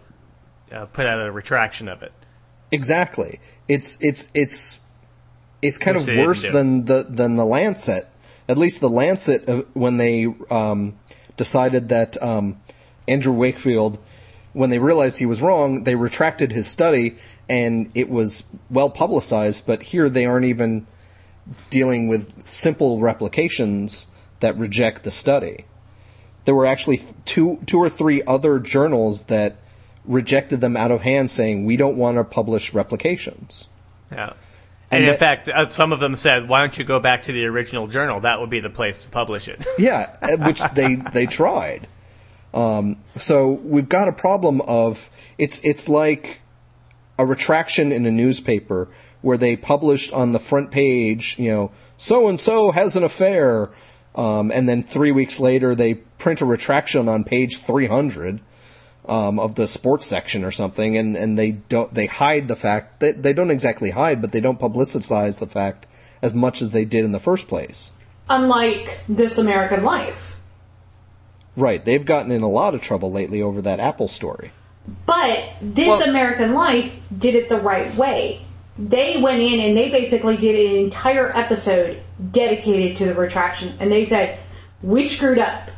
uh, 0.72 0.86
put 0.86 1.06
out 1.06 1.26
a 1.26 1.30
retraction 1.30 1.88
of 1.88 2.02
it. 2.02 2.12
Exactly. 2.70 3.40
It's 3.66 3.98
it's 4.00 4.30
it's 4.34 4.79
it's 5.62 5.78
kind 5.78 5.96
Which 5.96 6.08
of 6.08 6.16
worse 6.16 6.48
than 6.48 6.84
the 6.84 7.04
than 7.08 7.36
the 7.36 7.44
Lancet. 7.44 8.06
At 8.48 8.58
least 8.58 8.80
the 8.80 8.88
Lancet, 8.88 9.48
uh, 9.48 9.62
when 9.74 9.96
they 9.96 10.26
um, 10.50 10.98
decided 11.36 11.90
that 11.90 12.20
um, 12.20 12.60
Andrew 13.06 13.32
Wakefield, 13.32 13.98
when 14.52 14.70
they 14.70 14.78
realized 14.78 15.18
he 15.18 15.26
was 15.26 15.40
wrong, 15.40 15.84
they 15.84 15.94
retracted 15.94 16.50
his 16.50 16.66
study, 16.66 17.16
and 17.48 17.90
it 17.94 18.08
was 18.08 18.44
well 18.70 18.90
publicized. 18.90 19.66
But 19.66 19.82
here 19.82 20.08
they 20.08 20.26
aren't 20.26 20.46
even 20.46 20.86
dealing 21.70 22.08
with 22.08 22.46
simple 22.46 22.98
replications 22.98 24.06
that 24.40 24.56
reject 24.56 25.04
the 25.04 25.10
study. 25.10 25.64
There 26.44 26.54
were 26.54 26.66
actually 26.66 27.00
two 27.26 27.60
two 27.66 27.78
or 27.78 27.88
three 27.88 28.22
other 28.22 28.58
journals 28.58 29.24
that 29.24 29.56
rejected 30.04 30.60
them 30.60 30.76
out 30.76 30.90
of 30.90 31.02
hand, 31.02 31.30
saying 31.30 31.66
we 31.66 31.76
don't 31.76 31.96
want 31.96 32.16
to 32.16 32.24
publish 32.24 32.72
replications. 32.74 33.68
Yeah. 34.10 34.32
And 34.90 34.98
And, 34.98 35.04
in 35.04 35.10
that- 35.10 35.18
fact, 35.18 35.48
uh, 35.48 35.68
some 35.68 35.92
of 35.92 36.00
them 36.00 36.16
said, 36.16 36.48
"Why 36.48 36.60
don't 36.60 36.76
you 36.76 36.84
go 36.84 36.98
back 37.00 37.24
to 37.24 37.32
the 37.32 37.46
original 37.46 37.86
journal? 37.86 38.20
That 38.20 38.40
would 38.40 38.50
be 38.50 38.60
the 38.60 38.70
place 38.70 39.04
to 39.04 39.08
publish 39.10 39.46
it." 39.48 39.64
Yeah, 39.78 40.08
uh, 40.20 40.36
which 40.38 40.62
they 40.74 40.96
they 40.96 41.26
tried. 41.26 41.86
Um, 42.52 42.96
so 43.16 43.50
we've 43.50 43.88
got 43.88 44.08
a 44.08 44.12
problem 44.12 44.60
of 44.60 44.98
it's 45.38 45.60
it's 45.62 45.88
like 45.88 46.40
a 47.18 47.24
retraction 47.24 47.92
in 47.92 48.04
a 48.06 48.10
newspaper 48.10 48.88
where 49.22 49.36
they 49.38 49.54
published 49.54 50.12
on 50.12 50.32
the 50.32 50.40
front 50.40 50.70
page, 50.70 51.36
you 51.38 51.50
know, 51.52 51.70
so 51.98 52.28
and 52.28 52.40
so 52.40 52.70
has 52.72 52.96
an 52.96 53.04
affair, 53.04 53.68
um, 54.16 54.50
and 54.50 54.68
then 54.68 54.82
three 54.82 55.12
weeks 55.12 55.38
later 55.38 55.74
they 55.74 55.94
print 55.94 56.40
a 56.40 56.44
retraction 56.46 57.08
on 57.08 57.22
page 57.22 57.58
300 57.58 58.40
um, 59.06 59.38
of 59.38 59.54
the 59.54 59.66
sports 59.66 60.06
section 60.06 60.44
or 60.44 60.50
something, 60.50 60.96
and, 60.96 61.16
and 61.16 61.38
they 61.38 61.52
don't 61.52 61.92
they 61.92 62.06
hide 62.06 62.48
the 62.48 62.56
fact 62.56 63.00
that 63.00 63.22
they 63.22 63.32
don't 63.32 63.50
exactly 63.50 63.90
hide, 63.90 64.20
but 64.20 64.32
they 64.32 64.40
don't 64.40 64.58
publicize 64.58 65.38
the 65.38 65.46
fact 65.46 65.86
as 66.22 66.34
much 66.34 66.62
as 66.62 66.70
they 66.70 66.84
did 66.84 67.04
in 67.04 67.12
the 67.12 67.20
first 67.20 67.48
place. 67.48 67.92
Unlike 68.28 69.00
This 69.08 69.38
American 69.38 69.82
Life. 69.84 70.36
Right, 71.56 71.84
they've 71.84 72.04
gotten 72.04 72.30
in 72.30 72.42
a 72.42 72.48
lot 72.48 72.74
of 72.74 72.80
trouble 72.80 73.10
lately 73.10 73.42
over 73.42 73.62
that 73.62 73.80
Apple 73.80 74.08
story. 74.08 74.52
But 75.06 75.44
This 75.60 75.88
Well- 75.88 76.08
American 76.08 76.54
Life 76.54 76.92
did 77.16 77.34
it 77.34 77.48
the 77.48 77.60
right 77.60 77.94
way. 77.96 78.42
They 78.78 79.20
went 79.20 79.40
in 79.40 79.60
and 79.60 79.76
they 79.76 79.90
basically 79.90 80.36
did 80.36 80.70
an 80.70 80.84
entire 80.84 81.30
episode 81.36 82.00
dedicated 82.30 82.98
to 82.98 83.06
the 83.06 83.14
retraction. 83.14 83.74
And 83.78 83.92
they 83.92 84.04
said, 84.06 84.38
we 84.82 85.06
screwed 85.06 85.38
up. 85.38 85.70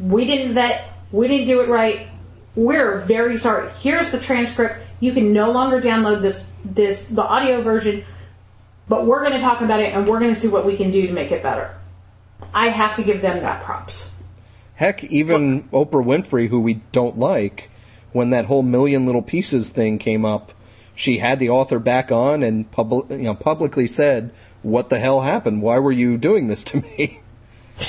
We 0.00 0.24
didn't 0.24 0.54
vet. 0.54 0.84
We 1.12 1.28
didn't 1.28 1.46
do 1.46 1.60
it 1.60 1.68
right. 1.68 2.08
We're 2.54 3.00
very 3.00 3.38
sorry. 3.38 3.70
Here's 3.80 4.10
the 4.10 4.18
transcript. 4.18 4.84
You 4.98 5.12
can 5.12 5.32
no 5.32 5.52
longer 5.52 5.80
download 5.80 6.20
this, 6.20 6.50
this, 6.64 7.06
the 7.06 7.22
audio 7.22 7.62
version, 7.62 8.04
but 8.88 9.06
we're 9.06 9.20
going 9.20 9.34
to 9.34 9.40
talk 9.40 9.60
about 9.60 9.80
it 9.80 9.94
and 9.94 10.06
we're 10.06 10.18
going 10.18 10.34
to 10.34 10.40
see 10.40 10.48
what 10.48 10.66
we 10.66 10.76
can 10.76 10.90
do 10.90 11.06
to 11.06 11.12
make 11.12 11.30
it 11.30 11.42
better. 11.42 11.74
I 12.52 12.68
have 12.68 12.96
to 12.96 13.02
give 13.02 13.22
them 13.22 13.40
that 13.40 13.62
props. 13.62 14.14
Heck, 14.74 15.04
even 15.04 15.64
Oprah 15.64 16.04
Winfrey, 16.04 16.48
who 16.48 16.60
we 16.60 16.74
don't 16.74 17.18
like, 17.18 17.70
when 18.12 18.30
that 18.30 18.46
whole 18.46 18.62
million 18.62 19.06
little 19.06 19.22
pieces 19.22 19.70
thing 19.70 19.98
came 19.98 20.24
up, 20.24 20.52
she 20.94 21.18
had 21.18 21.38
the 21.38 21.50
author 21.50 21.78
back 21.78 22.12
on 22.12 22.42
and 22.42 22.70
public, 22.70 23.10
you 23.10 23.18
know, 23.18 23.34
publicly 23.34 23.86
said, 23.86 24.32
"What 24.62 24.90
the 24.90 24.98
hell 24.98 25.20
happened? 25.20 25.62
Why 25.62 25.78
were 25.78 25.92
you 25.92 26.18
doing 26.18 26.48
this 26.48 26.64
to 26.64 26.78
me?" 26.82 27.20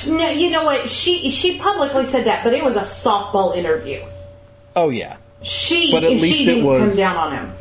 No, 0.06 0.30
you 0.30 0.50
know 0.50 0.64
what? 0.64 0.88
She 0.88 1.30
she 1.30 1.58
publicly 1.58 2.06
said 2.06 2.26
that, 2.26 2.44
but 2.44 2.54
it 2.54 2.64
was 2.64 2.76
a 2.76 2.82
softball 2.82 3.56
interview. 3.56 4.02
Oh 4.74 4.88
yeah, 4.90 5.16
She 5.42 5.90
But 5.92 6.04
at 6.04 6.12
least 6.12 6.48
it 6.48 6.62
was- 6.64 6.96
down 6.96 7.16
on 7.16 7.32
him. 7.32 7.52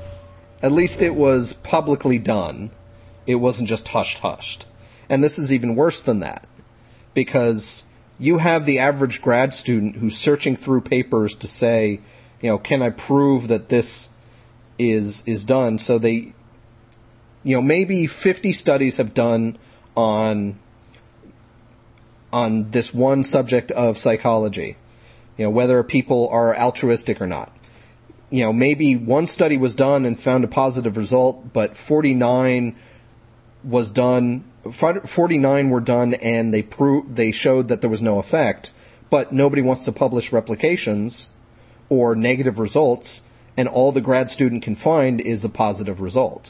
at 0.62 0.72
least 0.72 1.02
it 1.02 1.14
was 1.16 1.54
publicly 1.54 2.20
done. 2.20 2.70
It 3.28 3.36
wasn't 3.36 3.70
just 3.70 3.88
hushed 3.88 4.20
hushed. 4.20 4.66
And 5.10 5.24
this 5.24 5.40
is 5.40 5.52
even 5.52 5.76
worse 5.76 6.02
than 6.02 6.22
that. 6.22 6.46
Because 7.14 7.84
you 8.20 8.38
have 8.38 8.66
the 8.66 8.80
average 8.80 9.22
grad 9.22 9.54
student 9.54 9.96
who's 9.96 10.16
searching 10.18 10.56
through 10.56 10.82
papers 10.82 11.36
to 11.38 11.48
say, 11.48 12.00
you 12.42 12.50
know, 12.50 12.58
can 12.58 12.82
I 12.82 12.92
prove 12.92 13.50
that 13.50 13.68
this 13.68 14.10
is 14.80 15.24
is 15.26 15.44
done? 15.46 15.78
So 15.80 15.98
they 15.98 16.34
you 17.44 17.56
know, 17.56 17.62
maybe 17.62 18.06
50 18.08 18.52
studies 18.54 18.98
have 18.98 19.14
done 19.14 19.58
on 19.98 20.60
on 22.32 22.72
this 22.72 22.94
one 22.94 23.24
subject 23.24 23.72
of 23.72 23.98
psychology. 23.98 24.78
You 25.38 25.46
know, 25.46 25.52
whether 25.52 25.82
people 25.84 26.30
are 26.30 26.56
altruistic 26.56 27.22
or 27.22 27.28
not 27.28 27.52
you 28.32 28.46
know, 28.46 28.54
maybe 28.54 28.96
one 28.96 29.28
study 29.28 29.58
was 29.58 29.76
done 29.76 30.06
and 30.06 30.18
found 30.18 30.46
a 30.46 30.48
positive 30.48 30.98
result, 30.98 31.52
but 31.54 31.76
49 31.76 32.76
was 33.64 33.92
done, 33.92 34.46
49 34.72 35.70
were 35.70 35.82
done 35.82 36.14
and 36.14 36.54
they 36.54 36.62
proved, 36.62 37.16
they 37.16 37.32
showed 37.34 37.68
that 37.68 37.82
there 37.82 37.90
was 37.90 38.02
no 38.02 38.20
effect, 38.20 38.72
but 39.10 39.34
nobody 39.34 39.62
wants 39.62 39.84
to 39.86 39.92
publish 39.92 40.32
replications 40.32 41.30
or 41.90 42.16
negative 42.16 42.58
results, 42.58 43.22
and 43.58 43.68
all 43.68 43.92
the 43.92 44.00
grad 44.00 44.30
student 44.30 44.64
can 44.64 44.78
find 44.78 45.20
is 45.20 45.42
the 45.42 45.50
positive 45.50 46.00
result. 46.00 46.50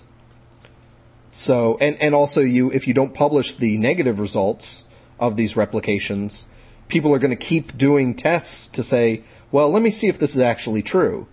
So, 1.31 1.79
and, 1.81 1.99
and 1.99 2.13
also 2.13 2.41
you, 2.41 2.71
if 2.71 2.87
you 2.87 2.93
don't 2.93 3.13
publish 3.13 3.55
the 3.55 3.79
negative 3.79 4.19
results 4.19 4.85
of 5.19 5.35
these 5.35 5.55
replications, 5.55 6.47
people 6.91 7.15
are 7.15 7.19
going 7.19 7.31
to 7.31 7.45
keep 7.47 7.75
doing 7.75 8.13
tests 8.13 8.67
to 8.67 8.83
say, 8.83 9.23
well, 9.51 9.71
let 9.71 9.81
me 9.81 9.89
see 9.89 10.07
if 10.07 10.19
this 10.19 10.35
is 10.35 10.41
actually 10.41 10.83
true 10.83 11.27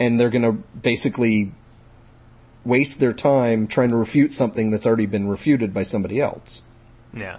and 0.00 0.18
they're 0.18 0.30
going 0.30 0.42
to 0.42 0.52
basically 0.52 1.52
waste 2.64 2.98
their 2.98 3.12
time 3.12 3.68
trying 3.68 3.90
to 3.90 3.96
refute 3.96 4.32
something 4.32 4.70
that's 4.70 4.86
already 4.86 5.06
been 5.06 5.28
refuted 5.28 5.72
by 5.74 5.82
somebody 5.82 6.20
else. 6.20 6.62
Yeah. 7.14 7.38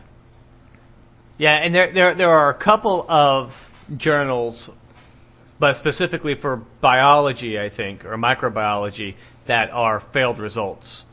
Yeah, 1.38 1.56
and 1.56 1.74
there 1.74 1.92
there 1.92 2.14
there 2.14 2.30
are 2.30 2.50
a 2.50 2.54
couple 2.54 3.04
of 3.10 3.88
journals, 3.98 4.70
but 5.60 5.74
specifically 5.74 6.36
for 6.36 6.58
biology, 6.58 7.60
I 7.60 7.70
think, 7.70 8.06
or 8.06 8.16
microbiology, 8.16 9.16
that 9.48 9.72
are 9.72 10.00
failed 10.00 10.38
results. 10.38 11.04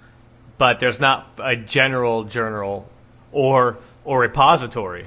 But 0.59 0.81
there's 0.81 1.01
not 1.01 1.29
a 1.43 1.57
general 1.57 2.25
journal 2.25 2.91
or 3.33 3.79
or 4.05 4.21
repository 4.21 5.07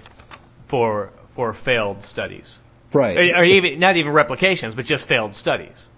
for 0.67 1.11
for 1.35 1.53
failed 1.53 2.03
studies, 2.03 2.59
Right. 2.93 3.17
or, 3.17 3.39
or 3.39 3.43
even 3.43 3.79
not 3.79 3.95
even 3.97 4.11
replications, 4.11 4.75
but 4.75 4.85
just 4.85 5.07
failed 5.07 5.35
studies. 5.35 5.89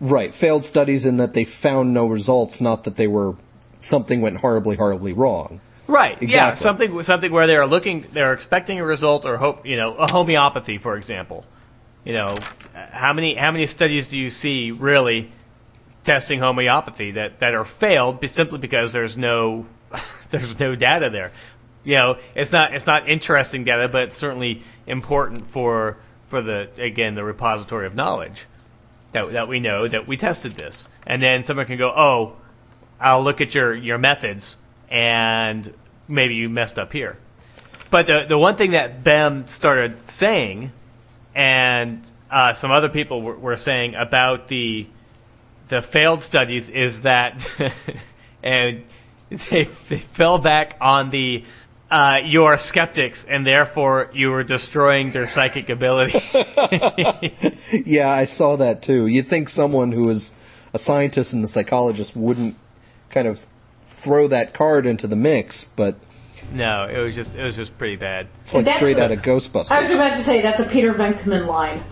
Right, 0.00 0.34
failed 0.34 0.64
studies 0.64 1.06
in 1.06 1.18
that 1.18 1.32
they 1.32 1.44
found 1.44 1.94
no 1.94 2.06
results, 2.06 2.60
not 2.60 2.84
that 2.84 2.96
they 2.96 3.06
were 3.06 3.34
something 3.78 4.20
went 4.20 4.36
horribly, 4.36 4.76
horribly 4.76 5.12
wrong. 5.12 5.60
Right. 5.86 6.18
Yeah. 6.20 6.24
Exactly. 6.24 6.62
Something 6.62 7.02
something 7.02 7.32
where 7.32 7.46
they're 7.46 7.66
looking, 7.66 8.04
they're 8.12 8.32
expecting 8.32 8.80
a 8.80 8.84
result, 8.84 9.24
or 9.24 9.36
hope 9.36 9.66
you 9.66 9.76
know 9.76 9.94
a 9.94 10.10
homeopathy, 10.10 10.78
for 10.78 10.96
example. 10.96 11.44
You 12.04 12.12
know, 12.12 12.36
how 12.74 13.12
many 13.12 13.34
how 13.36 13.52
many 13.52 13.66
studies 13.66 14.08
do 14.08 14.18
you 14.18 14.30
see 14.30 14.70
really 14.72 15.32
testing 16.04 16.40
homeopathy 16.40 17.12
that 17.12 17.40
that 17.40 17.54
are 17.54 17.64
failed 17.64 18.24
simply 18.28 18.58
because 18.58 18.92
there's 18.92 19.16
no 19.16 19.66
there's 20.30 20.58
no 20.58 20.74
data 20.74 21.10
there. 21.10 21.32
You 21.86 21.94
know, 21.94 22.18
it's 22.34 22.50
not 22.50 22.74
it's 22.74 22.86
not 22.86 23.08
interesting 23.08 23.62
data, 23.62 23.88
but 23.88 24.08
it's 24.08 24.16
certainly 24.16 24.62
important 24.88 25.46
for 25.46 25.98
for 26.26 26.42
the 26.42 26.68
again 26.78 27.14
the 27.14 27.22
repository 27.22 27.86
of 27.86 27.94
knowledge 27.94 28.44
that 29.12 29.30
that 29.30 29.46
we 29.46 29.60
know 29.60 29.86
that 29.86 30.08
we 30.08 30.16
tested 30.16 30.56
this, 30.56 30.88
and 31.06 31.22
then 31.22 31.44
someone 31.44 31.64
can 31.66 31.78
go, 31.78 31.88
oh, 31.88 32.36
I'll 33.00 33.22
look 33.22 33.40
at 33.40 33.54
your 33.54 33.72
your 33.72 33.98
methods, 33.98 34.56
and 34.90 35.72
maybe 36.08 36.34
you 36.34 36.48
messed 36.48 36.76
up 36.80 36.92
here. 36.92 37.18
But 37.88 38.08
the 38.08 38.26
the 38.28 38.36
one 38.36 38.56
thing 38.56 38.72
that 38.72 39.04
Bem 39.04 39.46
started 39.46 40.08
saying, 40.08 40.72
and 41.36 42.02
uh, 42.28 42.54
some 42.54 42.72
other 42.72 42.88
people 42.88 43.22
were, 43.22 43.36
were 43.36 43.56
saying 43.56 43.94
about 43.94 44.48
the 44.48 44.88
the 45.68 45.82
failed 45.82 46.24
studies 46.24 46.68
is 46.68 47.02
that, 47.02 47.48
and 48.42 48.82
they, 49.30 49.64
they 49.64 49.98
fell 49.98 50.38
back 50.38 50.76
on 50.80 51.10
the 51.10 51.44
uh, 51.90 52.20
you 52.24 52.44
are 52.44 52.56
skeptics 52.58 53.24
and 53.24 53.46
therefore 53.46 54.10
you 54.12 54.32
are 54.34 54.42
destroying 54.44 55.10
their 55.12 55.26
psychic 55.26 55.68
ability. 55.70 56.20
Yeah, 57.84 58.08
I 58.10 58.24
saw 58.26 58.56
that 58.56 58.82
too. 58.82 59.06
You'd 59.06 59.26
think 59.28 59.48
someone 59.48 59.90
who 59.92 60.08
is 60.08 60.32
a 60.72 60.78
scientist 60.78 61.32
and 61.32 61.44
a 61.44 61.48
psychologist 61.48 62.14
wouldn't 62.16 62.56
kind 63.10 63.26
of 63.28 63.44
throw 63.88 64.28
that 64.28 64.54
card 64.54 64.86
into 64.86 65.06
the 65.08 65.16
mix, 65.16 65.64
but 65.64 65.96
no, 66.52 66.84
it 66.84 66.98
was 66.98 67.14
just 67.16 67.34
it 67.36 67.42
was 67.42 67.56
just 67.56 67.76
pretty 67.76 67.96
bad. 67.96 68.28
it's 68.40 68.54
like 68.54 68.64
That's- 68.66 68.80
straight 68.80 68.98
out 69.02 69.10
of 69.10 69.20
Ghostbusters. 69.22 69.72
I 69.72 69.80
was 69.80 69.90
about 69.90 70.14
to 70.14 70.22
say 70.22 70.42
that's 70.42 70.60
a 70.60 70.64
Peter 70.66 70.94
Venkman 70.94 71.46
line. 71.46 71.82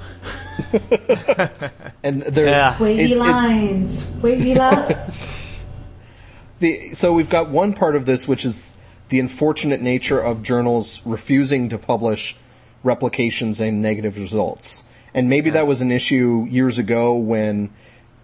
And 2.05 2.23
they're 2.23 2.47
Yeah. 2.47 2.79
Wavy 2.81 3.03
it's- 3.05 3.17
it- 3.17 3.19
lines, 3.19 4.07
wavy 4.23 4.55
lines. 4.55 5.61
the, 6.61 6.91
so 6.95 7.13
we've 7.13 7.31
got 7.31 7.49
one 7.51 7.73
part 7.73 7.97
of 7.97 8.07
this, 8.07 8.29
which 8.29 8.45
is 8.45 8.77
the 9.09 9.21
unfortunate 9.21 9.81
nature 9.81 10.19
of 10.19 10.43
journals 10.43 11.01
refusing 11.05 11.71
to 11.71 11.79
publish 11.79 12.37
replications 12.83 13.61
and 13.61 13.83
negative 13.83 14.17
results. 14.17 14.83
And 15.13 15.29
maybe 15.29 15.51
that 15.51 15.67
was 15.67 15.81
an 15.81 15.93
issue 15.93 16.47
years 16.49 16.79
ago 16.79 17.15
when 17.15 17.71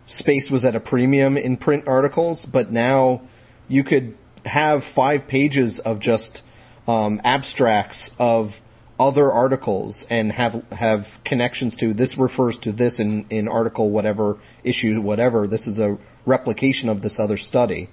space 0.06 0.50
was 0.50 0.64
at 0.64 0.74
a 0.74 0.80
premium 0.80 1.36
in 1.36 1.56
print 1.56 1.84
articles, 1.86 2.44
but 2.44 2.72
now 2.72 3.22
you 3.68 3.84
could 3.84 4.16
have 4.44 4.84
five 4.84 5.28
pages 5.28 5.78
of 5.78 6.00
just 6.00 6.42
um, 6.88 7.20
abstracts 7.24 8.14
of 8.18 8.60
other 8.98 9.32
articles 9.32 10.06
and 10.10 10.30
have 10.30 10.62
have 10.72 11.18
connections 11.24 11.76
to 11.76 11.94
this 11.94 12.18
refers 12.18 12.58
to 12.58 12.72
this 12.72 13.00
in, 13.00 13.26
in 13.30 13.48
article 13.48 13.88
whatever 13.88 14.38
issue 14.62 15.00
whatever. 15.00 15.46
This 15.46 15.66
is 15.66 15.80
a 15.80 15.96
replication 16.26 16.88
of 16.90 17.00
this 17.00 17.18
other 17.18 17.38
study. 17.38 17.88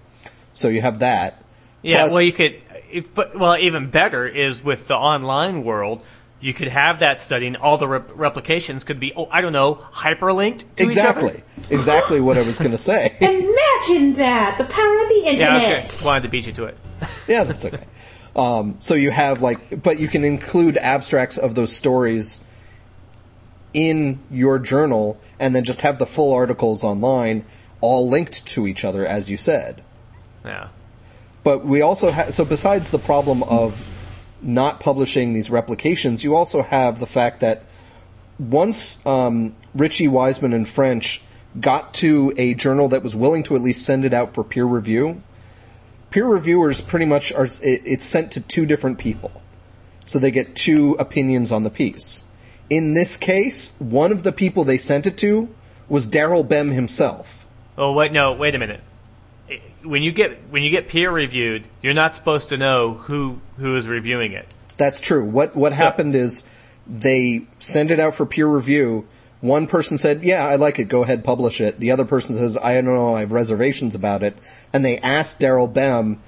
So 0.53 0.67
you 0.67 0.81
have 0.81 0.99
that. 0.99 1.41
Yeah, 1.81 2.01
Plus- 2.01 2.11
well, 2.11 2.21
you 2.21 2.33
could, 2.33 2.61
if, 2.91 3.13
but 3.13 3.37
well, 3.37 3.57
even 3.57 3.89
better 3.89 4.25
is 4.27 4.63
with 4.63 4.87
the 4.87 4.95
online 4.95 5.63
world, 5.63 6.03
you 6.39 6.53
could 6.53 6.67
have 6.67 6.99
that 6.99 7.19
study, 7.19 7.47
and 7.47 7.57
all 7.57 7.77
the 7.77 7.87
rep- 7.87 8.11
replications 8.13 8.83
could 8.83 8.99
be, 8.99 9.11
oh, 9.15 9.27
I 9.31 9.41
don't 9.41 9.53
know, 9.53 9.75
hyperlinked 9.75 10.59
to 10.75 10.83
each 10.83 10.89
exactly 10.89 11.29
other. 11.29 11.43
exactly 11.71 12.19
what 12.21 12.37
I 12.37 12.41
was 12.43 12.59
going 12.59 12.71
to 12.71 12.77
say 12.77 13.15
Imagine 13.21 14.13
that, 14.15 14.55
the 14.59 14.65
power 14.65 15.01
of 15.01 15.09
the 15.09 15.21
Yeah, 15.35 15.49
I 15.51 15.55
was 15.55 15.63
internet. 15.63 15.89
good. 15.89 16.05
wanted 16.05 16.21
to 16.23 16.29
beat 16.29 16.45
you 16.47 16.53
to 16.53 16.65
it. 16.65 16.79
yeah 17.27 17.43
that's 17.43 17.65
okay 17.65 17.83
um, 18.35 18.75
so 18.79 18.93
you 18.93 19.09
have 19.09 19.41
like 19.41 19.81
but 19.81 19.99
you 19.99 20.07
can 20.07 20.23
include 20.23 20.77
abstracts 20.77 21.37
of 21.39 21.55
those 21.55 21.75
stories 21.75 22.43
in 23.73 24.19
your 24.31 24.59
journal 24.59 25.19
and 25.39 25.55
then 25.55 25.63
just 25.63 25.81
have 25.81 25.99
the 25.99 26.05
full 26.05 26.33
articles 26.33 26.83
online 26.83 27.45
all 27.81 28.09
linked 28.09 28.45
to 28.47 28.67
each 28.67 28.83
other 28.85 29.05
as 29.05 29.29
you 29.29 29.37
said 29.37 29.83
Yeah. 30.45 30.69
But 31.47 31.63
we 31.63 31.81
also 31.81 32.11
have, 32.11 32.33
so 32.33 32.43
besides 32.43 32.91
the 32.91 32.99
problem 32.99 33.41
of 33.41 33.81
not 34.41 34.81
publishing 34.81 35.31
these 35.31 35.49
replications, 35.49 36.21
you 36.21 36.35
also 36.35 36.61
have 36.61 36.99
the 36.99 37.05
fact 37.05 37.39
that 37.39 37.63
once 38.37 38.99
um, 39.05 39.55
Ritchie 39.73 40.09
Wiseman 40.09 40.51
and 40.51 40.67
French 40.67 41.21
got 41.57 41.93
to 42.01 42.33
a 42.35 42.53
journal 42.53 42.89
that 42.89 43.01
was 43.01 43.15
willing 43.15 43.43
to 43.43 43.55
at 43.55 43.61
least 43.61 43.85
send 43.85 44.03
it 44.03 44.13
out 44.13 44.33
for 44.33 44.43
peer 44.43 44.65
review, 44.65 45.21
peer 46.09 46.25
reviewers 46.25 46.81
pretty 46.81 47.05
much 47.05 47.31
are, 47.31 47.45
it, 47.45 47.61
it's 47.63 48.03
sent 48.03 48.33
to 48.33 48.41
two 48.41 48.65
different 48.65 48.97
people. 48.97 49.31
So 50.03 50.19
they 50.19 50.31
get 50.31 50.53
two 50.53 50.97
opinions 50.99 51.53
on 51.53 51.63
the 51.63 51.69
piece. 51.69 52.25
In 52.69 52.93
this 52.93 53.15
case, 53.15 53.73
one 53.79 54.11
of 54.11 54.21
the 54.21 54.33
people 54.33 54.65
they 54.65 54.79
sent 54.79 55.07
it 55.07 55.17
to 55.19 55.47
was 55.87 56.09
Daryl 56.09 56.45
Bem 56.45 56.71
himself. 56.71 57.47
Oh 57.77 57.93
wait, 57.93 58.11
no, 58.11 58.33
wait 58.33 58.53
a 58.53 58.59
minute. 58.59 58.81
When 59.87 60.03
you 60.03 60.11
get 60.11 60.49
when 60.49 60.63
you 60.63 60.69
get 60.69 60.89
peer 60.89 61.09
reviewed, 61.09 61.63
you're 61.81 61.93
not 61.93 62.13
supposed 62.13 62.49
to 62.49 62.57
know 62.57 62.93
who 62.93 63.39
who 63.57 63.77
is 63.77 63.87
reviewing 63.87 64.33
it. 64.33 64.45
That's 64.75 64.99
true. 64.99 65.23
What 65.23 65.55
what 65.55 65.71
happened 65.71 66.13
is 66.13 66.43
they 66.87 67.43
send 67.59 67.91
it 67.91 67.99
out 67.99 68.15
for 68.15 68.25
peer 68.25 68.47
review. 68.47 69.07
One 69.39 69.67
person 69.67 69.97
said, 69.97 70.23
"Yeah, 70.23 70.45
I 70.45 70.55
like 70.55 70.79
it. 70.79 70.89
Go 70.89 71.03
ahead, 71.03 71.23
publish 71.23 71.61
it." 71.61 71.79
The 71.79 71.91
other 71.91 72.05
person 72.05 72.35
says, 72.35 72.57
"I 72.57 72.73
don't 72.75 72.85
know. 72.85 73.15
I 73.15 73.21
have 73.21 73.31
reservations 73.31 73.95
about 73.95 74.23
it." 74.23 74.35
And 74.73 74.83
they 74.83 74.97
asked 74.97 75.39
Daryl 75.39 75.71
Bem, 75.71 76.19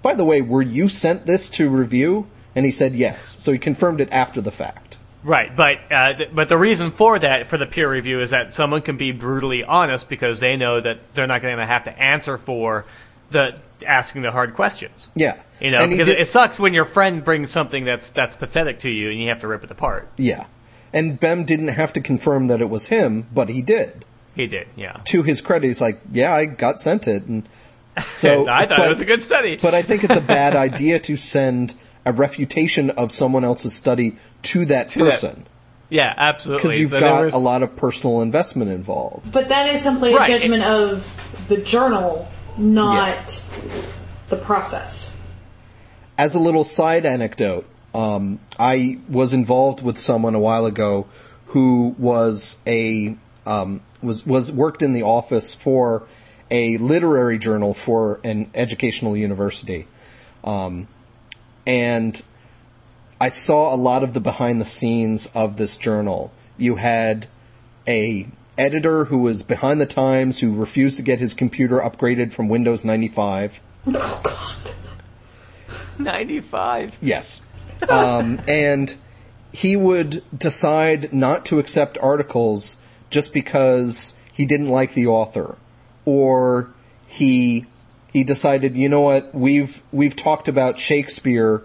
"By 0.00 0.14
the 0.14 0.24
way, 0.24 0.40
were 0.40 0.62
you 0.62 0.88
sent 0.88 1.26
this 1.26 1.50
to 1.50 1.68
review?" 1.68 2.26
And 2.54 2.64
he 2.64 2.72
said, 2.72 2.94
"Yes." 2.94 3.36
So 3.40 3.52
he 3.52 3.58
confirmed 3.58 4.00
it 4.00 4.08
after 4.10 4.40
the 4.40 4.52
fact. 4.52 4.96
Right, 5.22 5.54
but 5.54 5.78
uh, 5.90 6.12
th- 6.14 6.30
but 6.34 6.48
the 6.48 6.56
reason 6.56 6.92
for 6.92 7.18
that 7.18 7.48
for 7.48 7.58
the 7.58 7.66
peer 7.66 7.90
review 7.90 8.20
is 8.20 8.30
that 8.30 8.54
someone 8.54 8.80
can 8.80 8.96
be 8.96 9.12
brutally 9.12 9.64
honest 9.64 10.08
because 10.08 10.40
they 10.40 10.56
know 10.56 10.80
that 10.80 11.12
they're 11.12 11.26
not 11.26 11.42
going 11.42 11.58
to 11.58 11.66
have 11.66 11.84
to 11.84 11.98
answer 12.02 12.38
for 12.38 12.86
the 13.30 13.58
asking 13.86 14.22
the 14.22 14.30
hard 14.32 14.54
questions. 14.54 15.08
Yeah. 15.14 15.36
You 15.60 15.70
know, 15.72 15.80
And 15.80 15.90
because 15.90 16.08
did- 16.08 16.18
it 16.18 16.26
sucks 16.28 16.58
when 16.58 16.72
your 16.72 16.86
friend 16.86 17.22
brings 17.22 17.50
something 17.50 17.84
that's 17.84 18.10
that's 18.12 18.34
pathetic 18.36 18.80
to 18.80 18.88
you 18.90 19.10
and 19.10 19.20
you 19.20 19.28
have 19.28 19.40
to 19.40 19.48
rip 19.48 19.62
it 19.62 19.70
apart. 19.70 20.08
Yeah. 20.16 20.46
And 20.92 21.20
Bem 21.20 21.44
didn't 21.44 21.68
have 21.68 21.92
to 21.92 22.00
confirm 22.00 22.46
that 22.46 22.60
it 22.62 22.68
was 22.70 22.86
him, 22.86 23.26
but 23.32 23.48
he 23.48 23.60
did. 23.62 24.04
He 24.34 24.46
did, 24.46 24.68
yeah. 24.74 25.00
To 25.06 25.22
his 25.22 25.40
credit, 25.42 25.66
he's 25.66 25.80
like, 25.80 26.00
"Yeah, 26.12 26.32
I 26.34 26.46
got 26.46 26.80
sent 26.80 27.08
it." 27.08 27.24
And 27.24 27.46
so 28.06 28.48
I 28.48 28.64
thought 28.66 28.78
but- 28.78 28.86
it 28.86 28.88
was 28.88 29.00
a 29.00 29.04
good 29.04 29.22
study. 29.22 29.56
But 29.60 29.74
I 29.74 29.82
think 29.82 30.02
it's 30.04 30.16
a 30.16 30.20
bad 30.20 30.56
idea 30.68 30.98
to 31.00 31.16
send 31.16 31.74
a 32.04 32.12
refutation 32.12 32.90
of 32.90 33.12
someone 33.12 33.44
else's 33.44 33.74
study 33.74 34.16
to 34.42 34.66
that 34.66 34.90
To 34.90 35.04
that- 35.04 35.10
person 35.10 35.46
yeah, 35.90 36.12
absolutely. 36.16 36.62
because 36.62 36.78
you've 36.78 36.90
So 36.90 37.00
got 37.00 37.24
was- 37.26 37.34
a 37.34 37.38
lot 37.38 37.62
of 37.62 37.76
personal 37.76 38.22
investment 38.22 38.70
involved. 38.70 39.30
But 39.32 39.48
that 39.48 39.68
is 39.74 39.82
simply 39.82 40.14
Right, 40.14 40.30
a 40.30 40.38
judgment 40.38 40.62
of 40.62 41.46
the 41.48 41.56
journal, 41.58 42.28
not 42.56 43.42
the 44.28 44.36
process. 44.36 45.16
As 46.16 46.34
a 46.34 46.38
little 46.38 46.64
side 46.64 47.06
anecdote, 47.06 47.66
um, 47.94 48.38
I 48.58 48.98
was 49.08 49.34
involved 49.34 49.82
with 49.82 49.98
someone 49.98 50.34
a 50.34 50.38
while 50.40 50.66
ago 50.66 51.06
who 51.46 51.94
was 51.98 52.56
a 52.66 53.16
um, 53.46 53.80
was 54.02 54.24
was 54.24 54.52
worked 54.52 54.82
in 54.82 54.92
the 54.92 55.02
office 55.02 55.54
for 55.54 56.04
a 56.50 56.76
literary 56.78 57.38
journal 57.38 57.74
for 57.74 58.20
an 58.22 58.50
educational 58.54 59.16
university, 59.16 59.86
um, 60.44 60.86
and 61.66 62.20
I 63.20 63.28
saw 63.28 63.74
a 63.74 63.76
lot 63.76 64.02
of 64.02 64.14
the 64.14 64.20
behind 64.20 64.60
the 64.60 64.64
scenes 64.64 65.26
of 65.34 65.56
this 65.56 65.76
journal. 65.76 66.32
You 66.56 66.76
had 66.76 67.26
a 67.86 68.26
editor 68.56 69.04
who 69.04 69.18
was 69.18 69.42
behind 69.42 69.80
the 69.80 69.86
times 69.86 70.38
who 70.38 70.54
refused 70.54 70.96
to 70.96 71.02
get 71.02 71.18
his 71.18 71.34
computer 71.34 71.78
upgraded 71.78 72.32
from 72.32 72.48
Windows 72.48 72.84
95. 72.84 73.60
Oh 73.86 74.20
God. 74.22 74.74
95. 75.98 76.98
Yes. 77.00 77.42
Um, 77.88 78.40
and 78.48 78.94
he 79.52 79.76
would 79.76 80.22
decide 80.36 81.12
not 81.12 81.46
to 81.46 81.58
accept 81.58 81.98
articles 81.98 82.76
just 83.10 83.32
because 83.32 84.18
he 84.32 84.46
didn't 84.46 84.68
like 84.68 84.94
the 84.94 85.08
author, 85.08 85.56
or 86.04 86.70
he 87.06 87.66
he 88.12 88.24
decided, 88.24 88.76
you 88.76 88.88
know 88.88 89.02
what, 89.02 89.34
we've 89.34 89.82
we've 89.92 90.16
talked 90.16 90.48
about 90.48 90.78
Shakespeare 90.78 91.62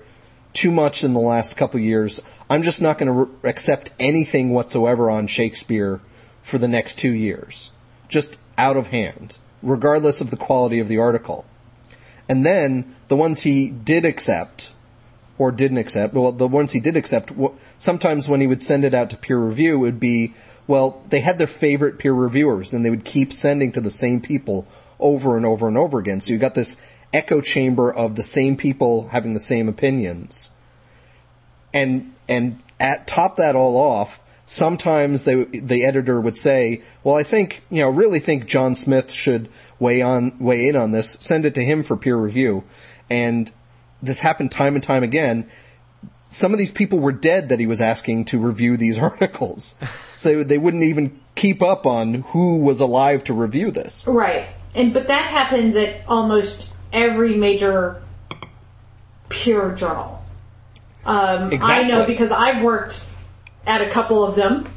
too 0.53 0.71
much 0.71 1.03
in 1.03 1.13
the 1.13 1.19
last 1.19 1.57
couple 1.57 1.79
years. 1.79 2.21
I'm 2.49 2.63
just 2.63 2.81
not 2.81 2.97
going 2.97 3.07
to 3.07 3.25
re- 3.25 3.49
accept 3.49 3.91
anything 3.99 4.51
whatsoever 4.51 5.09
on 5.09 5.27
Shakespeare 5.27 5.99
for 6.43 6.57
the 6.57 6.67
next 6.67 6.99
two 6.99 7.11
years, 7.11 7.71
just 8.07 8.37
out 8.57 8.77
of 8.77 8.87
hand, 8.87 9.37
regardless 9.61 10.21
of 10.21 10.29
the 10.29 10.37
quality 10.37 10.79
of 10.79 10.87
the 10.87 10.99
article. 10.99 11.45
And 12.29 12.45
then 12.45 12.95
the 13.07 13.17
ones 13.17 13.41
he 13.41 13.69
did 13.69 14.05
accept 14.05 14.71
or 15.37 15.51
didn't 15.51 15.79
accept, 15.79 16.13
well, 16.13 16.31
the 16.31 16.47
ones 16.47 16.71
he 16.71 16.79
did 16.79 16.95
accept, 16.95 17.33
sometimes 17.77 18.29
when 18.29 18.39
he 18.39 18.47
would 18.47 18.61
send 18.61 18.85
it 18.85 18.93
out 18.93 19.09
to 19.09 19.17
peer 19.17 19.37
review, 19.37 19.75
it 19.75 19.79
would 19.79 19.99
be, 19.99 20.33
Well, 20.67 21.03
they 21.09 21.19
had 21.19 21.37
their 21.37 21.47
favorite 21.47 21.99
peer 21.99 22.13
reviewers, 22.13 22.71
and 22.71 22.85
they 22.85 22.89
would 22.89 23.03
keep 23.03 23.33
sending 23.33 23.73
to 23.73 23.81
the 23.81 23.89
same 23.89 24.21
people 24.21 24.65
over 25.05 25.37
and 25.37 25.45
over 25.45 25.67
and 25.67 25.77
over 25.77 25.99
again. 25.99 26.19
So 26.19 26.31
you've 26.31 26.41
got 26.41 26.55
this 26.55 26.77
echo 27.13 27.39
chamber 27.39 27.93
of 27.93 28.15
the 28.15 28.23
same 28.23 28.57
people 28.57 29.07
having 29.07 29.33
the 29.33 29.39
same 29.39 29.69
opinions. 29.69 30.51
And 31.73 32.13
and 32.27 32.59
at 32.79 33.07
top 33.07 33.37
that 33.37 33.55
all 33.55 33.77
off, 33.77 34.19
sometimes 34.47 35.23
they, 35.23 35.43
the 35.43 35.85
editor 35.85 36.19
would 36.19 36.35
say, 36.35 36.81
"Well, 37.03 37.15
I 37.15 37.23
think 37.23 37.61
you 37.69 37.81
know, 37.81 37.89
really 37.89 38.19
think 38.19 38.47
John 38.47 38.73
Smith 38.73 39.11
should 39.11 39.49
weigh 39.79 40.01
on 40.01 40.39
weigh 40.39 40.67
in 40.69 40.75
on 40.75 40.91
this. 40.91 41.09
Send 41.09 41.45
it 41.45 41.55
to 41.55 41.63
him 41.63 41.83
for 41.83 41.95
peer 41.95 42.17
review." 42.17 42.63
And 43.09 43.51
this 44.01 44.19
happened 44.19 44.51
time 44.51 44.73
and 44.73 44.83
time 44.83 45.03
again. 45.03 45.47
Some 46.29 46.53
of 46.53 46.57
these 46.57 46.71
people 46.71 46.99
were 46.99 47.11
dead 47.11 47.49
that 47.49 47.59
he 47.59 47.67
was 47.67 47.81
asking 47.81 48.25
to 48.25 48.39
review 48.39 48.77
these 48.77 48.97
articles, 49.11 49.75
so 50.15 50.43
they 50.43 50.57
wouldn't 50.57 50.83
even 50.83 51.19
keep 51.35 51.61
up 51.61 51.85
on 51.85 52.15
who 52.15 52.57
was 52.57 52.79
alive 52.79 53.25
to 53.25 53.33
review 53.33 53.69
this. 53.71 54.07
Right. 54.07 54.47
And 54.75 54.93
but 54.93 55.07
that 55.07 55.23
happens 55.23 55.75
at 55.77 56.01
almost 56.07 56.75
every 56.91 57.35
major 57.35 58.01
pure 59.29 59.71
journal. 59.73 60.23
Um, 61.05 61.51
I 61.61 61.83
know 61.83 62.05
because 62.05 62.31
I've 62.31 62.61
worked 62.63 63.03
at 63.65 63.81
a 63.81 63.89
couple 63.89 64.23
of 64.23 64.35
them, 64.35 64.67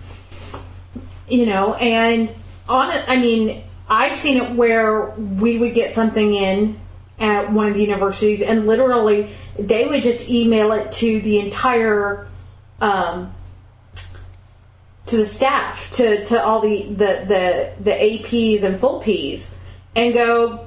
you 1.29 1.47
know, 1.47 1.75
and 1.75 2.31
on 2.69 2.91
it, 2.95 3.09
I 3.09 3.17
mean, 3.17 3.65
I've 3.89 4.19
seen 4.19 4.43
it 4.43 4.53
where 4.53 5.11
we 5.11 5.59
would 5.59 5.75
get 5.75 5.95
something 5.95 6.35
in 6.35 6.79
at 7.19 7.51
one 7.51 7.67
of 7.67 7.75
the 7.75 7.83
universities 7.83 8.43
and 8.43 8.67
literally 8.67 9.31
they 9.59 9.87
would 9.87 10.03
just 10.03 10.29
email 10.29 10.73
it 10.73 10.93
to 10.93 11.21
the 11.21 11.41
entire, 11.41 12.29
um, 12.81 13.35
to 15.07 15.17
the 15.17 15.27
staff, 15.27 15.91
to, 15.93 16.25
to 16.27 16.45
all 16.45 16.61
the, 16.61 16.83
the, 16.85 16.95
the, 16.95 17.73
the 17.81 17.91
APs 17.91 18.63
and 18.63 18.79
full 18.79 19.01
Ps 19.01 19.58
and 19.99 20.15
go, 20.15 20.65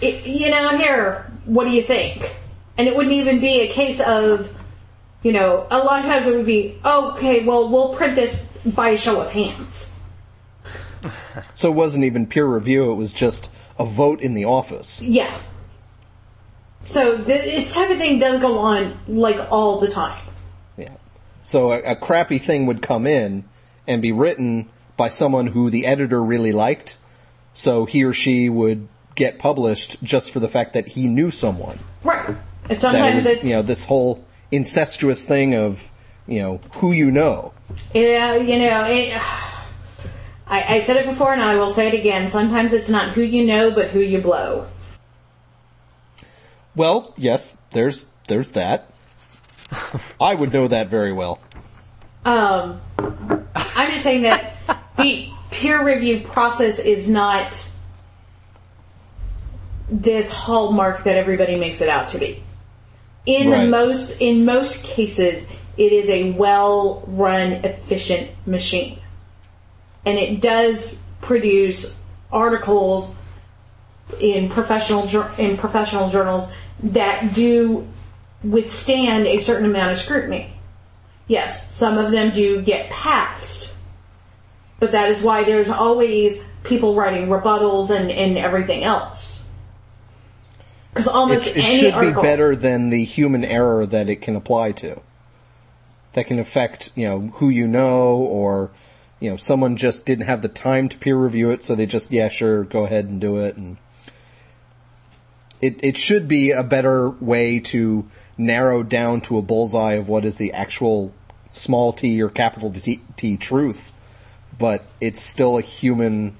you 0.00 0.50
know, 0.50 0.76
here, 0.76 1.30
what 1.44 1.64
do 1.64 1.70
you 1.70 1.82
think? 1.82 2.34
And 2.76 2.88
it 2.88 2.96
wouldn't 2.96 3.14
even 3.14 3.38
be 3.38 3.60
a 3.60 3.68
case 3.68 4.00
of, 4.00 4.52
you 5.22 5.32
know, 5.32 5.64
a 5.70 5.78
lot 5.78 6.00
of 6.00 6.06
times 6.06 6.26
it 6.26 6.34
would 6.34 6.46
be, 6.46 6.76
okay, 6.84 7.44
well, 7.44 7.68
we'll 7.68 7.94
print 7.94 8.16
this 8.16 8.44
by 8.66 8.90
a 8.90 8.98
show 8.98 9.20
of 9.20 9.30
hands. 9.30 9.88
So 11.54 11.68
it 11.68 11.74
wasn't 11.74 12.04
even 12.04 12.26
peer 12.26 12.46
review; 12.46 12.92
it 12.92 12.94
was 12.94 13.12
just 13.12 13.50
a 13.76 13.84
vote 13.84 14.20
in 14.20 14.34
the 14.34 14.44
office. 14.44 15.02
Yeah. 15.02 15.36
So 16.86 17.16
this 17.16 17.74
type 17.74 17.90
of 17.90 17.98
thing 17.98 18.20
does 18.20 18.40
go 18.40 18.60
on 18.60 18.96
like 19.08 19.50
all 19.50 19.80
the 19.80 19.88
time. 19.88 20.22
Yeah. 20.76 20.94
So 21.42 21.72
a, 21.72 21.82
a 21.92 21.96
crappy 21.96 22.38
thing 22.38 22.66
would 22.66 22.82
come 22.82 23.08
in 23.08 23.44
and 23.88 24.00
be 24.00 24.12
written 24.12 24.68
by 24.96 25.08
someone 25.08 25.48
who 25.48 25.70
the 25.70 25.86
editor 25.86 26.22
really 26.22 26.52
liked, 26.52 26.96
so 27.52 27.84
he 27.84 28.04
or 28.04 28.12
she 28.12 28.48
would 28.48 28.88
get 29.14 29.38
published 29.38 30.02
just 30.02 30.30
for 30.30 30.40
the 30.40 30.48
fact 30.48 30.74
that 30.74 30.86
he 30.86 31.08
knew 31.08 31.30
someone. 31.30 31.78
Right. 32.02 32.28
And 32.28 32.38
That 32.64 32.70
it 32.70 32.80
sometimes 32.80 33.16
was, 33.16 33.26
it's 33.26 33.44
you 33.44 33.54
know, 33.54 33.62
this 33.62 33.84
whole 33.84 34.24
incestuous 34.50 35.24
thing 35.24 35.54
of, 35.54 35.82
you 36.26 36.42
know, 36.42 36.60
who 36.74 36.92
you 36.92 37.10
know. 37.10 37.52
Yeah, 37.94 38.36
you 38.36 38.58
know, 38.58 38.84
it, 38.84 39.20
I, 40.46 40.76
I 40.76 40.78
said 40.80 40.96
it 40.98 41.06
before 41.06 41.32
and 41.32 41.42
I 41.42 41.56
will 41.56 41.70
say 41.70 41.88
it 41.88 41.94
again. 41.94 42.30
Sometimes 42.30 42.72
it's 42.72 42.88
not 42.88 43.10
who 43.10 43.22
you 43.22 43.46
know, 43.46 43.70
but 43.70 43.88
who 43.88 44.00
you 44.00 44.20
blow. 44.20 44.66
Well, 46.74 47.12
yes, 47.18 47.54
there's 47.72 48.06
there's 48.28 48.52
that. 48.52 48.90
I 50.20 50.34
would 50.34 50.52
know 50.52 50.68
that 50.68 50.88
very 50.88 51.12
well. 51.12 51.38
Um, 52.24 52.80
I'm 52.98 53.90
just 53.90 54.04
saying 54.04 54.22
that 54.22 54.56
the 54.96 55.28
peer 55.52 55.84
review 55.84 56.20
process 56.20 56.78
is 56.78 57.08
not 57.08 57.68
this 59.88 60.32
hallmark 60.32 61.04
that 61.04 61.16
everybody 61.16 61.56
makes 61.56 61.80
it 61.80 61.88
out 61.88 62.08
to 62.08 62.18
be. 62.18 62.42
In 63.26 63.50
Right. 63.50 63.60
the 63.60 63.66
most, 63.68 64.20
in 64.20 64.44
most 64.44 64.82
cases, 64.82 65.46
it 65.76 65.92
is 65.92 66.08
a 66.08 66.32
well-run, 66.32 67.52
efficient 67.64 68.30
machine, 68.46 68.98
and 70.04 70.18
it 70.18 70.40
does 70.40 70.96
produce 71.20 71.96
articles 72.32 73.14
in 74.20 74.50
professional 74.50 75.08
in 75.38 75.56
professional 75.56 76.10
journals 76.10 76.52
that 76.82 77.32
do 77.32 77.86
withstand 78.42 79.26
a 79.26 79.38
certain 79.38 79.66
amount 79.66 79.92
of 79.92 79.96
scrutiny. 79.96 80.52
Yes, 81.28 81.72
some 81.72 81.98
of 81.98 82.10
them 82.10 82.30
do 82.32 82.60
get 82.62 82.90
passed, 82.90 83.71
but 84.82 84.90
that 84.90 85.12
is 85.12 85.22
why 85.22 85.44
there's 85.44 85.68
always 85.68 86.42
people 86.64 86.96
writing 86.96 87.28
rebuttals 87.28 87.96
and, 87.96 88.10
and 88.10 88.36
everything 88.36 88.82
else. 88.82 89.48
Because 90.90 91.06
almost 91.06 91.46
It's, 91.46 91.56
it 91.56 91.62
any 91.62 91.78
should 91.78 91.94
article, 91.94 92.20
be 92.20 92.28
better 92.28 92.56
than 92.56 92.90
the 92.90 93.04
human 93.04 93.44
error 93.44 93.86
that 93.86 94.08
it 94.08 94.22
can 94.22 94.34
apply 94.34 94.72
to. 94.72 95.00
That 96.14 96.26
can 96.26 96.40
affect, 96.40 96.90
you 96.96 97.06
know, 97.06 97.20
who 97.20 97.48
you 97.48 97.68
know 97.68 98.16
or, 98.16 98.72
you 99.20 99.30
know, 99.30 99.36
someone 99.36 99.76
just 99.76 100.04
didn't 100.04 100.26
have 100.26 100.42
the 100.42 100.48
time 100.48 100.88
to 100.88 100.98
peer 100.98 101.14
review 101.14 101.52
it, 101.52 101.62
so 101.62 101.76
they 101.76 101.86
just, 101.86 102.10
yeah, 102.10 102.28
sure, 102.28 102.64
go 102.64 102.84
ahead 102.84 103.04
and 103.04 103.20
do 103.20 103.36
it. 103.36 103.56
And 103.56 103.76
it, 105.60 105.84
it 105.84 105.96
should 105.96 106.26
be 106.26 106.50
a 106.50 106.64
better 106.64 107.08
way 107.08 107.60
to 107.60 108.10
narrow 108.36 108.82
down 108.82 109.20
to 109.20 109.38
a 109.38 109.42
bullseye 109.42 109.92
of 109.92 110.08
what 110.08 110.24
is 110.24 110.38
the 110.38 110.54
actual 110.54 111.14
small 111.52 111.92
t 111.92 112.20
or 112.20 112.30
capital 112.30 112.72
T, 112.72 113.00
T 113.14 113.36
truth, 113.36 113.91
but 114.62 114.84
it's 115.00 115.20
still 115.20 115.58
a 115.58 115.60
human 115.60 116.36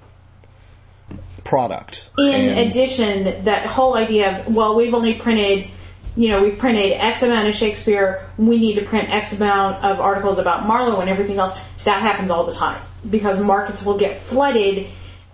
product. 1.43 2.09
In 2.17 2.29
And- 2.33 2.71
addition, 2.71 3.47
that 3.47 3.67
whole 3.67 3.97
idea 3.97 4.39
of, 4.47 4.55
well, 4.55 4.77
we've 4.77 4.95
only 4.95 5.15
printed, 5.15 5.67
you 6.15 6.29
know, 6.29 6.41
we've 6.41 6.57
printed 6.57 6.93
X 6.93 7.25
amount 7.25 7.49
of 7.49 7.55
Shakespeare, 7.57 8.31
we 8.39 8.61
need 8.61 8.77
to 8.77 8.85
print 8.85 9.11
X 9.11 9.33
amount 9.33 9.83
of 9.85 9.99
articles 9.99 10.39
about 10.39 10.69
Marlowe 10.69 11.01
and 11.01 11.11
everything 11.11 11.39
else, 11.39 11.53
that 11.83 12.01
happens 12.01 12.31
all 12.31 12.45
the 12.45 12.55
time. 12.55 12.81
Because 13.11 13.41
markets 13.41 13.83
will 13.85 13.99
get 13.99 14.21
flooded, 14.21 14.87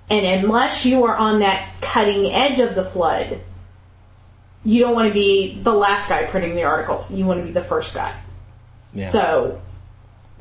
and 0.09 0.25
unless 0.25 0.87
you 0.87 1.05
are 1.05 1.15
on 1.15 1.41
that 1.41 1.69
cutting 1.83 2.33
edge 2.33 2.59
of 2.61 2.75
the 2.75 2.85
flood, 2.87 3.39
you 4.65 4.81
don't 4.81 4.95
want 4.95 5.09
to 5.09 5.13
be 5.15 5.61
the 5.63 5.75
last 5.75 6.09
guy 6.09 6.25
printing 6.25 6.55
the 6.55 6.65
article. 6.65 7.05
You 7.11 7.27
want 7.27 7.41
to 7.41 7.45
be 7.45 7.53
the 7.53 7.61
first 7.61 7.95
guy. 7.95 8.15
yeah. 8.95 9.05
So, 9.09 9.61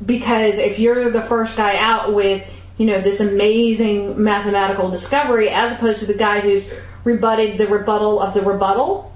because 0.03 0.57
if 0.57 0.79
you're 0.79 1.09
the 1.11 1.21
first 1.21 1.57
guy 1.57 1.77
out 1.77 2.13
with, 2.13 2.47
you 2.77 2.85
know, 2.85 3.01
this 3.01 3.19
amazing 3.19 4.21
mathematical 4.21 4.91
discovery, 4.91 5.49
as 5.49 5.73
opposed 5.73 5.99
to 5.99 6.05
the 6.05 6.13
guy 6.13 6.39
who's 6.39 6.71
rebutted 7.03 7.57
the 7.57 7.67
rebuttal 7.67 8.19
of 8.19 8.33
the 8.33 8.41
rebuttal, 8.41 9.13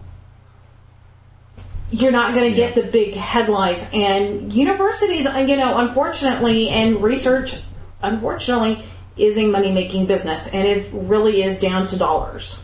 you're 1.91 2.11
not 2.11 2.33
going 2.33 2.49
to 2.49 2.55
get 2.55 2.73
the 2.73 2.83
big 2.83 3.13
headlines. 3.13 3.89
And 3.93 4.51
universities, 4.53 5.25
you 5.25 5.57
know, 5.57 5.77
unfortunately, 5.77 6.69
and 6.69 7.03
research, 7.03 7.55
unfortunately, 8.01 8.83
is 9.17 9.37
a 9.37 9.45
money 9.45 9.71
making 9.71 10.05
business, 10.05 10.47
and 10.47 10.67
it 10.67 10.89
really 10.93 11.43
is 11.43 11.59
down 11.59 11.87
to 11.87 11.97
dollars. 11.97 12.63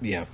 Yeah. 0.00 0.24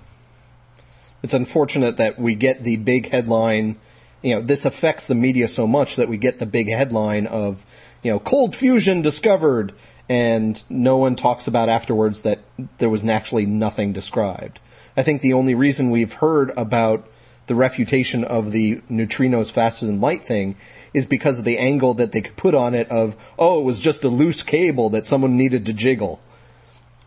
It's 1.23 1.35
unfortunate 1.35 1.99
that 1.99 2.18
we 2.18 2.35
get 2.35 2.62
the 2.62 2.77
big 2.77 3.11
headline, 3.11 3.79
you 4.23 4.35
know, 4.35 4.43
this 4.43 4.64
affects 4.64 5.07
the 5.07 5.14
media 5.14 5.49
so 5.49 5.66
much 5.66 5.97
that 5.97 6.09
we 6.09 6.16
get 6.16 6.39
the 6.39 6.47
big 6.47 6.68
headline 6.68 7.27
of, 7.27 7.64
you 8.03 8.12
know, 8.12 8.18
cold 8.18 8.55
fusion 8.55 9.03
discovered, 9.03 9.73
and 10.09 10.62
no 10.68 10.97
one 10.97 11.16
talks 11.16 11.47
about 11.47 11.68
afterwards 11.68 12.23
that 12.23 12.41
there 12.79 12.91
was 12.91 13.05
actually 13.05 13.47
nothing 13.47 13.93
described. 13.93 14.61
I 14.97 15.03
think 15.03 15.21
the 15.21 15.35
only 15.35 15.55
reason 15.55 15.91
we've 15.91 16.12
heard 16.12 16.53
about 16.57 17.07
the 17.47 17.55
refutation 17.55 18.25
of 18.25 18.53
the 18.53 18.77
neutrinos 18.91 19.51
faster 19.51 19.87
than 19.87 20.01
light 20.01 20.25
thing 20.25 20.57
is 20.93 21.07
because 21.07 21.39
of 21.39 21.45
the 21.45 21.59
angle 21.59 21.95
that 21.95 22.12
they 22.12 22.21
could 22.21 22.37
put 22.37 22.55
on 22.55 22.75
it 22.75 22.91
of, 22.91 23.16
oh, 23.39 23.61
it 23.61 23.64
was 23.64 23.81
just 23.81 24.05
a 24.05 24.09
loose 24.09 24.43
cable 24.43 24.91
that 24.91 25.07
someone 25.07 25.37
needed 25.37 25.66
to 25.66 25.73
jiggle 25.73 26.21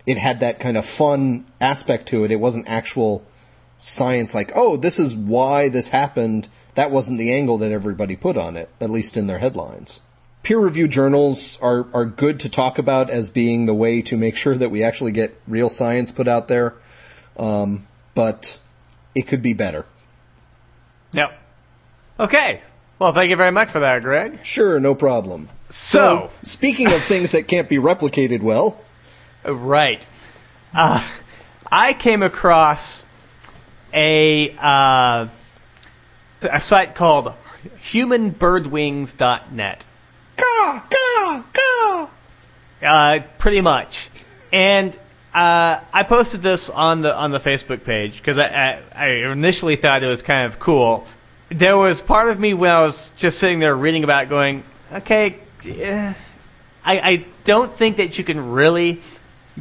it 0.06 0.18
had 0.18 0.42
that 0.42 0.60
kind 0.60 0.78
of 0.78 0.86
fun 0.86 1.46
aspect 1.62 2.10
to 2.10 2.26
it. 2.26 2.32
It 2.32 2.40
wasn't 2.40 2.68
actual 2.68 3.24
science 3.78 4.34
like, 4.34 4.52
oh, 4.56 4.78
this 4.78 5.00
is 5.00 5.16
why 5.16 5.70
this 5.70 5.90
happened. 5.90 6.48
That 6.76 6.92
wasn't 6.92 7.20
the 7.20 7.34
angle 7.34 7.60
that 7.60 7.72
everybody 7.72 8.16
put 8.16 8.38
on 8.38 8.58
it, 8.58 8.70
at 8.82 8.90
least 8.90 9.18
in 9.18 9.28
their 9.28 9.40
headlines. 9.40 10.00
Peer 10.42 10.60
reviewed 10.60 10.92
journals 10.92 11.58
are, 11.62 11.86
are 11.94 12.06
good 12.06 12.42
to 12.42 12.50
talk 12.50 12.78
about 12.78 13.10
as 13.10 13.30
being 13.30 13.66
the 13.66 13.74
way 13.74 14.02
to 14.04 14.18
make 14.18 14.36
sure 14.36 14.58
that 14.58 14.70
we 14.70 14.84
actually 14.84 15.12
get 15.12 15.40
real 15.48 15.70
science 15.70 16.12
put 16.12 16.28
out 16.28 16.48
there. 16.48 16.74
Um, 17.38 17.88
but 18.14 18.60
it 19.16 19.24
could 19.24 19.42
be 19.42 19.54
better. 19.54 19.86
Yep. 21.14 21.40
Okay. 22.20 22.62
Well, 23.00 23.14
thank 23.14 23.30
you 23.30 23.36
very 23.36 23.52
much 23.52 23.70
for 23.70 23.82
that, 23.82 24.02
Greg. 24.02 24.46
Sure, 24.46 24.80
no 24.80 24.96
problem. 24.96 25.50
So, 25.70 26.30
speaking 26.44 26.88
of 26.88 27.02
things 27.02 27.32
that 27.32 27.48
can't 27.48 27.68
be 27.68 27.78
replicated 27.78 28.42
well, 28.42 28.80
right. 29.44 30.06
Uh, 30.74 31.08
I 31.72 31.94
came 31.94 32.22
across 32.22 33.06
a 33.94 34.56
uh, 34.60 35.28
a 36.44 36.60
site 36.60 36.96
called 36.96 37.34
humanbirdwings.net. 37.82 39.86
Caw, 40.38 40.82
caw, 40.90 41.44
caw. 41.54 42.10
uh, 42.82 43.20
pretty 43.38 43.62
much. 43.62 44.10
And 44.52 44.98
uh, 45.34 45.80
I 45.92 46.04
posted 46.04 46.42
this 46.42 46.70
on 46.70 47.02
the 47.02 47.16
on 47.16 47.32
the 47.32 47.40
Facebook 47.40 47.84
page 47.84 48.18
because 48.18 48.38
I, 48.38 48.46
I, 48.46 48.82
I 48.96 49.08
initially 49.32 49.78
thought 49.78 50.04
it 50.04 50.08
was 50.08 50.22
kind 50.22 50.46
of 50.46 50.60
cool. 50.60 51.08
There 51.50 51.78
was 51.78 52.02
part 52.02 52.30
of 52.30 52.40
me 52.40 52.54
when 52.54 52.72
I 52.72 52.82
was 52.82 53.12
just 53.18 53.40
sitting 53.40 53.60
there 53.60 53.76
reading 53.76 54.04
about, 54.04 54.24
it 54.24 54.30
going, 54.30 54.64
okay, 54.92 55.40
yeah, 55.64 56.14
I, 56.84 57.00
I 57.00 57.26
don't 57.44 57.72
think 57.72 57.98
that 57.98 58.18
you 58.18 58.24
can 58.24 58.52
really 58.52 59.02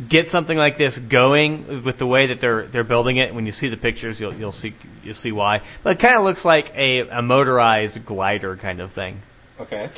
get 0.08 0.28
something 0.28 0.56
like 0.56 0.78
this 0.78 0.98
going 0.98 1.82
with 1.84 1.98
the 1.98 2.06
way 2.06 2.28
that 2.28 2.40
they're 2.40 2.62
they're 2.62 2.84
building 2.84 3.16
it. 3.18 3.34
When 3.34 3.46
you 3.46 3.52
see 3.52 3.68
the 3.68 3.76
pictures, 3.76 4.20
you'll 4.20 4.34
you'll 4.34 4.52
see 4.52 4.74
you'll 5.04 5.14
see 5.14 5.32
why. 5.32 5.62
But 5.82 5.96
it 5.96 6.00
kind 6.00 6.16
of 6.16 6.24
looks 6.24 6.44
like 6.44 6.72
a, 6.74 7.00
a 7.00 7.22
motorized 7.22 8.04
glider 8.04 8.56
kind 8.56 8.80
of 8.80 8.92
thing. 8.92 9.22
Okay. 9.60 9.90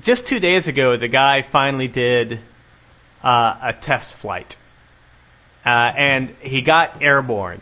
Just 0.00 0.26
two 0.26 0.40
days 0.40 0.68
ago, 0.68 0.96
the 0.96 1.08
guy 1.08 1.42
finally 1.42 1.88
did 1.88 2.40
uh, 3.22 3.56
a 3.62 3.72
test 3.72 4.16
flight, 4.16 4.56
uh, 5.64 5.68
and 5.68 6.30
he 6.40 6.60
got 6.60 7.02
airborne 7.02 7.60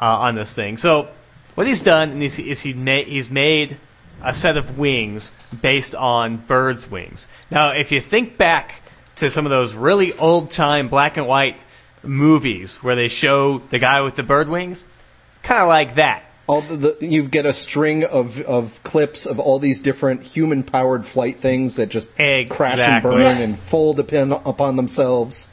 uh, 0.00 0.04
on 0.04 0.34
this 0.34 0.54
thing. 0.54 0.76
So 0.76 1.08
what 1.54 1.66
he's 1.66 1.80
done 1.80 2.22
is, 2.22 2.38
is 2.38 2.60
he 2.60 2.74
ma- 2.74 3.02
he's 3.02 3.30
made 3.30 3.78
a 4.22 4.34
set 4.34 4.56
of 4.56 4.78
wings 4.78 5.32
based 5.60 5.94
on 5.94 6.36
birds' 6.36 6.88
wings. 6.88 7.28
Now, 7.50 7.70
if 7.70 7.92
you 7.92 8.00
think 8.00 8.36
back 8.36 8.74
to 9.18 9.30
some 9.30 9.46
of 9.46 9.50
those 9.50 9.74
really 9.74 10.12
old 10.12 10.50
time 10.50 10.88
black 10.88 11.16
and 11.16 11.26
white 11.26 11.58
movies 12.02 12.76
where 12.76 12.96
they 12.96 13.08
show 13.08 13.58
the 13.58 13.78
guy 13.78 14.00
with 14.02 14.16
the 14.16 14.22
bird 14.22 14.48
wings, 14.48 14.84
it's 15.30 15.38
kind 15.42 15.62
of 15.62 15.68
like 15.68 15.96
that. 15.96 16.24
All 16.46 16.62
the, 16.62 16.76
the, 16.76 17.06
you 17.06 17.24
get 17.24 17.44
a 17.44 17.52
string 17.52 18.04
of, 18.04 18.40
of 18.40 18.82
clips 18.82 19.26
of 19.26 19.38
all 19.38 19.58
these 19.58 19.80
different 19.80 20.22
human 20.22 20.62
powered 20.62 21.04
flight 21.04 21.40
things 21.40 21.76
that 21.76 21.90
just 21.90 22.14
crash 22.14 22.78
and 22.78 23.02
burn 23.02 23.20
Yeah. 23.20 23.38
and 23.38 23.58
fold 23.58 24.00
upon, 24.00 24.32
upon 24.32 24.76
themselves. 24.76 25.48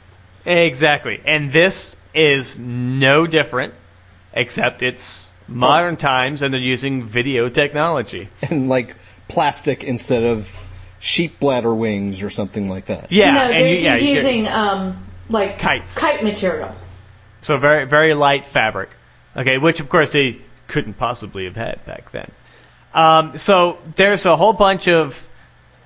Exactly. 0.46 1.20
And 1.24 1.52
this 1.52 1.96
is 2.14 2.58
no 2.58 3.26
different, 3.26 3.74
except 4.32 4.82
it's 4.82 5.28
modern 5.48 5.94
oh. 5.94 5.98
times 5.98 6.42
and 6.42 6.54
they're 6.54 6.60
using 6.60 7.04
video 7.04 7.48
technology. 7.48 8.28
And 8.48 8.68
like 8.68 8.96
plastic 9.28 9.84
instead 9.84 10.22
of 10.22 10.65
sheep 10.98 11.38
bladder 11.40 11.74
wings 11.74 12.22
or 12.22 12.30
something 12.30 12.68
like 12.68 12.86
that. 12.86 13.10
Yeah, 13.12 13.30
no, 13.30 13.40
and 13.42 13.50
they're- 13.52 13.68
you, 13.68 13.74
yeah, 13.76 13.92
he's 13.96 14.02
you 14.02 14.14
get- 14.14 14.24
using 14.24 14.48
um, 14.48 15.06
like 15.28 15.58
Kites. 15.58 15.96
kite 15.96 16.22
material. 16.24 16.74
so 17.42 17.58
very 17.58 17.84
very 17.86 18.14
light 18.14 18.46
fabric. 18.46 18.90
Okay, 19.36 19.58
which 19.58 19.80
of 19.80 19.88
course 19.88 20.12
they 20.12 20.40
couldn't 20.66 20.94
possibly 20.94 21.44
have 21.44 21.56
had 21.56 21.84
back 21.84 22.10
then. 22.12 22.30
Um, 22.94 23.36
so 23.36 23.78
there's 23.96 24.24
a 24.24 24.36
whole 24.36 24.54
bunch 24.54 24.88
of 24.88 25.28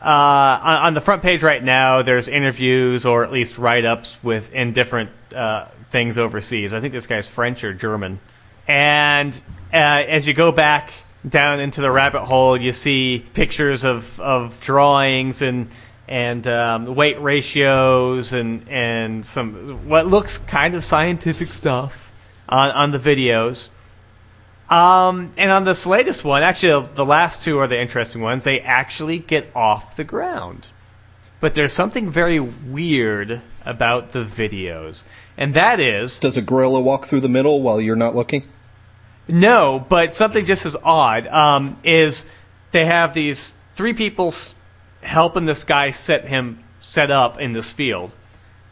uh, 0.00 0.06
on, 0.08 0.76
on 0.86 0.94
the 0.94 1.00
front 1.00 1.22
page 1.22 1.42
right 1.42 1.62
now. 1.62 2.02
There's 2.02 2.28
interviews 2.28 3.04
or 3.04 3.24
at 3.24 3.32
least 3.32 3.58
write-ups 3.58 4.18
with 4.22 4.52
in 4.52 4.72
different 4.72 5.10
uh, 5.34 5.66
things 5.90 6.16
overseas. 6.18 6.72
I 6.72 6.80
think 6.80 6.92
this 6.94 7.06
guy's 7.08 7.28
French 7.28 7.64
or 7.64 7.74
German. 7.74 8.20
And 8.68 9.34
uh, 9.72 9.76
as 9.76 10.26
you 10.26 10.32
go 10.34 10.52
back 10.52 10.92
down 11.28 11.60
into 11.60 11.80
the 11.80 11.90
rabbit 11.90 12.24
hole, 12.24 12.56
you 12.56 12.72
see 12.72 13.24
pictures 13.34 13.84
of, 13.84 14.20
of 14.20 14.60
drawings 14.60 15.42
and 15.42 15.70
and 16.08 16.44
um, 16.48 16.96
weight 16.96 17.20
ratios 17.20 18.32
and 18.32 18.68
and 18.68 19.24
some 19.24 19.88
what 19.88 20.06
looks 20.06 20.38
kind 20.38 20.74
of 20.74 20.82
scientific 20.82 21.52
stuff 21.52 22.10
on 22.48 22.70
on 22.70 22.90
the 22.90 22.98
videos. 22.98 23.68
Um, 24.68 25.32
and 25.36 25.50
on 25.50 25.64
this 25.64 25.84
latest 25.84 26.24
one, 26.24 26.42
actually, 26.44 26.86
the 26.94 27.04
last 27.04 27.42
two 27.42 27.58
are 27.58 27.66
the 27.66 27.80
interesting 27.80 28.22
ones. 28.22 28.44
They 28.44 28.60
actually 28.60 29.18
get 29.18 29.50
off 29.54 29.96
the 29.96 30.04
ground. 30.04 30.66
But 31.40 31.54
there's 31.54 31.72
something 31.72 32.10
very 32.10 32.38
weird 32.38 33.40
about 33.64 34.12
the 34.12 34.20
videos. 34.20 35.02
And 35.36 35.54
that 35.54 35.80
is, 35.80 36.20
Does 36.20 36.36
a 36.36 36.42
gorilla 36.42 36.80
walk 36.80 37.06
through 37.06 37.20
the 37.20 37.28
middle 37.28 37.62
while 37.62 37.80
you're 37.80 37.96
not 37.96 38.14
looking? 38.14 38.44
No, 39.28 39.84
but 39.86 40.14
something 40.14 40.44
just 40.44 40.66
as 40.66 40.76
odd, 40.82 41.26
um, 41.26 41.78
is 41.84 42.24
they 42.70 42.84
have 42.84 43.14
these 43.14 43.54
three 43.74 43.94
people 43.94 44.34
helping 45.02 45.46
this 45.46 45.64
guy 45.64 45.90
set 45.90 46.24
him, 46.24 46.62
set 46.80 47.10
up 47.10 47.40
in 47.40 47.52
this 47.52 47.72
field. 47.72 48.12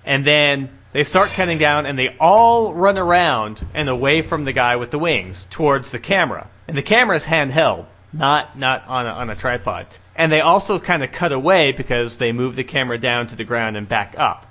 And 0.05 0.27
then 0.27 0.71
they 0.93 1.05
start 1.05 1.31
cutting 1.31 1.59
down 1.59 1.87
and 1.87 1.99
they 1.99 2.17
all 2.19 2.73
run 2.73 2.99
around 2.99 3.65
and 3.75 3.89
away 3.89 4.23
from 4.23 4.45
the 4.45 4.53
guy 4.53 4.77
with 4.77 4.91
the 4.91 4.99
wings 4.99 5.47
towards 5.51 5.91
the 5.91 5.99
camera. 5.99 6.49
And 6.67 6.77
the 6.77 6.83
camera 6.83 7.17
is 7.17 7.25
handheld, 7.25 7.87
not 8.13 8.59
not 8.59 8.87
on 8.87 9.07
a, 9.07 9.11
on 9.11 9.31
a 9.31 9.37
tripod. 9.37 9.87
And 10.17 10.33
they 10.33 10.41
also 10.41 10.79
kind 10.79 11.05
of 11.05 11.13
cut 11.13 11.33
away 11.33 11.73
because 11.73 12.17
they 12.17 12.33
move 12.33 12.57
the 12.57 12.65
camera 12.65 12.99
down 12.99 13.29
to 13.29 13.37
the 13.37 13.45
ground 13.45 13.77
and 13.77 13.89
back 13.89 14.15
up. 14.19 14.47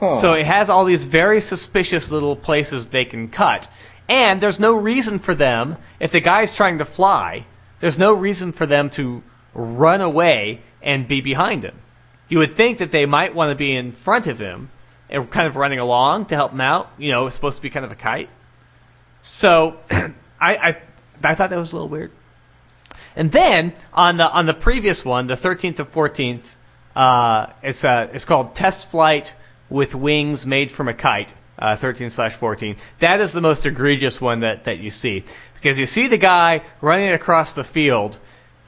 Huh. 0.00 0.16
So 0.16 0.32
it 0.32 0.44
has 0.44 0.68
all 0.68 0.84
these 0.84 1.04
very 1.04 1.40
suspicious 1.40 2.10
little 2.10 2.34
places 2.34 2.88
they 2.88 3.04
can 3.04 3.28
cut. 3.28 3.68
And 4.08 4.40
there's 4.40 4.60
no 4.60 4.76
reason 4.76 5.18
for 5.18 5.34
them, 5.34 5.76
if 6.00 6.12
the 6.12 6.20
guy's 6.20 6.56
trying 6.56 6.78
to 6.78 6.84
fly, 6.84 7.46
there's 7.80 7.98
no 7.98 8.14
reason 8.14 8.52
for 8.52 8.66
them 8.66 8.90
to 8.90 9.22
run 9.54 10.00
away 10.00 10.60
and 10.82 11.08
be 11.08 11.20
behind 11.20 11.64
him. 11.64 11.76
You 12.28 12.38
would 12.38 12.56
think 12.56 12.78
that 12.78 12.90
they 12.90 13.06
might 13.06 13.34
want 13.34 13.50
to 13.50 13.54
be 13.54 13.74
in 13.74 13.92
front 13.92 14.26
of 14.26 14.38
him 14.38 14.70
and 15.10 15.30
kind 15.30 15.46
of 15.46 15.56
running 15.56 15.78
along 15.78 16.26
to 16.26 16.34
help 16.34 16.52
him 16.52 16.60
out. 16.60 16.90
You 16.98 17.12
know, 17.12 17.26
it's 17.26 17.34
supposed 17.34 17.56
to 17.56 17.62
be 17.62 17.70
kind 17.70 17.84
of 17.84 17.92
a 17.92 17.96
kite. 17.96 18.30
So 19.20 19.78
I, 19.90 20.12
I 20.40 20.82
I 21.22 21.34
thought 21.34 21.50
that 21.50 21.58
was 21.58 21.72
a 21.72 21.76
little 21.76 21.88
weird. 21.88 22.10
And 23.14 23.30
then 23.30 23.74
on 23.92 24.16
the 24.16 24.30
on 24.30 24.46
the 24.46 24.54
previous 24.54 25.04
one, 25.04 25.26
the 25.26 25.34
13th 25.34 25.76
to 25.76 25.84
14th, 25.84 26.54
uh, 26.96 27.46
it's 27.62 27.84
uh, 27.84 28.08
it's 28.12 28.24
called 28.24 28.54
Test 28.54 28.90
Flight 28.90 29.34
with 29.68 29.94
Wings 29.94 30.46
Made 30.46 30.70
from 30.72 30.88
a 30.88 30.94
Kite. 30.94 31.34
Uh, 31.62 31.76
13 31.76 32.10
slash 32.10 32.34
14. 32.34 32.74
That 32.98 33.20
is 33.20 33.32
the 33.32 33.40
most 33.40 33.66
egregious 33.66 34.20
one 34.20 34.40
that, 34.40 34.64
that 34.64 34.80
you 34.80 34.90
see. 34.90 35.22
Because 35.54 35.78
you 35.78 35.86
see 35.86 36.08
the 36.08 36.18
guy 36.18 36.62
running 36.80 37.10
across 37.10 37.52
the 37.52 37.62
field, 37.62 38.18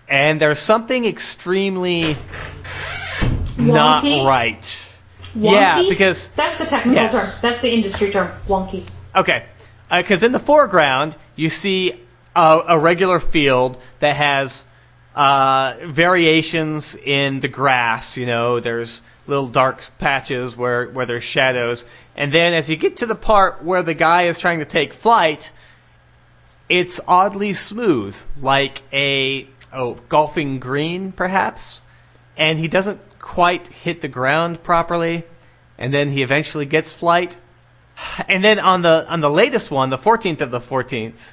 and 0.09 0.41
there's 0.41 0.61
something 0.61 1.05
extremely 1.05 2.17
not 3.59 4.05
right. 4.05 4.61
Wonky? 5.35 5.53
Yeah, 5.53 5.83
because 5.89 6.29
that's 6.29 6.59
the 6.59 6.67
technical 6.67 7.03
Yes. 7.03 7.13
term. 7.13 7.39
That's 7.43 7.61
the 7.63 7.73
industry 7.75 8.13
term. 8.13 8.31
Wonky. 8.47 8.87
Okay, 9.13 9.45
because 9.91 10.23
in 10.23 10.31
the 10.31 10.39
foreground 10.39 11.17
you 11.35 11.49
see 11.49 12.01
a, 12.37 12.61
a 12.69 12.79
regular 12.79 13.19
field 13.19 13.77
that 13.99 14.15
has 14.15 14.65
uh, 15.17 15.75
variations 15.85 16.95
in 16.97 17.41
the 17.41 17.49
grass. 17.49 18.17
You 18.17 18.27
know, 18.27 18.61
there's 18.61 19.03
little 19.27 19.47
dark 19.47 19.83
patches 19.99 20.57
where 20.57 20.87
where 20.89 21.07
there's 21.07 21.25
shadows, 21.25 21.85
and 22.17 22.33
then 22.33 22.55
as 22.55 22.71
you 22.71 22.77
get 22.77 22.99
to 22.99 23.07
the 23.07 23.15
part 23.15 23.65
where 23.65 23.83
the 23.83 23.95
guy 23.95 24.23
is 24.23 24.39
trying 24.39 24.61
to 24.61 24.65
take 24.65 24.95
flight, 24.95 25.51
it's 26.69 27.01
oddly 27.07 27.53
smooth, 27.53 28.21
like 28.41 28.83
a 28.93 29.47
oh 29.73 29.95
golfing 30.09 30.61
green 30.61 31.13
perhaps, 31.13 31.81
and 32.37 32.59
he 32.59 32.69
doesn't 32.69 33.01
quite 33.19 33.69
hit 33.69 34.01
the 34.01 34.09
ground 34.09 34.63
properly, 34.63 35.25
and 35.79 35.93
then 35.93 36.09
he 36.09 36.23
eventually 36.23 36.67
gets 36.67 36.93
flight. 36.93 37.37
And 38.29 38.43
then 38.43 38.59
on 38.59 38.83
the 38.83 39.07
on 39.09 39.21
the 39.21 39.31
latest 39.31 39.71
one, 39.71 39.91
the 39.91 39.99
14th 39.99 40.41
of 40.41 40.51
the 40.51 40.59
14th 40.59 41.33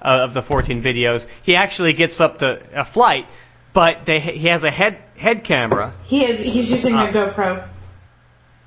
uh, 0.00 0.20
of 0.22 0.34
the 0.34 0.42
14 0.42 0.82
videos, 0.82 1.26
he 1.42 1.56
actually 1.56 1.92
gets 1.92 2.20
up 2.20 2.38
to 2.38 2.60
a 2.74 2.84
flight, 2.84 3.28
but 3.72 4.06
they, 4.06 4.20
he 4.20 4.48
has 4.48 4.64
a 4.64 4.70
head 4.70 4.98
head 5.16 5.44
camera. 5.44 5.92
He 6.04 6.24
is. 6.24 6.40
He's 6.40 6.70
using 6.70 6.94
Uh, 6.94 7.06
a 7.06 7.12
GoPro. 7.12 7.68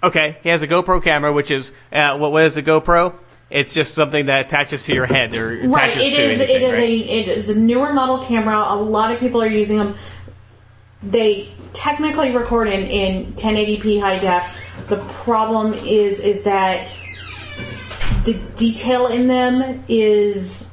Okay, 0.03 0.37
he 0.43 0.49
has 0.49 0.61
a 0.61 0.67
GoPro 0.67 1.03
camera, 1.03 1.33
which 1.33 1.49
is 1.51 1.71
uh, 1.91 2.17
what, 2.17 2.31
what 2.31 2.43
is 2.43 2.55
a 2.57 2.61
GoPro? 2.63 3.15
It's 3.49 3.73
just 3.73 3.93
something 3.93 4.25
that 4.27 4.45
attaches 4.45 4.85
to 4.85 4.93
your 4.93 5.05
head 5.05 5.35
or 5.35 5.51
attaches 5.53 5.71
Right. 5.71 5.97
It 5.97 6.15
to 6.15 6.21
is. 6.21 6.41
anything, 6.41 6.55
It 6.55 6.61
is 6.61 6.73
right? 6.73 6.81
a. 6.81 6.97
It 6.97 7.27
is 7.29 7.49
a 7.49 7.59
newer 7.59 7.93
model 7.93 8.25
camera. 8.25 8.57
A 8.69 8.75
lot 8.75 9.11
of 9.13 9.19
people 9.19 9.41
are 9.41 9.47
using 9.47 9.77
them. 9.77 9.95
They 11.01 11.49
technically 11.73 12.31
record 12.35 12.67
in, 12.67 12.87
in 12.87 13.33
1080p 13.33 14.01
high 14.01 14.19
def. 14.19 14.55
The 14.89 14.97
problem 14.97 15.73
is 15.73 16.19
is 16.19 16.43
that 16.43 16.95
the 18.25 18.33
detail 18.55 19.07
in 19.07 19.27
them 19.27 19.83
is 19.87 20.69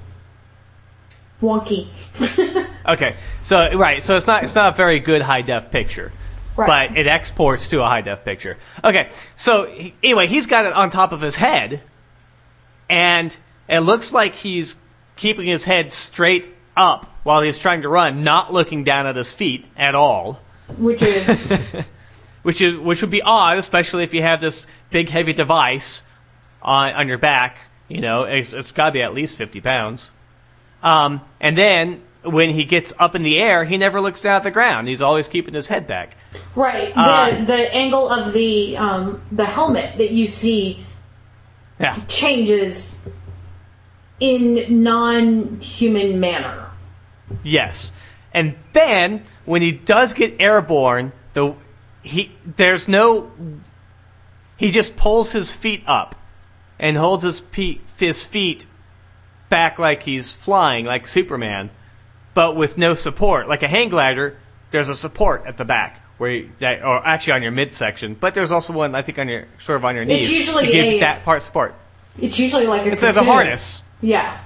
wonky. 1.41 1.89
Okay, 2.87 3.17
so 3.43 3.73
right, 3.79 4.03
so 4.03 4.19
it's 4.19 4.27
not 4.27 4.43
it's 4.45 4.55
not 4.55 4.75
a 4.75 4.77
very 4.77 4.99
good 4.99 5.23
high 5.23 5.41
def 5.41 5.71
picture, 5.71 6.13
Right. 6.57 6.91
but 6.91 6.99
it 6.99 7.07
exports 7.07 7.69
to 7.69 7.83
a 7.83 7.87
high 7.87 8.03
def 8.03 8.25
picture. 8.25 8.59
Okay, 8.83 9.11
so 9.37 9.67
he, 9.67 9.95
anyway, 10.03 10.27
he's 10.27 10.47
got 10.47 10.67
it 10.67 10.73
on 10.73 10.91
top 10.91 11.13
of 11.13 11.21
his 11.21 11.35
head, 11.35 11.83
and 12.89 13.37
it 13.69 13.81
looks 13.81 14.13
like 14.13 14.35
he's 14.35 14.77
keeping 15.17 15.47
his 15.47 15.65
head 15.65 15.91
straight 15.91 16.49
up 16.77 17.07
while 17.23 17.41
he's 17.41 17.59
trying 17.59 17.83
to 17.83 17.89
run, 17.89 18.23
not 18.23 18.53
looking 18.53 18.85
down 18.85 19.07
at 19.07 19.17
his 19.17 19.33
feet 19.33 19.65
at 19.77 19.95
all. 19.95 20.41
which 20.79 21.03
is 21.03 21.53
which 22.43 22.63
is 22.63 22.77
which 22.77 23.01
would 23.03 23.11
be 23.11 23.23
odd, 23.23 23.59
especially 23.59 24.05
if 24.05 24.15
you 24.15 24.23
have 24.23 24.41
this 24.41 24.67
big 24.91 25.09
heavy 25.09 25.33
device 25.33 26.03
on 26.63 26.95
on 26.95 27.09
your 27.09 27.19
back. 27.19 27.59
You 27.89 28.01
know, 28.01 28.25
it's, 28.25 28.53
it's 28.53 28.73
got 28.73 28.87
to 28.87 28.93
be 28.93 29.03
at 29.03 29.13
least 29.13 29.37
50 29.37 29.61
pounds. 29.61 30.11
Um, 30.83 31.21
and 31.41 31.57
then 31.57 32.03
when 32.23 32.51
he 32.51 32.65
gets 32.65 32.95
up 32.99 33.15
in 33.15 33.23
the 33.23 33.39
air, 33.39 33.65
he 33.65 33.77
never 33.77 34.01
looks 34.01 34.21
down 34.21 34.37
at 34.37 34.43
the 34.43 34.51
ground. 34.51 34.89
He's 34.89 35.03
always 35.03 35.29
keeping 35.29 35.55
his 35.55 35.69
head 35.69 35.87
back. 35.87 36.17
Right. 36.55 36.95
The 36.95 37.01
Uh, 37.01 37.45
the 37.45 37.75
angle 37.75 38.09
of 38.09 38.33
the 38.33 38.77
um, 38.77 39.23
the 39.33 39.45
helmet 39.45 39.99
that 39.99 40.11
you 40.11 40.27
see 40.27 40.85
Yeah. 41.81 41.97
changes 42.09 42.99
in 44.21 44.83
non-human 44.83 46.21
manner. 46.21 46.71
Yes. 47.43 47.91
And 48.33 48.55
then 48.73 49.23
when 49.45 49.63
he 49.63 49.73
does 49.73 50.15
get 50.15 50.37
airborne, 50.41 51.13
the 51.33 51.55
he 52.03 52.31
there's 52.57 52.87
no 52.89 53.31
he 54.57 54.71
just 54.71 54.97
pulls 54.97 55.33
his 55.33 55.55
feet 55.55 55.83
up 55.87 56.15
and 56.79 56.97
holds 56.97 57.25
his 57.25 57.41
pe- 57.41 57.79
his 57.99 58.25
feet 58.25 58.67
back 59.49 59.79
like 59.79 60.03
he's 60.03 60.31
flying 60.31 60.85
like 60.85 61.07
Superman, 61.07 61.71
but 62.35 62.57
with 62.57 62.79
no 62.79 62.95
support. 62.95 63.49
Like 63.49 63.63
a 63.63 63.69
hang 63.69 63.89
glider, 63.89 64.37
there's 64.71 64.89
a 64.89 64.95
support 64.95 65.47
at 65.47 65.57
the 65.57 65.65
back 65.65 66.01
where 66.19 66.31
you, 66.31 66.51
that 66.59 66.83
or 66.83 67.05
actually 67.07 67.35
on 67.35 67.43
your 67.43 67.53
midsection, 67.53 68.15
but 68.15 68.35
there's 68.35 68.53
also 68.53 68.73
one 68.73 68.95
I 68.95 69.03
think 69.03 69.19
on 69.19 69.29
your 69.29 69.47
sort 69.59 69.77
of 69.77 69.85
on 69.85 69.97
your 69.97 70.05
knees 70.05 70.31
usually 70.31 70.67
to 70.67 70.73
give 70.73 70.85
a- 70.85 71.01
that 71.01 71.25
part 71.25 71.43
support. 71.43 71.75
It's 72.19 72.39
usually 72.39 72.67
like 72.67 72.87
a 72.87 72.93
It's 72.93 73.03
there's 73.03 73.17
a 73.17 73.25
harness. 73.25 73.83
Yeah. 74.01 74.39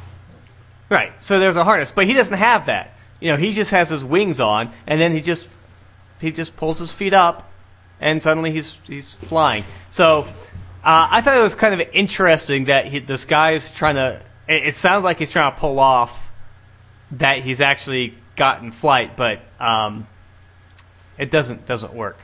Right. 0.89 1.13
So 1.23 1.39
there's 1.39 1.57
a 1.57 1.65
harness, 1.65 1.93
but 1.93 2.07
he 2.07 2.15
doesn't 2.15 2.39
have 2.39 2.67
that. 2.67 2.97
You 3.21 3.33
know, 3.33 3.37
he 3.37 3.53
just 3.53 3.73
has 3.73 3.91
his 3.91 4.05
wings 4.05 4.41
on, 4.41 4.71
and 4.87 5.01
then 5.01 5.13
he 5.13 5.21
just 5.21 5.47
he 6.21 6.31
just 6.31 6.57
pulls 6.57 6.79
his 6.79 6.93
feet 6.93 7.13
up, 7.15 7.51
and 8.01 8.23
suddenly 8.23 8.53
he's 8.53 8.79
he's 8.87 9.13
flying. 9.15 9.65
So 9.91 10.23
uh, 10.23 11.09
I 11.11 11.21
thought 11.21 11.37
it 11.37 11.43
was 11.43 11.55
kind 11.55 11.79
of 11.79 11.89
interesting 11.93 12.67
that 12.67 12.87
he, 12.87 13.01
this 13.01 13.25
guy 13.25 13.53
is 13.53 13.71
trying 13.71 13.97
to. 13.97 14.23
It, 14.49 14.69
it 14.69 14.75
sounds 14.77 15.05
like 15.05 15.19
he's 15.19 15.31
trying 15.31 15.53
to 15.53 15.59
pull 15.61 15.79
off 15.79 16.33
that 17.13 17.41
he's 17.41 17.61
actually 17.61 18.15
gotten 18.37 18.71
flight, 18.73 19.17
but 19.17 19.41
um, 19.61 20.07
it 21.19 21.31
doesn't 21.31 21.67
doesn't 21.67 21.95
work. 21.95 22.19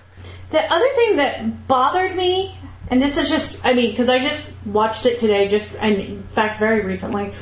The 0.51 0.72
other 0.72 0.88
thing 0.95 1.16
that 1.16 1.66
bothered 1.66 2.14
me, 2.16 2.57
and 2.88 3.03
this 3.03 3.16
is 3.16 3.28
just, 3.28 3.64
I 3.64 3.72
mean, 3.74 3.90
because 3.90 4.09
I 4.09 4.20
just 4.20 4.53
watched 4.64 5.07
it 5.07 5.18
today, 5.18 5.49
just, 5.49 5.74
and 5.74 5.97
in 5.97 6.22
fact, 6.22 6.61
very 6.61 6.84
recently, 6.84 7.32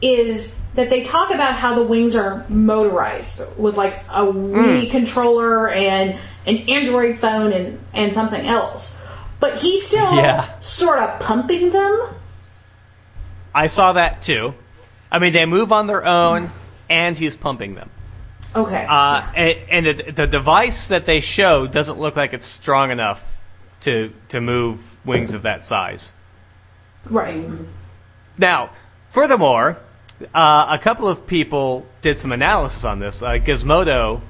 is 0.00 0.54
that 0.74 0.90
they 0.90 1.02
talk 1.02 1.30
about 1.30 1.54
how 1.54 1.74
the 1.74 1.82
wings 1.82 2.14
are 2.14 2.44
motorized 2.48 3.42
with 3.58 3.76
like 3.76 3.94
a 4.08 4.26
hmm. 4.30 4.54
Wii 4.54 4.90
controller 4.90 5.68
and 5.68 6.18
an 6.46 6.56
Android 6.68 7.18
phone 7.18 7.52
and, 7.52 7.80
and 7.92 8.14
something 8.14 8.44
else. 8.44 9.00
But 9.40 9.58
he's 9.58 9.86
still 9.86 10.14
Yeah. 10.14 10.58
sort 10.60 11.00
of 11.00 11.20
pumping 11.20 11.72
them. 11.72 12.00
I 13.54 13.68
saw 13.68 13.94
that 13.94 14.22
too. 14.22 14.54
I 15.10 15.18
mean, 15.18 15.32
they 15.32 15.46
move 15.46 15.70
on 15.72 15.86
their 15.86 16.04
own, 16.04 16.50
and 16.88 17.16
he's 17.16 17.36
pumping 17.36 17.74
them. 17.74 17.90
Okay. 18.54 18.86
Uh, 18.88 19.32
and 19.34 19.58
and 19.70 19.86
the, 19.86 20.12
the 20.12 20.26
device 20.26 20.88
that 20.88 21.06
they 21.06 21.20
show 21.20 21.66
doesn't 21.66 21.98
look 21.98 22.16
like 22.16 22.32
it's 22.32 22.46
strong 22.46 22.90
enough 22.90 23.40
to 23.80 24.12
to 24.28 24.40
move 24.40 24.80
wings 25.04 25.34
of 25.34 25.42
that 25.42 25.64
size. 25.64 26.12
right. 27.04 27.44
Now, 28.38 28.70
furthermore, 29.10 29.78
uh, 30.32 30.66
a 30.70 30.78
couple 30.78 31.08
of 31.08 31.26
people 31.26 31.86
did 32.02 32.18
some 32.18 32.32
analysis 32.32 32.84
on 32.84 32.98
this. 32.98 33.22
Uh, 33.22 33.32
Gizmodo 33.32 34.20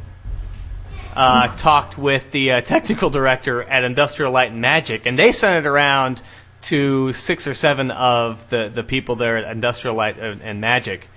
uh, 1.15 1.49
talked 1.57 1.97
with 1.97 2.33
the 2.33 2.53
uh, 2.53 2.61
technical 2.61 3.11
director 3.11 3.63
at 3.63 3.85
Industrial 3.85 4.33
Light 4.33 4.51
and 4.51 4.61
Magic, 4.61 5.07
and 5.07 5.19
they 5.19 5.33
sent 5.33 5.65
it 5.65 5.69
around 5.69 6.21
to 6.63 7.13
six 7.13 7.47
or 7.47 7.55
seven 7.55 7.91
of 7.91 8.49
the, 8.49 8.71
the 8.75 8.83
people 8.83 9.17
there 9.17 9.37
at 9.37 9.51
Industrial 9.51 9.95
Light 9.95 10.19
and 10.19 10.61
Magic, 10.61 11.09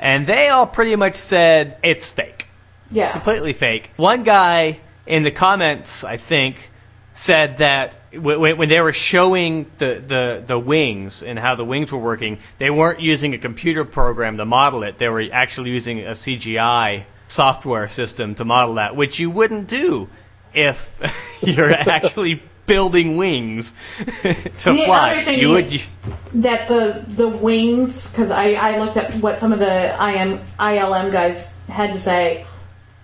and 0.00 0.26
they 0.26 0.48
all 0.48 0.66
pretty 0.66 0.96
much 0.96 1.14
said 1.14 1.76
it's 1.84 2.10
fake 2.10 2.46
Yeah. 2.90 3.12
completely 3.12 3.52
fake. 3.52 3.90
One 3.96 4.24
guy 4.24 4.80
in 5.06 5.22
the 5.22 5.30
comments, 5.30 6.02
I 6.02 6.16
think, 6.16 6.70
said 7.12 7.58
that 7.58 7.98
when, 8.12 8.56
when 8.56 8.68
they 8.68 8.80
were 8.80 8.92
showing 8.92 9.70
the, 9.78 10.02
the, 10.06 10.42
the 10.46 10.58
wings 10.58 11.22
and 11.22 11.38
how 11.38 11.54
the 11.54 11.64
wings 11.64 11.92
were 11.92 11.98
working, 11.98 12.38
they 12.58 12.70
weren't 12.70 13.00
using 13.00 13.34
a 13.34 13.38
computer 13.38 13.84
program 13.84 14.36
to 14.38 14.44
model 14.44 14.82
it. 14.84 14.98
They 14.98 15.08
were 15.08 15.24
actually 15.32 15.70
using 15.70 16.00
a 16.00 16.10
CGI 16.12 17.04
software 17.28 17.88
system 17.88 18.34
to 18.36 18.44
model 18.44 18.74
that, 18.76 18.96
which 18.96 19.18
you 19.20 19.30
wouldn't 19.30 19.68
do 19.68 20.08
if 20.54 21.00
you're 21.42 21.70
actually 21.72 22.42
building 22.70 23.16
wings 23.16 23.72
to 23.98 24.72
The 24.72 24.84
fly. 24.86 25.12
other 25.12 25.22
thing 25.24 25.38
You 25.40 25.48
would. 25.50 25.72
is- 25.74 25.86
that 26.34 26.68
the 26.68 27.04
the 27.08 27.28
wings 27.28 28.08
because 28.10 28.30
I, 28.30 28.52
I 28.52 28.78
looked 28.78 28.96
up 28.96 29.12
what 29.16 29.40
some 29.40 29.52
of 29.52 29.58
the 29.58 29.66
IM 30.10 30.40
ILM 30.58 31.10
guys 31.12 31.52
had 31.68 31.92
to 31.94 32.00
say. 32.00 32.46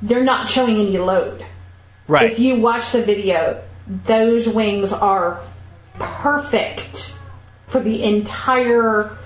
They're 0.03 0.25
not 0.25 0.49
showing 0.49 0.77
any 0.77 0.99
load. 0.99 1.45
Right. 2.07 2.31
If 2.31 2.39
you 2.39 2.57
watch 2.61 2.93
the 2.93 3.03
video, 3.03 3.63
those 4.05 4.47
wings 4.47 4.93
are 4.93 5.41
perfect 5.99 7.15
for 7.67 7.81
the 7.81 8.03
entire 8.05 9.17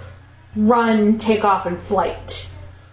run, 0.57 1.19
takeoff, 1.19 1.67
and 1.67 1.79
flight. 1.79 2.51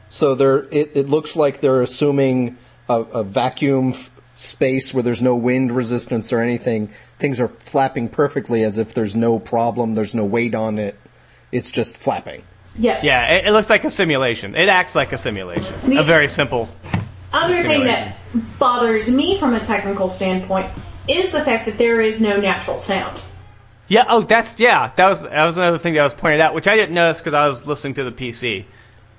So 0.09 0.35
they're, 0.35 0.63
it, 0.63 0.95
it 0.95 1.07
looks 1.09 1.35
like 1.35 1.61
they're 1.61 1.81
assuming 1.81 2.57
a, 2.89 2.95
a 3.01 3.23
vacuum 3.23 3.93
f- 3.93 4.11
space 4.37 4.93
where 4.93 5.03
there's 5.03 5.21
no 5.21 5.35
wind 5.35 5.71
resistance 5.71 6.31
or 6.31 6.39
anything. 6.39 6.91
Things 7.19 7.39
are 7.39 7.47
flapping 7.47 8.09
perfectly 8.09 8.63
as 8.63 8.77
if 8.77 8.93
there's 8.93 9.15
no 9.15 9.39
problem, 9.39 9.93
there's 9.93 10.15
no 10.15 10.25
weight 10.25 10.55
on 10.55 10.79
it. 10.79 10.97
It's 11.51 11.71
just 11.71 11.97
flapping. 11.97 12.43
Yes. 12.79 13.03
yeah, 13.03 13.33
it, 13.33 13.47
it 13.47 13.51
looks 13.51 13.69
like 13.69 13.83
a 13.85 13.89
simulation. 13.89 14.55
It 14.55 14.69
acts 14.69 14.93
like 14.93 15.11
a 15.11 15.17
simulation. 15.17 15.75
The- 15.87 15.97
A 15.97 16.03
very 16.03 16.27
simple 16.27 16.69
Other 17.33 17.61
thing 17.63 17.85
that 17.85 18.15
bothers 18.59 19.09
me 19.11 19.39
from 19.39 19.55
a 19.55 19.59
technical 19.59 20.09
standpoint 20.09 20.69
is 21.07 21.31
the 21.31 21.41
fact 21.43 21.65
that 21.65 21.77
there 21.77 21.99
is 22.01 22.21
no 22.21 22.39
natural 22.39 22.77
sound. 22.77 23.19
Yeah. 23.87 24.05
Oh, 24.07 24.21
that's 24.21 24.59
yeah. 24.59 24.91
That 24.97 25.09
was 25.09 25.21
that 25.21 25.45
was 25.45 25.57
another 25.57 25.77
thing 25.77 25.93
that 25.95 26.03
was 26.03 26.13
pointed 26.13 26.41
out, 26.41 26.53
which 26.53 26.67
I 26.67 26.75
didn't 26.75 26.93
notice 26.93 27.19
because 27.19 27.33
I 27.33 27.47
was 27.47 27.65
listening 27.65 27.95
to 27.95 28.03
the 28.03 28.11
PC, 28.11 28.65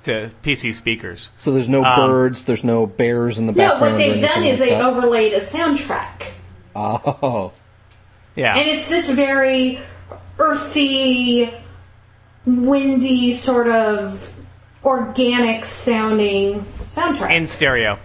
to 0.04 0.30
PC 0.42 0.74
speakers. 0.74 1.28
So 1.36 1.52
there's 1.52 1.68
no 1.68 1.84
Um, 1.84 2.08
birds, 2.10 2.44
there's 2.44 2.64
no 2.64 2.86
bears 2.86 3.38
in 3.38 3.46
the 3.46 3.52
background. 3.52 3.80
No, 3.80 3.90
what 3.90 3.98
they've 3.98 4.20
done 4.22 4.30
anything 4.44 4.50
is 4.54 4.60
like 4.60 4.68
they 4.70 4.74
that. 4.76 4.84
overlaid 4.84 5.32
a 5.34 5.40
soundtrack. 5.40 6.22
Oh. 6.74 7.52
Yeah. 8.36 8.54
And 8.56 8.68
it's 8.68 8.88
this 8.88 9.10
very 9.10 9.80
earthy, 10.38 11.52
windy, 12.46 13.32
sort 13.32 13.66
of 13.68 14.34
organic 14.84 15.64
sounding 15.64 16.64
soundtrack. 16.84 17.30
in 17.36 17.46
stereo. 17.48 17.98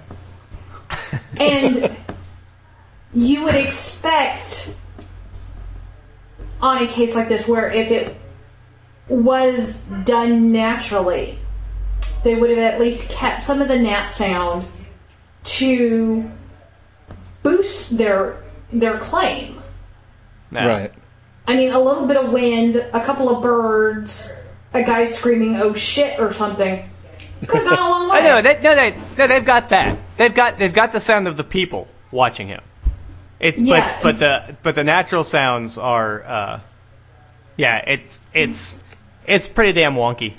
And 1.40 1.96
you 3.14 3.44
would 3.44 3.56
expect 3.56 4.74
on 6.60 6.82
a 6.84 6.88
case 6.88 7.14
like 7.16 7.30
this 7.30 7.48
where 7.48 7.70
if 7.72 7.92
it 7.92 8.16
was 9.08 9.84
done 9.84 10.52
naturally, 10.52 11.38
they 12.24 12.36
would 12.36 12.50
have 12.50 12.60
at 12.60 12.80
least 12.80 13.10
kept 13.10 13.44
some 13.44 13.62
of 13.62 13.68
the 13.68 13.78
nat 13.78 14.10
sound 14.10 14.66
to 15.44 16.30
boost 17.42 17.98
their 17.98 18.44
their 18.72 18.98
claim. 18.98 19.62
No. 20.52 20.68
Right. 20.68 20.94
I 21.46 21.56
mean, 21.58 21.72
a 21.72 21.80
little 21.80 22.08
bit 22.08 22.18
of 22.18 22.32
wind, 22.32 22.76
a 22.78 23.04
couple 23.04 23.36
of 23.36 23.44
birds, 23.44 24.32
a 24.74 24.84
guy 24.84 25.06
screaming 25.06 25.58
"oh 25.58 25.74
shit" 25.74 26.20
or 26.20 26.32
something. 26.32 26.90
Could 27.46 27.68
have 27.68 27.78
gone 27.78 27.80
a 27.80 27.90
long 27.90 28.10
way. 28.10 28.20
I 28.20 28.22
know. 28.22 28.42
They, 28.42 28.62
no, 28.62 28.76
they, 28.76 28.96
no, 29.18 29.28
they've 29.28 29.46
got 29.46 29.70
that. 29.70 29.98
They've 30.18 30.34
got 30.34 30.58
they've 30.58 30.74
got 30.74 30.94
the 30.94 31.00
sound 31.02 31.28
of 31.28 31.36
the 31.36 31.44
people 31.44 31.88
watching 32.12 32.48
him. 32.48 32.62
It, 33.40 33.58
Yeah. 33.58 34.00
but 34.02 34.04
but 34.04 34.20
the 34.20 34.56
but 34.64 34.76
the 34.76 34.86
natural 34.86 35.26
sounds 35.26 35.78
are, 35.78 36.24
uh, 36.24 36.60
yeah, 37.58 37.84
it's 37.86 38.24
it's 38.34 38.82
it's 39.28 39.50
pretty 39.50 39.74
damn 39.74 39.96
wonky. 39.96 40.36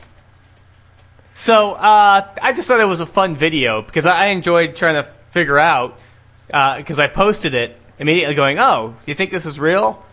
So 1.35 1.73
uh, 1.73 2.29
I 2.41 2.53
just 2.53 2.69
thought 2.69 2.81
it 2.81 2.87
was 2.87 3.01
a 3.01 3.07
fun 3.07 3.37
video 3.37 3.83
because 3.83 4.07
I 4.07 4.27
enjoyed 4.27 4.77
trying 4.77 5.03
to 5.03 5.11
figure 5.31 5.59
out 5.59 5.99
because 6.47 6.99
I 6.99 7.09
posted 7.09 7.55
it 7.55 7.77
immediately, 7.99 8.35
going, 8.35 8.59
"Oh, 8.61 8.95
you 9.05 9.15
think 9.15 9.31
this 9.31 9.45
is 9.45 9.59
real? 9.59 10.05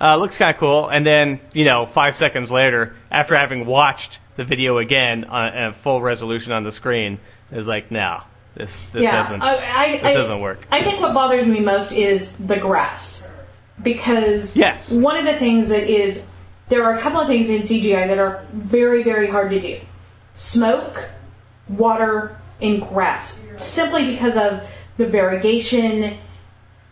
Uh, 0.00 0.16
looks 0.16 0.38
kind 0.38 0.54
of 0.54 0.58
cool." 0.58 0.88
And 0.88 1.04
then 1.06 1.40
you 1.52 1.66
know, 1.66 1.84
five 1.84 2.16
seconds 2.16 2.50
later, 2.50 2.96
after 3.10 3.36
having 3.36 3.66
watched 3.66 4.20
the 4.36 4.44
video 4.44 4.78
again 4.78 5.24
on 5.24 5.52
at 5.52 5.76
full 5.76 6.00
resolution 6.00 6.54
on 6.54 6.62
the 6.62 6.72
screen, 6.72 7.18
it 7.52 7.56
was 7.56 7.68
like, 7.68 7.90
"No, 7.90 8.22
this 8.54 8.82
this 8.92 9.02
yeah, 9.04 9.12
doesn't 9.12 9.42
I, 9.42 9.56
I, 9.56 9.98
this 9.98 10.14
doesn't 10.14 10.40
work." 10.40 10.66
I 10.70 10.82
think 10.82 11.00
what 11.00 11.12
bothers 11.12 11.46
me 11.46 11.60
most 11.60 11.92
is 11.92 12.36
the 12.36 12.56
grass. 12.56 13.30
Because 13.82 14.54
Yes. 14.56 14.90
one 14.92 15.16
of 15.16 15.24
the 15.24 15.32
things 15.32 15.70
that 15.70 15.84
is, 15.84 16.22
there 16.68 16.84
are 16.84 16.98
a 16.98 17.00
couple 17.00 17.20
of 17.20 17.26
things 17.28 17.48
in 17.48 17.62
CGI 17.62 18.08
that 18.08 18.18
are 18.18 18.44
very, 18.52 19.02
very 19.02 19.26
hard 19.26 19.50
to 19.52 19.60
do. 19.60 19.80
Smoke, 20.40 21.06
water, 21.68 22.34
and 22.62 22.80
grass. 22.80 23.38
Simply 23.58 24.06
because 24.06 24.38
of 24.38 24.66
the 24.96 25.06
variegation. 25.06 26.16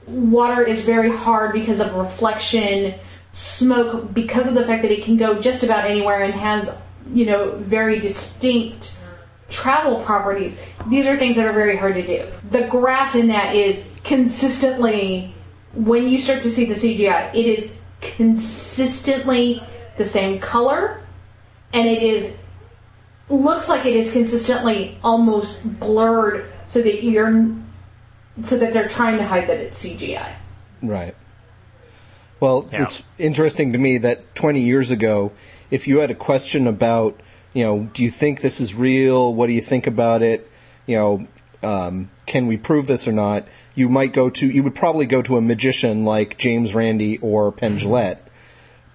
Water 0.07 0.63
is 0.63 0.85
very 0.85 1.11
hard 1.11 1.55
because 1.55 1.81
of 1.81 1.95
reflection. 1.95 2.95
Smoke, 3.33 4.13
because 4.13 4.49
of 4.49 4.55
the 4.55 4.67
fact 4.67 4.83
that 4.83 4.93
it 4.93 5.05
can 5.05 5.17
go 5.17 5.41
just 5.41 5.63
about 5.63 5.87
anywhere 5.87 6.23
and 6.23 6.35
has, 6.35 6.79
you 7.11 7.25
know, 7.25 7.53
very 7.53 7.99
distinct 7.99 9.01
travel 9.49 10.05
properties. 10.05 10.61
These 10.87 11.07
are 11.07 11.17
things 11.17 11.37
that 11.37 11.47
are 11.47 11.55
very 11.55 11.79
hard 11.79 11.95
to 11.95 12.07
do. 12.07 12.31
The 12.51 12.67
grass 12.67 13.15
in 13.15 13.29
that 13.29 13.57
is 13.57 13.91
consistently, 14.05 15.35
when 15.73 16.07
you 16.07 16.19
start 16.19 16.43
to 16.43 16.51
see 16.51 16.67
the 16.67 16.75
CGI, 16.75 17.35
it 17.35 17.47
is 17.47 17.75
consistently 18.03 19.63
the 19.97 20.05
same 20.05 20.39
color, 20.39 21.01
and 21.73 21.89
it 21.89 22.03
is 22.03 22.37
looks 23.31 23.69
like 23.69 23.87
it 23.87 23.95
is 23.97 24.13
consistently 24.13 24.99
almost 25.03 25.79
blurred 25.79 26.51
so 26.67 26.81
that 26.83 27.03
you're 27.03 27.55
so 28.43 28.59
that 28.59 28.73
they're 28.73 28.89
trying 28.89 29.19
to 29.19 29.25
hide 29.27 29.49
that 29.49 29.59
it's 29.59 29.85
CGI. 29.85 30.33
Right. 30.83 31.15
Well, 32.41 32.69
Yeah. 32.73 32.83
it's 32.83 33.03
interesting 33.19 33.73
to 33.73 33.79
me 33.79 33.99
that 33.99 34.35
20 34.37 34.61
years 34.61 34.91
ago, 34.91 35.33
if 35.71 35.89
you 35.89 35.99
had 35.99 36.11
a 36.11 36.15
question 36.15 36.69
about, 36.69 37.21
you 37.53 37.65
know, 37.65 37.89
do 37.93 38.05
you 38.05 38.11
think 38.11 38.41
this 38.41 38.61
is 38.61 38.75
real? 38.75 39.35
What 39.35 39.49
do 39.49 39.53
you 39.55 39.61
think 39.61 39.89
about 39.89 40.23
it? 40.23 40.49
You 40.87 40.97
know, 40.97 41.27
um, 41.69 42.11
can 42.27 42.47
we 42.47 42.57
prove 42.57 42.87
this 42.87 43.09
or 43.09 43.13
not? 43.13 43.47
You 43.75 43.89
might 43.89 44.13
go 44.13 44.31
to, 44.31 44.47
you 44.49 44.63
would 44.63 44.77
probably 44.77 45.07
go 45.07 45.21
to 45.23 45.37
a 45.37 45.41
magician 45.41 46.05
like 46.05 46.39
James 46.39 46.75
Randi 46.75 47.19
or 47.19 47.51
Penn 47.51 47.79
Jillette. 47.79 48.19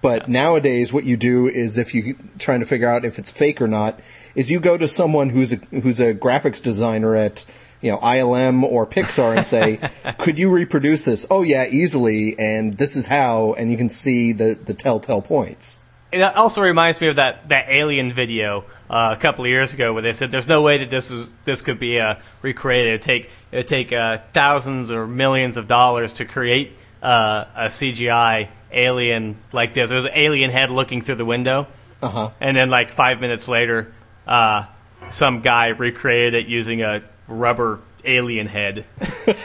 But 0.04 0.28
nowadays, 0.28 0.92
what 0.92 1.04
you 1.04 1.16
do 1.16 1.48
is, 1.48 1.78
if 1.78 1.94
you're 1.94 2.14
trying 2.38 2.60
to 2.60 2.66
figure 2.66 2.90
out 2.90 3.06
if 3.06 3.18
it's 3.18 3.30
fake 3.30 3.62
or 3.62 3.68
not, 3.68 4.00
is 4.34 4.50
you 4.50 4.60
go 4.60 4.76
to 4.76 4.86
someone 4.86 5.30
who's 5.30 5.54
a 5.54 5.56
who's 5.56 5.98
a 5.98 6.12
graphics 6.12 6.62
designer 6.62 7.16
at 7.16 7.46
you 7.80 7.90
know 7.90 7.96
ILM 7.96 8.64
or 8.64 8.86
Pixar 8.86 9.34
and 9.34 9.46
say, 9.46 9.80
"Could 10.18 10.38
you 10.38 10.50
reproduce 10.50 11.06
this?" 11.06 11.26
Oh 11.30 11.40
yeah, 11.40 11.64
easily, 11.64 12.38
and 12.38 12.74
this 12.74 12.96
is 12.96 13.06
how, 13.06 13.54
and 13.54 13.70
you 13.70 13.78
can 13.78 13.88
see 13.88 14.32
the 14.32 14.52
the 14.52 14.74
telltale 14.74 15.22
points. 15.22 15.78
It 16.12 16.20
also 16.22 16.60
reminds 16.60 17.00
me 17.00 17.08
of 17.08 17.16
that, 17.16 17.48
that 17.48 17.70
alien 17.70 18.12
video 18.12 18.66
uh, 18.90 19.16
a 19.16 19.20
couple 19.20 19.46
of 19.46 19.50
years 19.50 19.72
ago 19.72 19.94
where 19.94 20.02
they 20.02 20.12
said 20.12 20.30
there's 20.30 20.46
no 20.46 20.60
way 20.60 20.78
that 20.78 20.90
this 20.90 21.10
is 21.10 21.32
this 21.46 21.62
could 21.62 21.78
be 21.78 21.98
uh, 21.98 22.16
recreated. 22.42 22.88
It'd 22.88 23.02
take 23.02 23.30
it'd 23.50 23.68
take 23.68 23.90
uh, 23.90 24.18
thousands 24.34 24.90
or 24.90 25.06
millions 25.06 25.56
of 25.56 25.66
dollars 25.66 26.12
to 26.14 26.26
create 26.26 26.76
uh, 27.04 27.44
a 27.54 27.66
CGI 27.66 28.48
alien 28.72 29.36
like 29.52 29.74
this. 29.74 29.90
It 29.90 29.94
was 29.94 30.06
an 30.06 30.12
alien 30.14 30.50
head 30.50 30.70
looking 30.70 31.00
through 31.02 31.16
the 31.16 31.24
window, 31.24 31.66
Uh 32.02 32.08
huh. 32.08 32.30
and 32.40 32.56
then 32.56 32.70
like 32.70 32.90
five 32.92 33.20
minutes 33.20 33.46
later, 33.46 33.92
uh, 34.26 34.64
some 35.10 35.40
guy 35.42 35.68
recreated 35.68 36.34
it 36.34 36.46
using 36.46 36.82
a 36.82 37.02
rubber 37.28 37.80
alien 38.06 38.46
head 38.46 38.84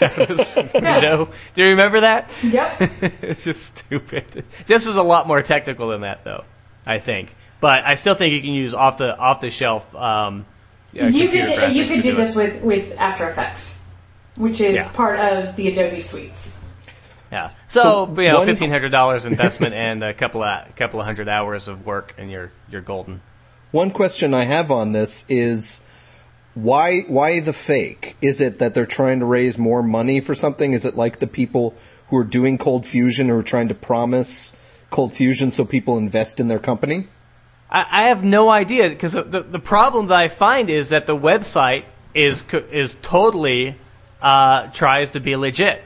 out 0.01 0.19
of 0.19 0.27
his 0.29 0.55
window. 0.55 1.29
Do 1.53 1.61
you 1.63 1.69
remember 1.69 2.01
that? 2.01 2.33
Yep. 2.43 2.77
it's 3.23 3.43
just 3.43 3.77
stupid. 3.77 4.45
This 4.67 4.87
is 4.87 4.95
a 4.95 5.03
lot 5.03 5.27
more 5.27 5.41
technical 5.41 5.89
than 5.89 6.01
that, 6.01 6.23
though. 6.23 6.43
I 6.85 6.97
think, 6.99 7.35
but 7.61 7.85
I 7.85 7.95
still 7.95 8.15
think 8.15 8.33
you 8.33 8.41
can 8.41 8.53
use 8.53 8.73
off 8.73 8.97
the 8.97 9.15
off 9.15 9.41
the 9.41 9.49
shelf. 9.49 9.93
Um, 9.95 10.45
uh, 10.99 11.05
you 11.05 11.27
could 11.29 11.73
you 11.75 11.85
could 11.85 11.95
to 11.97 12.01
do 12.01 12.15
this 12.15 12.35
with 12.35 12.63
with 12.63 12.97
After 12.97 13.29
Effects, 13.29 13.79
which 14.37 14.59
is 14.59 14.75
Yeah. 14.75 14.87
part 14.89 15.19
of 15.19 15.55
the 15.55 15.67
Adobe 15.67 15.99
suites. 16.01 16.58
Yeah. 17.31 17.51
So, 17.67 17.81
So 18.15 18.21
you 18.21 18.29
know, 18.29 18.45
fifteen 18.45 18.71
hundred 18.71 18.91
dollars 18.91 19.25
investment 19.25 19.75
and 19.75 20.03
a 20.03 20.13
couple 20.13 20.43
of 20.43 20.75
couple 20.75 20.99
of 20.99 21.05
hundred 21.05 21.29
hours 21.29 21.67
of 21.67 21.85
work, 21.85 22.15
and 22.17 22.31
you're 22.31 22.51
you're 22.69 22.81
golden. 22.81 23.21
One 23.71 23.91
question 23.91 24.33
I 24.33 24.45
have 24.45 24.71
on 24.71 24.91
this 24.91 25.25
is 25.29 25.87
why 26.55 27.01
why 27.01 27.39
the 27.39 27.53
fake? 27.53 28.17
Is 28.21 28.41
it 28.41 28.59
that 28.59 28.73
they're 28.73 28.87
trying 28.87 29.19
to 29.19 29.25
raise 29.25 29.57
more 29.57 29.83
money 29.83 30.21
for 30.21 30.33
something? 30.33 30.73
Is 30.73 30.85
it 30.85 30.95
like 30.95 31.19
the 31.19 31.27
people 31.27 31.75
who 32.07 32.17
are 32.17 32.23
doing 32.23 32.57
cold 32.57 32.87
fusion 32.87 33.29
who 33.29 33.37
are 33.37 33.43
trying 33.43 33.67
to 33.67 33.75
promise 33.75 34.59
cold 34.89 35.13
fusion 35.13 35.51
so 35.51 35.65
people 35.65 35.97
invest 35.99 36.39
in 36.39 36.47
their 36.47 36.59
company? 36.59 37.07
I, 37.69 37.85
I 37.89 38.03
have 38.05 38.23
no 38.23 38.49
idea 38.49 38.89
because 38.89 39.13
the, 39.13 39.21
the 39.21 39.41
the 39.43 39.59
problem 39.59 40.07
that 40.07 40.17
I 40.17 40.27
find 40.29 40.69
is 40.69 40.89
that 40.89 41.05
the 41.05 41.15
website 41.15 41.85
is 42.15 42.43
is 42.71 42.97
totally 43.03 43.75
uh, 44.21 44.67
tries 44.67 45.11
to 45.11 45.19
be 45.19 45.35
legit. 45.35 45.83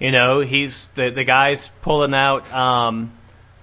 You 0.00 0.10
know, 0.10 0.40
he's 0.40 0.88
the 0.94 1.10
the 1.10 1.24
guy's 1.24 1.68
pulling 1.82 2.14
out 2.14 2.50
um, 2.52 3.12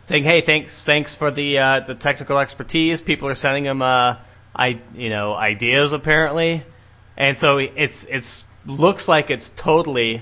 saying, 0.05 0.23
"Hey, 0.23 0.41
thanks 0.41 0.83
thanks 0.83 1.15
for 1.15 1.31
the 1.31 1.57
uh, 1.57 1.79
the 1.81 1.95
technical 1.95 2.37
expertise." 2.37 3.01
People 3.01 3.27
are 3.27 3.35
sending 3.35 3.65
him 3.65 3.81
uh, 3.81 4.17
I 4.55 4.79
you 4.95 5.09
know 5.09 5.33
ideas 5.33 5.93
apparently, 5.93 6.63
and 7.17 7.37
so 7.37 7.57
it's 7.57 8.03
it's 8.03 8.43
looks 8.67 9.07
like 9.07 9.31
it's 9.31 9.49
totally 9.49 10.21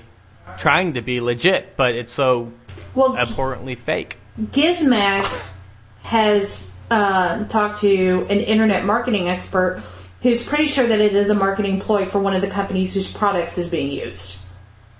trying 0.56 0.94
to 0.94 1.02
be 1.02 1.20
legit, 1.20 1.76
but 1.76 1.94
it's 1.94 2.12
so 2.12 2.52
Well, 2.94 3.16
abhorrently 3.16 3.74
fake. 3.74 4.16
Gizmag 4.40 5.30
has 6.02 6.74
uh, 6.90 7.44
talked 7.44 7.80
to 7.82 8.26
an 8.30 8.40
internet 8.40 8.84
marketing 8.84 9.28
expert 9.28 9.82
who's 10.22 10.46
pretty 10.46 10.66
sure 10.66 10.86
that 10.86 11.00
it 11.00 11.14
is 11.14 11.30
a 11.30 11.34
marketing 11.34 11.80
ploy 11.80 12.06
for 12.06 12.18
one 12.18 12.34
of 12.34 12.40
the 12.40 12.48
companies 12.48 12.94
whose 12.94 13.12
products 13.12 13.58
is 13.58 13.68
being 13.68 13.92
used. 13.92 14.38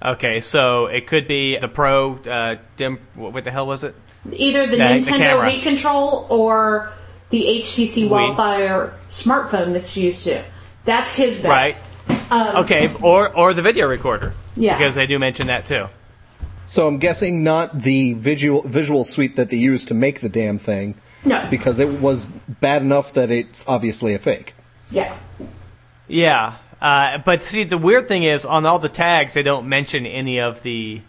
Okay, 0.07 0.40
so 0.40 0.86
it 0.86 1.09
could 1.09 1.26
be 1.26 1.59
the 1.59 1.68
Pro 1.68 2.14
uh, 2.16 2.57
dim. 2.76 3.00
What 3.14 3.42
the 3.42 3.50
hell 3.50 3.66
was 3.66 3.82
it? 3.82 3.94
Either 4.32 4.66
the 4.68 4.76
Yeah, 4.76 4.98
the 4.98 5.00
Nintendo 5.00 5.18
camera. 5.18 5.50
Wii 5.50 5.62
control 5.62 6.26
or 6.30 6.92
the 7.30 7.42
HTC 7.42 8.07
Wii. 8.07 8.11
Wildfire 8.11 8.94
smartphone 9.11 9.72
that's 9.72 9.96
used 9.96 10.24
to. 10.24 10.44
That's 10.84 11.14
his 11.16 11.42
bet. 11.42 11.50
Right. 11.50 11.82
Um, 12.30 12.57
Okay, 12.59 12.94
or 13.02 13.34
or 13.36 13.52
the 13.52 13.62
video 13.62 13.88
recorder. 13.88 14.32
Yeah. 14.57 14.78
Because 14.78 14.94
they 14.94 15.09
do 15.09 15.18
mention 15.18 15.48
that 15.48 15.66
too. 15.66 15.88
So 16.66 16.86
I'm 16.86 16.98
guessing 16.98 17.42
not 17.42 17.80
the 17.80 18.12
visual 18.14 18.62
visual 18.62 19.04
suite 19.04 19.36
that 19.36 19.50
they 19.50 19.57
used 19.57 19.88
to 19.88 19.94
make 19.94 20.20
the 20.20 20.28
damn 20.28 20.59
thing 20.59 20.94
No. 21.24 21.46
because 21.50 21.80
it 21.80 22.00
was 22.00 22.26
bad 22.26 22.82
enough 22.82 23.14
that 23.14 23.30
it's 23.30 23.66
obviously 23.68 24.14
a 24.14 24.18
fake. 24.20 24.54
Yeah. 24.90 25.16
Yeah. 26.09 26.54
Uh, 26.81 27.18
but 27.18 27.43
see, 27.43 27.64
the 27.64 27.79
weird 27.79 28.09
thing 28.09 28.22
is, 28.22 28.45
on 28.45 28.66
all 28.66 28.79
the 28.79 28.89
tags, 28.89 29.35
they 29.35 29.43
don't 29.43 29.68
mention 29.68 30.07
any 30.07 30.41
of 30.41 30.62
the. 30.62 31.01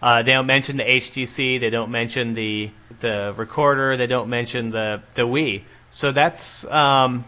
Uh, 0.00 0.22
they 0.22 0.32
don't 0.32 0.46
mention 0.46 0.76
the 0.76 0.84
HTC. 0.84 1.60
They 1.60 1.70
don't 1.70 1.90
mention 1.90 2.34
the 2.34 2.70
the 3.00 3.34
recorder. 3.36 3.96
They 3.96 4.06
don't 4.06 4.28
mention 4.28 4.70
the 4.70 5.02
the 5.14 5.22
Wii. 5.22 5.64
So 5.90 6.12
that's. 6.12 6.64
Um, 6.64 7.24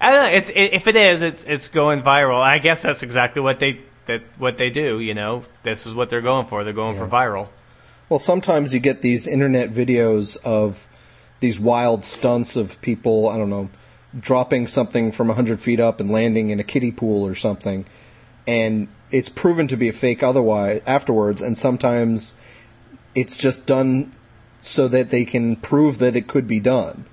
I 0.00 0.10
don't 0.12 0.26
know. 0.26 0.36
It's 0.36 0.50
i 0.50 0.52
if 0.52 0.86
it 0.88 0.96
is, 0.96 1.22
it's 1.22 1.44
it's 1.44 1.68
going 1.68 2.02
viral. 2.02 2.40
I 2.40 2.58
guess 2.58 2.82
that's 2.82 3.02
exactly 3.02 3.40
what 3.40 3.58
they 3.58 3.80
that 4.06 4.22
what 4.38 4.56
they 4.56 4.70
do. 4.70 5.00
You 5.00 5.14
know, 5.14 5.44
this 5.62 5.86
is 5.86 5.94
what 5.94 6.10
they're 6.10 6.20
going 6.20 6.46
for. 6.46 6.64
They're 6.64 6.72
going 6.72 6.96
for 6.96 7.06
viral. 7.06 7.48
Well, 8.08 8.18
sometimes 8.18 8.72
you 8.72 8.80
get 8.80 9.02
these 9.02 9.26
internet 9.26 9.72
videos 9.72 10.36
of 10.44 10.86
these 11.40 11.58
wild 11.58 12.04
stunts 12.04 12.56
of 12.56 12.80
people, 12.80 13.28
I 13.28 13.36
don't 13.36 13.50
know, 13.50 13.68
dropping 14.18 14.66
something 14.66 15.12
from 15.12 15.28
100 15.28 15.60
feet 15.60 15.80
up 15.80 16.00
and 16.00 16.10
landing 16.10 16.50
in 16.50 16.60
a 16.60 16.64
kiddie 16.64 16.92
pool 16.92 17.26
or 17.26 17.34
something. 17.34 17.84
And 18.46 18.88
it's 19.10 19.28
proven 19.28 19.68
to 19.68 19.76
be 19.76 19.88
a 19.88 19.92
fake 19.92 20.22
otherwise 20.22 20.82
afterwards, 20.86 21.42
and 21.42 21.56
sometimes 21.56 22.38
it's 23.14 23.36
just 23.36 23.66
done 23.66 24.12
so 24.60 24.88
that 24.88 25.10
they 25.10 25.24
can 25.24 25.56
prove 25.56 25.98
that 25.98 26.16
it 26.16 26.26
could 26.26 26.46
be 26.46 26.60
done. 26.60 27.04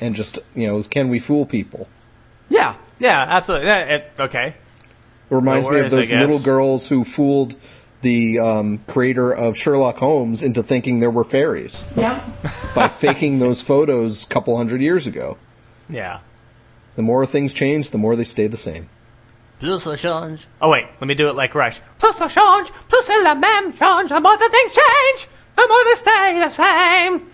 And 0.00 0.14
just, 0.14 0.38
you 0.54 0.66
know, 0.66 0.82
can 0.82 1.08
we 1.08 1.18
fool 1.18 1.46
people? 1.46 1.88
Yeah. 2.48 2.74
Yeah. 2.98 3.24
Absolutely. 3.28 3.66
Yeah, 3.66 3.78
it, 3.80 4.12
okay. 4.18 4.48
It 4.48 5.34
reminds 5.34 5.66
No 5.66 5.74
me 5.74 5.80
of 5.80 5.90
those 5.90 6.10
little 6.10 6.40
girls 6.40 6.88
who 6.88 7.04
fooled 7.04 7.54
the 8.04 8.38
um, 8.38 8.78
creator 8.86 9.32
of 9.32 9.56
Sherlock 9.58 9.96
Holmes 9.98 10.42
into 10.44 10.62
thinking 10.62 11.00
there 11.00 11.10
were 11.10 11.24
fairies 11.24 11.84
Yeah. 11.96 12.20
by 12.74 12.88
faking 12.88 13.38
those 13.40 13.60
photos 13.60 14.24
a 14.24 14.26
couple 14.28 14.56
hundred 14.56 14.80
years 14.82 15.06
ago. 15.08 15.36
Yeah. 15.88 16.20
The 16.96 17.02
more 17.02 17.26
things 17.26 17.52
change, 17.52 17.90
the 17.90 17.98
more 17.98 18.14
they 18.16 18.24
stay 18.24 18.46
the 18.46 18.56
same. 18.56 18.88
Plus 19.60 19.84
ça 19.84 19.96
change. 19.96 20.46
Oh 20.60 20.68
wait, 20.70 20.84
let 21.00 21.06
me 21.08 21.14
do 21.14 21.28
it 21.28 21.34
like 21.34 21.54
Rush. 21.54 21.80
Plus 21.98 22.14
ça 22.16 22.28
change, 22.30 22.70
plus 22.88 23.08
la 23.08 23.34
même 23.34 23.72
change. 23.76 24.10
The 24.10 24.20
more 24.20 24.36
the 24.36 24.48
things 24.48 24.72
change, 24.74 25.28
the 25.56 25.66
more 25.68 25.84
they 25.84 25.94
stay 25.96 26.38
the 26.40 26.50
same. 26.50 27.26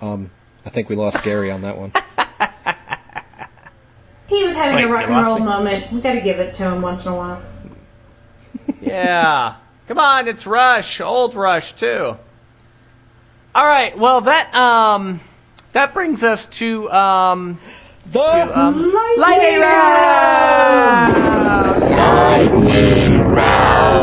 Um, 0.00 0.30
I 0.66 0.70
think 0.70 0.88
we 0.88 0.96
lost 0.96 1.22
Gary 1.22 1.50
on 1.50 1.62
that 1.62 1.76
one. 1.78 1.92
He 4.26 4.42
was 4.42 4.54
having 4.56 4.76
Wait, 4.76 4.84
a 4.84 4.88
rock 4.88 5.06
you 5.06 5.12
and 5.14 5.26
roll 5.26 5.38
me? 5.38 5.44
moment. 5.44 5.92
We 5.92 6.00
gotta 6.00 6.20
give 6.22 6.38
it 6.40 6.54
to 6.56 6.62
him 6.64 6.80
once 6.80 7.04
in 7.06 7.12
a 7.12 7.16
while. 7.16 7.42
Yeah. 8.84 9.56
Come 9.88 9.98
on, 9.98 10.28
it's 10.28 10.46
Rush, 10.46 11.00
old 11.00 11.34
Rush 11.34 11.72
too. 11.72 12.16
All 13.54 13.64
right, 13.66 13.96
well 13.96 14.22
that 14.22 14.54
um 14.54 15.20
that 15.72 15.94
brings 15.94 16.22
us 16.22 16.46
to 16.46 16.90
um 16.90 17.58
The 18.10 18.20
um 18.20 18.92
Lightning 19.18 19.60
round. 19.60 21.14
Lightning 22.04 23.20
round. 23.20 23.94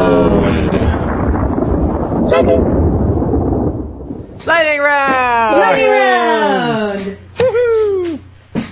Lightning 4.45 4.79
round. 4.79 5.57
Lightning 5.57 5.89
round. 5.89 7.17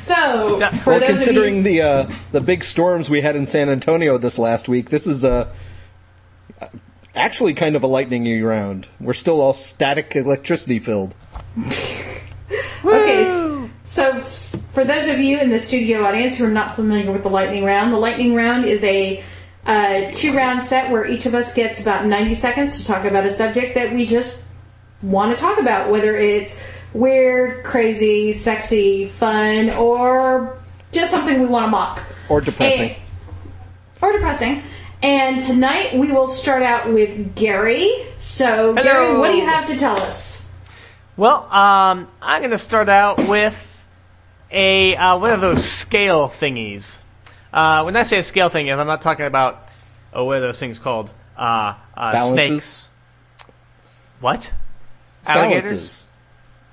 So, 0.04 0.60
for 0.84 0.92
well, 0.92 1.02
considering 1.02 1.58
you, 1.58 1.64
the 1.64 1.82
uh, 1.82 2.12
the 2.32 2.42
big 2.42 2.64
storms 2.64 3.10
we 3.10 3.22
had 3.22 3.36
in 3.36 3.46
San 3.46 3.70
Antonio 3.70 4.18
this 4.18 4.40
last 4.40 4.68
week, 4.68 4.90
this 4.90 5.06
is 5.06 5.24
uh, 5.24 5.54
actually 7.20 7.54
kind 7.54 7.76
of 7.76 7.84
a 7.84 7.88
lightning 7.88 8.42
round. 8.44 8.88
We're 9.00 9.14
still 9.14 9.42
all 9.42 9.54
static 9.54 10.16
electricity 10.16 10.80
filled. 10.80 11.14
okay, 12.84 13.24
s- 13.24 13.70
So, 13.86 14.20
for 14.20 14.84
those 14.86 15.08
of 15.10 15.20
you 15.20 15.40
in 15.40 15.50
the 15.50 15.60
studio 15.60 16.04
audience 16.06 16.38
who 16.38 16.46
are 16.46 16.52
not 16.52 16.76
familiar 16.76 17.12
with 17.12 17.24
the 17.24 17.30
lightning 17.30 17.64
round, 17.66 17.92
the 17.94 17.98
lightning 17.98 18.36
round 18.36 18.66
is 18.66 18.84
a 18.84 19.24
uh, 19.66 20.12
two 20.14 20.36
round 20.36 20.64
set 20.64 20.92
where 20.92 21.06
each 21.06 21.26
of 21.26 21.36
us 21.36 21.54
gets 21.54 21.82
about 21.82 22.06
90 22.06 22.34
seconds 22.36 22.80
to 22.82 22.88
talk 22.88 23.06
about 23.06 23.26
a 23.26 23.32
subject 23.32 23.76
that 23.76 23.94
we 23.94 24.06
just 24.06 24.42
want 25.02 25.36
to 25.36 25.42
talk 25.42 25.60
about, 25.60 25.90
whether 25.92 26.16
it's 26.16 26.62
weird, 26.94 27.64
crazy, 27.66 28.34
sexy, 28.34 29.08
fun, 29.08 29.70
or 29.72 30.58
just 30.92 31.12
something 31.12 31.40
we 31.40 31.46
want 31.46 31.66
to 31.66 31.72
mock. 31.72 32.02
Or 32.30 32.42
depressing. 32.42 32.92
And- 32.92 33.00
or 34.02 34.14
depressing. 34.14 34.64
And 35.02 35.40
tonight 35.40 35.96
we 35.96 36.12
will 36.12 36.28
start 36.28 36.62
out 36.62 36.92
with 36.92 37.36
Gary. 37.36 37.90
So, 38.20 38.74
Gary, 38.74 39.18
what 39.18 39.32
do 39.32 39.38
you 39.38 39.46
have 39.46 39.68
to 39.68 39.78
tell 39.78 39.96
us? 39.96 40.46
Well, 41.16 41.44
um, 41.44 42.08
I'm 42.22 42.42
going 42.42 42.52
to 42.52 42.58
start 42.58 42.90
out 42.90 43.28
with 43.28 43.88
a 44.52 44.96
uh, 44.96 45.18
one 45.18 45.32
of 45.32 45.42
those 45.42 45.64
scale 45.64 46.28
thingies. 46.28 46.98
Uh, 47.54 47.84
when 47.84 47.96
I 47.96 48.04
say 48.04 48.20
a 48.20 48.24
scale 48.24 48.50
thing, 48.50 48.70
I'm 48.70 48.88
not 48.88 49.02
talking 49.02 49.26
about 49.26 49.70
oh, 50.14 50.26
what 50.26 50.38
are 50.38 50.42
those 50.42 50.60
things 50.60 50.80
called? 50.80 51.14
Uh, 51.38 51.76
uh, 51.96 52.12
Balances? 52.12 52.46
snakes. 52.48 52.90
What? 54.20 54.54
Alligators? 55.26 55.64
Balances. 55.64 56.12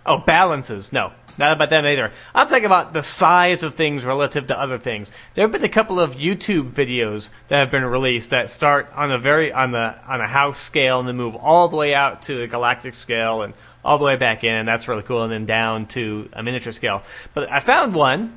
Oh, 0.04 0.18
balances. 0.18 0.92
No, 0.92 1.12
not 1.38 1.52
about 1.52 1.70
them 1.70 1.84
either. 1.84 2.12
I'm 2.34 2.48
talking 2.48 2.64
about 2.64 2.92
the 2.92 3.02
size 3.02 3.62
of 3.62 3.74
things 3.74 4.04
relative 4.04 4.48
to 4.48 4.58
other 4.58 4.78
things. 4.78 5.10
There 5.34 5.44
have 5.44 5.52
been 5.52 5.64
a 5.64 5.68
couple 5.68 6.00
of 6.00 6.16
YouTube 6.16 6.72
videos 6.72 7.28
that 7.48 7.58
have 7.58 7.70
been 7.70 7.84
released 7.84 8.30
that 8.30 8.50
start 8.50 8.90
on 8.94 9.10
a 9.10 9.18
very 9.18 9.52
on 9.52 9.72
the 9.72 9.94
on 10.06 10.20
a 10.20 10.26
house 10.26 10.58
scale 10.58 10.98
and 10.98 11.08
then 11.08 11.16
move 11.16 11.36
all 11.36 11.68
the 11.68 11.76
way 11.76 11.94
out 11.94 12.22
to 12.22 12.38
the 12.38 12.46
galactic 12.46 12.94
scale 12.94 13.42
and 13.42 13.54
all 13.84 13.98
the 13.98 14.04
way 14.04 14.16
back 14.16 14.44
in. 14.44 14.54
And 14.54 14.68
that's 14.68 14.88
really 14.88 15.02
cool. 15.02 15.22
And 15.22 15.32
then 15.32 15.46
down 15.46 15.86
to 15.88 16.28
a 16.32 16.42
miniature 16.42 16.72
scale. 16.72 17.02
But 17.34 17.50
I 17.50 17.60
found 17.60 17.94
one 17.94 18.36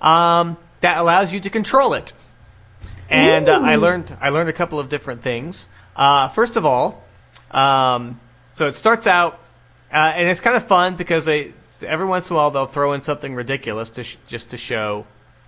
um, 0.00 0.56
that 0.80 0.98
allows 0.98 1.32
you 1.32 1.40
to 1.40 1.50
control 1.50 1.94
it. 1.94 2.12
And 3.08 3.48
uh, 3.48 3.60
I 3.62 3.76
learned 3.76 4.16
I 4.20 4.30
learned 4.30 4.48
a 4.48 4.52
couple 4.52 4.80
of 4.80 4.88
different 4.88 5.22
things. 5.22 5.68
Uh, 5.94 6.28
first 6.28 6.56
of 6.56 6.66
all, 6.66 7.02
um, 7.50 8.20
so 8.54 8.66
it 8.66 8.74
starts 8.74 9.06
out, 9.06 9.34
uh, 9.92 9.96
and 9.96 10.28
it's 10.28 10.40
kind 10.40 10.56
of 10.56 10.66
fun 10.66 10.96
because 10.96 11.24
they 11.24 11.52
every 11.86 12.06
once 12.06 12.30
in 12.30 12.36
a 12.36 12.38
while 12.38 12.50
they'll 12.50 12.66
throw 12.66 12.92
in 12.92 13.00
something 13.00 13.34
ridiculous 13.34 13.90
to 13.90 14.04
sh- 14.04 14.16
just 14.26 14.50
to 14.50 14.56
show 14.56 15.06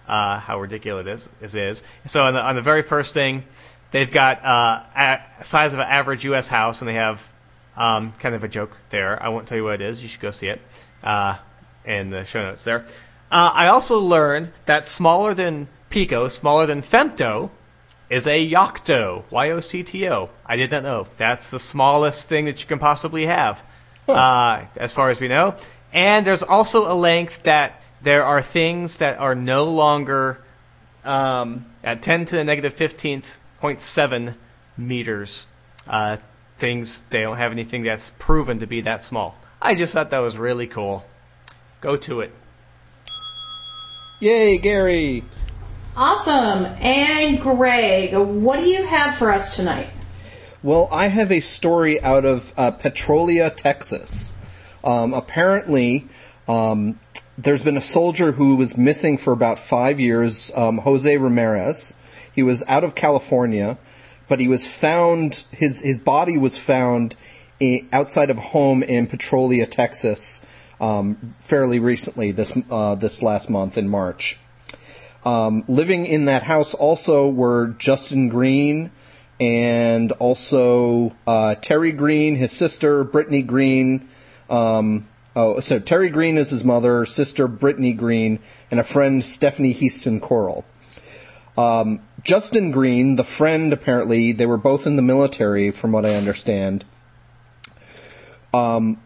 uh, 0.08 0.40
how 0.40 0.60
ridiculous 0.60 1.28
it 1.40 1.44
is. 1.44 1.54
Is. 1.54 1.82
So 2.06 2.24
on 2.24 2.34
the, 2.34 2.40
on 2.40 2.54
the 2.56 2.62
very 2.62 2.82
first 2.82 3.14
thing, 3.14 3.44
they've 3.90 4.10
got 4.10 4.44
uh, 4.44 4.82
a 4.96 5.44
size 5.44 5.72
of 5.72 5.78
an 5.78 5.86
average 5.88 6.24
U.S. 6.24 6.48
house, 6.48 6.80
and 6.80 6.88
they 6.88 6.94
have 6.94 7.30
um, 7.76 8.12
kind 8.12 8.34
of 8.34 8.44
a 8.44 8.48
joke 8.48 8.76
there. 8.90 9.22
I 9.22 9.28
won't 9.28 9.46
tell 9.46 9.58
you 9.58 9.64
what 9.64 9.74
it 9.74 9.82
is. 9.82 10.02
You 10.02 10.08
should 10.08 10.20
go 10.20 10.30
see 10.30 10.48
it 10.48 10.60
uh, 11.02 11.36
in 11.84 12.10
the 12.10 12.24
show 12.24 12.42
notes 12.42 12.64
there. 12.64 12.86
Uh, 13.30 13.50
I 13.52 13.68
also 13.68 14.00
learned 14.00 14.52
that 14.66 14.86
smaller 14.88 15.34
than 15.34 15.68
Pico, 15.90 16.28
smaller 16.28 16.66
than 16.66 16.82
Femto, 16.82 17.50
is 18.10 18.26
a 18.26 18.50
Yocto. 18.50 19.24
Y-O-C-T-O. 19.30 20.30
I 20.46 20.56
did 20.56 20.70
not 20.70 20.82
know. 20.82 21.06
That's 21.18 21.50
the 21.50 21.58
smallest 21.58 22.28
thing 22.28 22.46
that 22.46 22.60
you 22.62 22.66
can 22.66 22.78
possibly 22.78 23.26
have, 23.26 23.62
uh, 24.08 24.64
as 24.76 24.94
far 24.94 25.10
as 25.10 25.20
we 25.20 25.28
know. 25.28 25.56
And 25.98 26.24
there's 26.24 26.44
also 26.44 26.92
a 26.92 26.94
length 26.94 27.42
that 27.42 27.82
there 28.02 28.24
are 28.24 28.40
things 28.40 28.98
that 28.98 29.18
are 29.18 29.34
no 29.34 29.64
longer 29.64 30.38
um, 31.04 31.66
at 31.82 32.02
10 32.02 32.26
to 32.26 32.36
the 32.36 32.44
negative 32.44 32.76
15th 32.76 33.36
0.7 33.60 34.36
meters. 34.76 35.44
Uh, 35.88 36.18
things 36.58 37.02
they 37.10 37.22
don't 37.22 37.38
have 37.38 37.50
anything 37.50 37.82
that's 37.82 38.12
proven 38.16 38.60
to 38.60 38.68
be 38.68 38.82
that 38.82 39.02
small. 39.02 39.36
I 39.60 39.74
just 39.74 39.92
thought 39.92 40.10
that 40.10 40.20
was 40.20 40.38
really 40.38 40.68
cool. 40.68 41.04
Go 41.80 41.96
to 41.96 42.20
it. 42.20 42.32
Yay, 44.20 44.58
Gary! 44.58 45.24
Awesome. 45.96 46.64
And 46.64 47.40
Greg, 47.40 48.14
what 48.14 48.60
do 48.60 48.66
you 48.66 48.86
have 48.86 49.18
for 49.18 49.32
us 49.32 49.56
tonight? 49.56 49.90
Well, 50.62 50.88
I 50.92 51.08
have 51.08 51.32
a 51.32 51.40
story 51.40 52.00
out 52.00 52.24
of 52.24 52.52
uh, 52.56 52.70
Petrolia, 52.70 53.50
Texas. 53.50 54.37
Um, 54.84 55.14
apparently, 55.14 56.08
um, 56.46 56.98
there's 57.36 57.62
been 57.62 57.76
a 57.76 57.82
soldier 57.82 58.32
who 58.32 58.56
was 58.56 58.76
missing 58.76 59.18
for 59.18 59.32
about 59.32 59.58
five 59.58 60.00
years, 60.00 60.50
um, 60.54 60.78
Jose 60.78 61.16
Ramirez. 61.16 62.00
He 62.34 62.42
was 62.42 62.64
out 62.66 62.84
of 62.84 62.94
California, 62.94 63.78
but 64.28 64.40
he 64.40 64.48
was 64.48 64.66
found. 64.66 65.42
His 65.52 65.80
his 65.80 65.98
body 65.98 66.38
was 66.38 66.56
found 66.56 67.14
i 67.60 67.84
outside 67.92 68.30
of 68.30 68.38
home 68.38 68.82
in 68.82 69.06
Petrolia, 69.06 69.66
Texas, 69.66 70.46
um, 70.80 71.34
fairly 71.40 71.80
recently. 71.80 72.32
This 72.32 72.56
uh, 72.70 72.94
this 72.94 73.22
last 73.22 73.50
month 73.50 73.78
in 73.78 73.88
March. 73.88 74.38
Um, 75.24 75.64
living 75.66 76.06
in 76.06 76.26
that 76.26 76.42
house 76.42 76.74
also 76.74 77.28
were 77.28 77.74
Justin 77.78 78.28
Green 78.28 78.90
and 79.40 80.12
also 80.12 81.12
uh, 81.26 81.54
Terry 81.56 81.92
Green, 81.92 82.36
his 82.36 82.52
sister 82.52 83.04
Brittany 83.04 83.42
Green. 83.42 84.08
Um, 84.48 85.08
oh, 85.36 85.60
so 85.60 85.78
Terry 85.78 86.10
Green 86.10 86.38
is 86.38 86.50
his 86.50 86.64
mother, 86.64 87.06
sister 87.06 87.48
Brittany 87.48 87.92
Green, 87.92 88.38
and 88.70 88.80
a 88.80 88.84
friend 88.84 89.24
Stephanie 89.24 89.72
Heaston 89.72 90.20
Coral. 90.20 90.64
Um, 91.56 92.00
Justin 92.22 92.70
Green, 92.70 93.16
the 93.16 93.24
friend, 93.24 93.72
apparently 93.72 94.32
they 94.32 94.46
were 94.46 94.58
both 94.58 94.86
in 94.86 94.96
the 94.96 95.02
military, 95.02 95.72
from 95.72 95.92
what 95.92 96.06
I 96.06 96.14
understand. 96.14 96.84
Um, 98.54 99.00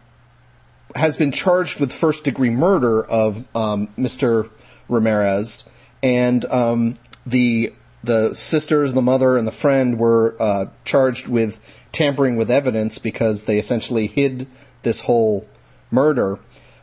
has 0.95 1.17
been 1.17 1.31
charged 1.31 1.79
with 1.79 1.91
first 1.91 2.23
degree 2.23 2.51
murder 2.51 3.03
of 3.03 3.43
um, 3.55 3.87
Mr. 3.97 4.49
Ramirez, 4.87 5.67
and 6.01 6.45
um, 6.45 6.99
the 7.25 7.73
the 8.03 8.33
sisters, 8.33 8.93
the 8.93 9.01
mother, 9.01 9.37
and 9.37 9.47
the 9.47 9.51
friend 9.51 9.97
were 9.97 10.35
uh, 10.39 10.65
charged 10.83 11.27
with 11.27 11.59
tampering 11.91 12.35
with 12.35 12.51
evidence 12.51 12.99
because 12.99 13.45
they 13.45 13.57
essentially 13.57 14.07
hid 14.07 14.47
this 14.83 14.99
whole 15.01 15.47
murder. 15.89 16.39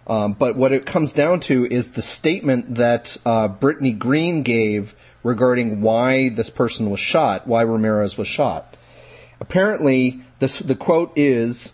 Um, 0.07 0.33
but 0.33 0.57
what 0.57 0.73
it 0.73 0.87
comes 0.87 1.13
down 1.13 1.41
to 1.41 1.65
is 1.65 1.93
the 1.93 2.03
statement 2.03 2.77
that 2.77 3.17
uh, 3.25 3.49
Brittany 3.49 3.93
Green 3.93 4.43
gave 4.43 4.95
regarding 5.23 5.83
why 5.83 6.31
this 6.31 6.51
person 6.51 6.91
was 6.91 7.01
shot, 7.01 7.47
why 7.47 7.63
Ramirez 7.63 8.17
was 8.17 8.27
shot. 8.27 8.77
Apparently, 9.39 10.23
this, 10.39 10.59
the 10.59 10.75
quote 10.75 11.13
is, 11.17 11.73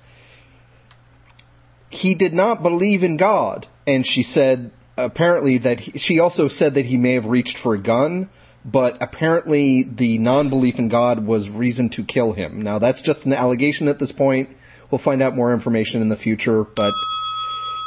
he 1.88 2.14
did 2.14 2.34
not 2.34 2.62
believe 2.62 3.04
in 3.04 3.16
God. 3.16 3.66
And 3.86 4.04
she 4.04 4.22
said, 4.22 4.70
apparently 4.96 5.58
that 5.58 5.80
he, 5.80 5.98
she 5.98 6.20
also 6.20 6.48
said 6.48 6.74
that 6.74 6.84
he 6.84 6.96
may 6.96 7.14
have 7.14 7.26
reached 7.26 7.56
for 7.56 7.74
a 7.74 7.78
gun, 7.78 8.28
but 8.64 9.00
apparently 9.00 9.84
the 9.84 10.18
non-belief 10.18 10.78
in 10.78 10.88
God 10.88 11.24
was 11.24 11.48
reason 11.48 11.88
to 11.90 12.04
kill 12.04 12.32
him. 12.32 12.62
Now 12.62 12.80
that's 12.80 13.02
just 13.02 13.26
an 13.26 13.32
allegation 13.32 13.88
at 13.88 13.98
this 13.98 14.12
point. 14.12 14.56
We'll 14.90 14.98
find 14.98 15.22
out 15.22 15.34
more 15.34 15.52
information 15.52 16.02
in 16.02 16.08
the 16.08 16.16
future, 16.16 16.64
but 16.64 16.94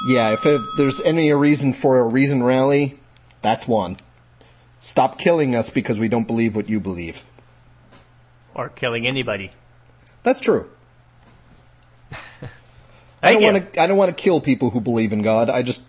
yeah, 0.08 0.32
if 0.32 0.46
it, 0.46 0.62
there's 0.78 1.02
any 1.02 1.32
reason 1.32 1.74
for 1.74 2.00
a 2.00 2.04
reason 2.04 2.44
rally, 2.44 3.00
that's 3.42 3.68
one. 3.68 3.98
Stop 4.82 5.20
killing 5.20 5.56
us 5.56 5.70
because 5.70 6.00
we 6.00 6.08
don't 6.08 6.28
believe 6.28 6.56
what 6.56 6.70
you 6.70 6.80
believe. 6.80 7.18
Or 8.54 8.70
killing 8.70 9.08
anybody. 9.08 9.52
That's 10.24 10.42
true. 10.42 10.70
I 13.24 13.34
don't 13.34 13.44
want 13.44 13.74
to. 13.74 13.82
I 13.82 13.88
don't 13.88 13.98
want 13.98 14.16
to 14.16 14.22
kill 14.22 14.42
people 14.42 14.70
who 14.70 14.80
believe 14.82 15.14
in 15.14 15.22
God. 15.22 15.50
I 15.50 15.62
just 15.62 15.86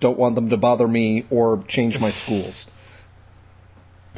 don't 0.00 0.18
want 0.18 0.36
them 0.36 0.50
to 0.50 0.56
bother 0.56 0.86
me 0.86 1.26
or 1.30 1.62
change 1.66 2.00
my 2.00 2.10
schools. 2.10 2.70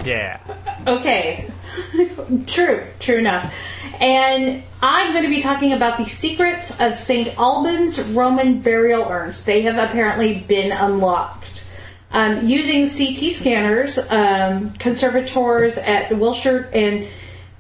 Yeah. 0.05 0.41
Okay. 0.87 1.51
true, 2.47 2.87
true 2.99 3.19
enough. 3.19 3.53
And 4.01 4.63
I'm 4.83 5.13
going 5.13 5.25
to 5.25 5.31
be 5.31 5.43
talking 5.43 5.73
about 5.73 5.99
the 5.99 6.07
secrets 6.07 6.81
of 6.81 6.95
St. 6.95 7.39
Albans 7.39 8.01
Roman 8.01 8.61
burial 8.61 9.05
urns. 9.05 9.45
They 9.45 9.63
have 9.63 9.77
apparently 9.77 10.39
been 10.39 10.73
unlocked. 10.73 11.67
Um, 12.13 12.47
using 12.49 12.89
CT 12.89 13.33
scanners, 13.33 13.99
um, 14.11 14.73
conservators 14.73 15.79
at 15.79 16.09
the 16.09 16.17
Wiltshire 16.17 16.69
and 16.73 17.07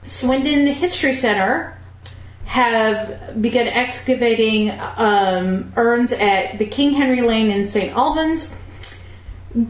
Swindon 0.03 0.67
History 0.67 1.15
Center 1.15 1.79
have 2.47 3.41
begun 3.41 3.69
excavating 3.69 4.71
um, 4.71 5.73
urns 5.77 6.12
at 6.12 6.59
the 6.59 6.67
King 6.67 6.95
Henry 6.95 7.21
Lane 7.21 7.53
in 7.53 7.69
St. 7.69 7.95
Albans. 7.95 8.57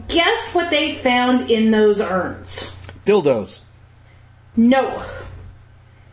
Guess 0.07 0.53
what 0.53 0.69
they 0.69 0.95
found 0.95 1.49
in 1.49 1.71
those 1.71 2.01
urns? 2.01 2.75
Dildos. 3.05 3.61
No. 4.55 4.95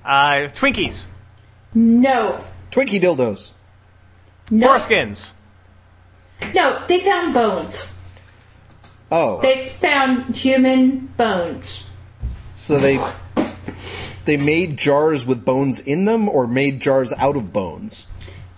Uh, 0.04 0.48
Twinkies. 0.48 1.06
No. 1.74 2.42
Twinkie 2.70 3.00
dildos. 3.00 3.52
No. 4.50 4.68
Foreskins. 4.68 5.32
No, 6.54 6.82
they 6.86 7.00
found 7.00 7.34
bones. 7.34 7.92
Oh, 9.10 9.40
They 9.42 9.68
found 9.68 10.36
human 10.36 11.06
bones. 11.16 11.88
so 12.54 12.78
they 12.78 13.00
they 14.24 14.36
made 14.36 14.76
jars 14.76 15.24
with 15.26 15.44
bones 15.44 15.80
in 15.80 16.04
them, 16.04 16.28
or 16.28 16.46
made 16.46 16.80
jars 16.80 17.12
out 17.12 17.36
of 17.36 17.52
bones. 17.52 18.06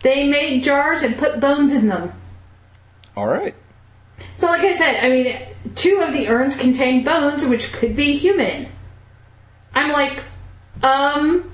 They 0.02 0.28
made 0.28 0.64
jars 0.64 1.02
and 1.02 1.16
put 1.16 1.40
bones 1.40 1.72
in 1.72 1.86
them. 1.88 2.12
All 3.16 3.26
right. 3.26 3.54
So, 4.36 4.46
like 4.46 4.60
I 4.62 4.76
said, 4.76 5.04
I 5.04 5.08
mean, 5.10 5.38
two 5.74 6.00
of 6.00 6.12
the 6.12 6.28
urns 6.28 6.56
contain 6.56 7.04
bones, 7.04 7.44
which 7.44 7.72
could 7.72 7.96
be 7.96 8.16
human. 8.16 8.68
I'm 9.74 9.92
like, 9.92 10.22
um, 10.82 11.52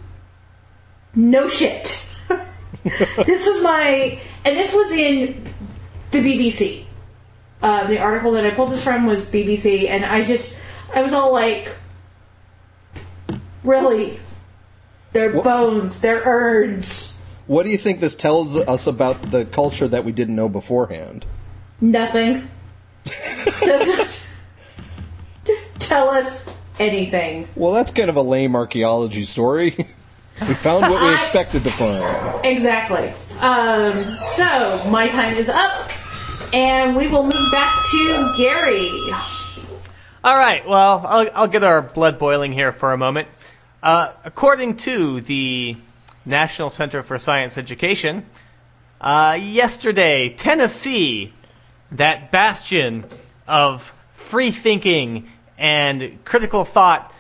no 1.15 1.49
shit. 1.49 2.09
this 2.85 3.47
was 3.47 3.63
my, 3.63 4.21
and 4.45 4.57
this 4.57 4.73
was 4.75 4.93
in 4.93 5.45
the 6.11 6.19
BBC. 6.19 6.85
Uh, 7.63 7.87
the 7.89 7.99
article 7.99 8.33
that 8.33 8.45
I 8.47 8.51
pulled 8.51 8.73
this 8.73 8.85
from 8.85 9.07
was 9.07 9.29
BBC, 9.29 9.89
and 9.89 10.05
I 10.05 10.25
just, 10.25 10.61
I 10.95 11.03
was 11.03 11.13
all 11.13 11.33
like, 11.33 11.75
really? 13.65 14.21
They're 15.13 15.33
What- 15.33 15.45
bones, 15.45 16.01
they're 16.01 16.23
urns. 16.25 17.21
What 17.47 17.63
do 17.63 17.71
you 17.71 17.79
think 17.79 18.01
this 18.01 18.17
tells 18.17 18.57
us 18.57 18.87
about 18.87 19.23
the 19.23 19.45
culture 19.45 19.87
that 19.89 20.05
we 20.05 20.13
didn't 20.13 20.35
know 20.35 20.49
beforehand? 20.49 21.25
Nothing. 21.81 22.49
Doesn't 23.61 24.27
tell 25.79 26.11
us 26.11 26.49
anything. 26.79 27.49
Well, 27.55 27.73
that's 27.73 27.93
kind 27.93 28.11
of 28.11 28.17
a 28.17 28.23
lame 28.23 28.57
archaeology 28.57 29.25
story. 29.25 29.75
we 30.41 30.55
found 30.55 30.91
what 30.91 31.03
we 31.03 31.15
expected 31.15 31.65
to 31.65 31.71
find. 31.71 32.45
Exactly. 32.45 33.09
Um, 33.41 34.17
so 34.19 34.91
my 34.91 35.09
time 35.09 35.37
is 35.37 35.49
up, 35.49 35.91
and 36.53 36.97
we 36.97 37.09
will 37.09 37.25
move 37.25 37.53
back 37.53 37.85
to 37.91 38.35
Gary. 38.37 38.91
All 40.25 40.37
right. 40.37 40.67
Well, 40.67 41.05
I'll, 41.07 41.29
I'll 41.35 41.49
get 41.49 41.63
our 41.63 41.83
blood 41.83 42.19
boiling 42.19 42.53
here 42.53 42.73
for 42.73 42.93
a 42.93 42.99
moment. 42.99 43.29
Uh, 43.83 44.13
according 44.25 44.79
to 44.79 45.21
the 45.21 45.77
National 46.25 46.71
Center 46.71 47.03
for 47.03 47.19
Science 47.19 47.59
Education, 47.59 48.27
uh, 49.01 49.39
yesterday, 49.41 50.31
Tennessee, 50.31 51.33
that 51.93 52.31
bastion 52.31 53.05
of 53.47 53.93
free 54.13 54.51
thinking 54.51 55.29
and 55.59 56.19
critical 56.25 56.65
thought, 56.65 57.13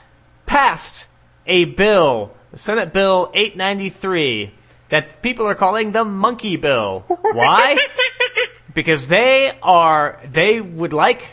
passed 0.44 1.09
a 1.47 1.64
bill, 1.64 2.34
Senate 2.55 2.93
Bill 2.93 3.30
893, 3.34 4.52
that 4.88 5.22
people 5.22 5.47
are 5.47 5.55
calling 5.55 5.93
the 5.93 6.05
Monkey 6.05 6.56
Bill. 6.56 7.05
Why? 7.09 7.78
because 8.74 9.09
they 9.09 9.52
are 9.62 10.20
they 10.30 10.60
would 10.60 10.93
like 10.93 11.26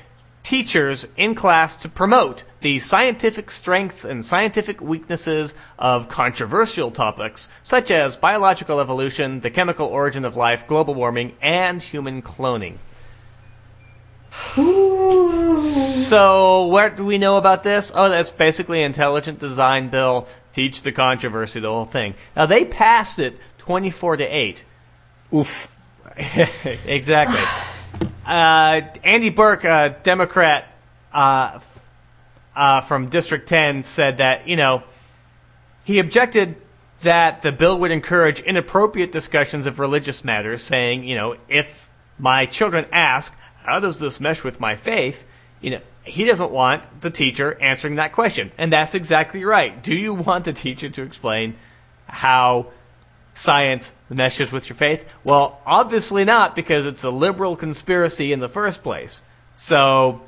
teachers 0.44 1.08
in 1.16 1.36
class 1.36 1.78
to 1.78 1.90
promote 1.90 2.44
the 2.62 2.80
scientific 2.80 3.50
strengths 3.50 4.06
and 4.06 4.26
scientific 4.26 4.82
weaknesses 4.82 5.54
of 5.80 6.10
controversial 6.10 6.92
topics 6.92 7.50
such 7.64 7.92
as 7.92 8.18
biological 8.18 8.80
evolution, 8.80 9.40
the 9.40 9.50
chemical 9.50 9.88
origin 9.88 10.26
of 10.26 10.36
life, 10.36 10.68
global 10.68 10.94
warming, 10.94 11.34
and 11.42 11.82
human 11.82 12.22
cloning. 12.22 12.78
So, 14.34 16.66
what 16.66 16.98
do 16.98 17.06
we 17.06 17.20
know 17.20 17.38
about 17.38 17.64
this? 17.64 17.92
Oh, 17.94 18.10
that's 18.10 18.32
basically 18.32 18.82
intelligent 18.82 19.40
design 19.40 19.90
bill, 19.90 20.28
teach 20.54 20.82
the 20.82 20.92
controversy, 20.92 21.60
the 21.60 21.70
whole 21.70 21.86
thing. 21.86 22.16
Now 22.36 22.48
they 22.48 22.66
passed 22.66 23.20
it 23.20 23.40
24 23.60 24.18
to 24.18 24.26
8. 24.26 24.66
Oof. 25.34 25.78
exactly. 26.86 27.42
Uh, 28.26 28.82
Andy 29.04 29.30
Berke, 29.30 29.66
a 29.66 29.96
Democrat 30.04 30.66
uh, 31.14 31.60
uh, 32.56 32.82
from 32.82 33.10
District 33.10 33.48
10, 33.48 33.84
said 33.84 34.18
that, 34.18 34.48
you 34.48 34.56
know, 34.56 34.84
he 35.84 36.00
objected 36.00 36.56
that 37.02 37.42
the 37.42 37.52
bill 37.52 37.80
would 37.80 37.92
encourage 37.92 38.40
inappropriate 38.40 39.12
discussions 39.12 39.66
of 39.66 39.80
religious 39.80 40.24
matters, 40.24 40.64
saying, 40.64 41.04
you 41.04 41.16
know, 41.16 41.36
if 41.50 41.90
my 42.18 42.46
children 42.46 42.86
ask, 42.92 43.36
how 43.64 43.80
does 43.80 44.00
this 44.00 44.20
mesh 44.20 44.44
with 44.44 44.60
my 44.60 44.76
faith? 44.76 45.26
You 45.62 45.72
know, 45.72 45.82
he 46.04 46.26
doesn't 46.26 46.52
want 46.52 47.02
the 47.02 47.10
teacher 47.10 47.58
answering 47.62 47.96
that 47.96 48.12
question. 48.12 48.52
And 48.58 48.72
that's 48.72 48.96
exactly 48.96 49.46
right. 49.46 49.82
Do 49.82 49.96
you 49.96 50.14
want 50.14 50.46
the 50.46 50.54
teacher 50.54 50.90
to 50.90 51.04
explain 51.04 51.56
how 52.06 52.68
science 53.34 53.96
meshes 54.10 54.52
with 54.52 54.68
your 54.70 54.76
faith? 54.76 55.12
Well, 55.24 55.60
obviously 55.66 56.26
not, 56.26 56.56
because 56.56 56.86
it's 56.86 57.04
a 57.04 57.10
liberal 57.10 57.56
conspiracy 57.56 58.34
in 58.34 58.40
the 58.40 58.50
first 58.50 58.84
place. 58.84 59.24
So, 59.56 60.22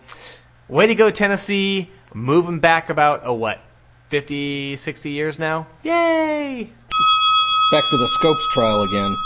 way 0.70 0.88
to 0.88 0.95
go, 0.95 1.12
Tennessee. 1.12 1.90
Moving 2.14 2.60
back 2.60 2.90
about, 2.90 3.24
oh, 3.26 3.34
what, 3.34 3.60
50, 4.07 4.78
60 4.78 5.12
years 5.12 5.38
now? 5.38 5.68
Yay! 5.84 6.70
Back 7.72 7.84
to 7.90 7.98
the 7.98 8.07
Scopes 8.07 8.48
trial 8.53 8.84
again. 8.84 9.18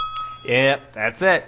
Yep, 0.45 0.93
that's 0.93 1.21
it. 1.21 1.45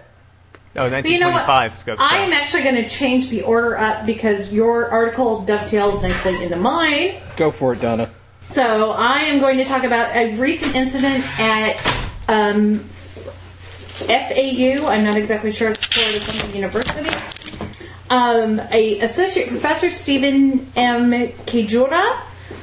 Oh, 0.76 0.90
But 0.90 1.06
you 1.10 1.20
know 1.20 1.32
what? 1.32 1.48
1925 1.48 1.76
Scopes 1.76 2.02
I'm 2.02 2.32
actually 2.32 2.64
going 2.64 2.76
to 2.76 2.90
change 2.90 3.30
the 3.30 3.42
order 3.44 3.78
up 3.78 4.06
because 4.06 4.54
your 4.54 4.90
article 4.90 5.42
dovetails 5.42 6.02
nicely 6.02 6.42
into 6.44 6.56
mine. 6.56 7.16
Go 7.36 7.52
for 7.52 7.74
it, 7.74 7.82
Donna. 7.82 8.10
So 8.40 8.92
I 8.92 9.20
am 9.24 9.40
going 9.42 9.58
to 9.58 9.66
talk 9.66 9.84
about 9.84 10.16
a 10.16 10.38
recent 10.38 10.76
incident 10.76 11.24
at 11.40 11.86
um, 12.30 12.80
FAU. 14.08 14.88
I'm 14.88 15.04
not 15.04 15.16
exactly 15.16 15.52
sure 15.52 15.70
it's 15.72 15.86
Florida 15.86 16.22
something 16.22 16.56
university. 16.56 17.10
Um, 18.10 18.60
a 18.72 19.00
associate 19.02 19.50
professor 19.50 19.90
Stephen 19.92 20.72
M. 20.76 21.12
Kajiura 21.12 22.20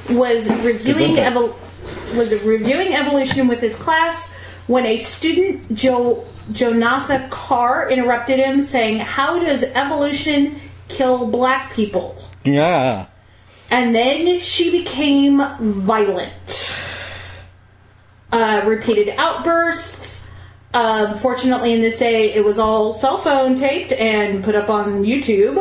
was 0.09 0.49
reviewing 0.49 1.15
Gesundheit. 1.15 1.31
evol- 1.31 2.15
was 2.15 2.33
reviewing 2.43 2.93
evolution 2.93 3.47
with 3.47 3.59
his 3.59 3.75
class 3.75 4.35
when 4.69 4.85
a 4.85 4.97
student 4.97 5.73
Joe 5.73 6.25
Jonathan 6.51 7.29
Carr 7.29 7.89
interrupted 7.89 8.37
him, 8.39 8.61
saying, 8.63 8.99
"How 8.99 9.39
does 9.39 9.63
evolution 9.63 10.59
kill 10.87 11.27
black 11.27 11.73
people?" 11.73 12.15
Yeah. 12.43 13.07
And 13.71 13.93
then 13.95 14.39
she 14.41 14.71
became 14.71 15.41
violent. 15.59 16.75
Uh, 18.31 18.61
repeated 18.65 19.09
outbursts. 19.17 20.29
Uh, 20.71 21.17
fortunately, 21.17 21.73
in 21.73 21.81
this 21.81 21.97
day, 21.97 22.31
it 22.33 22.45
was 22.45 22.59
all 22.59 22.93
cell 22.93 23.17
phone 23.17 23.55
taped 23.55 23.91
and 23.91 24.43
put 24.43 24.53
up 24.53 24.69
on 24.69 25.03
YouTube. 25.03 25.57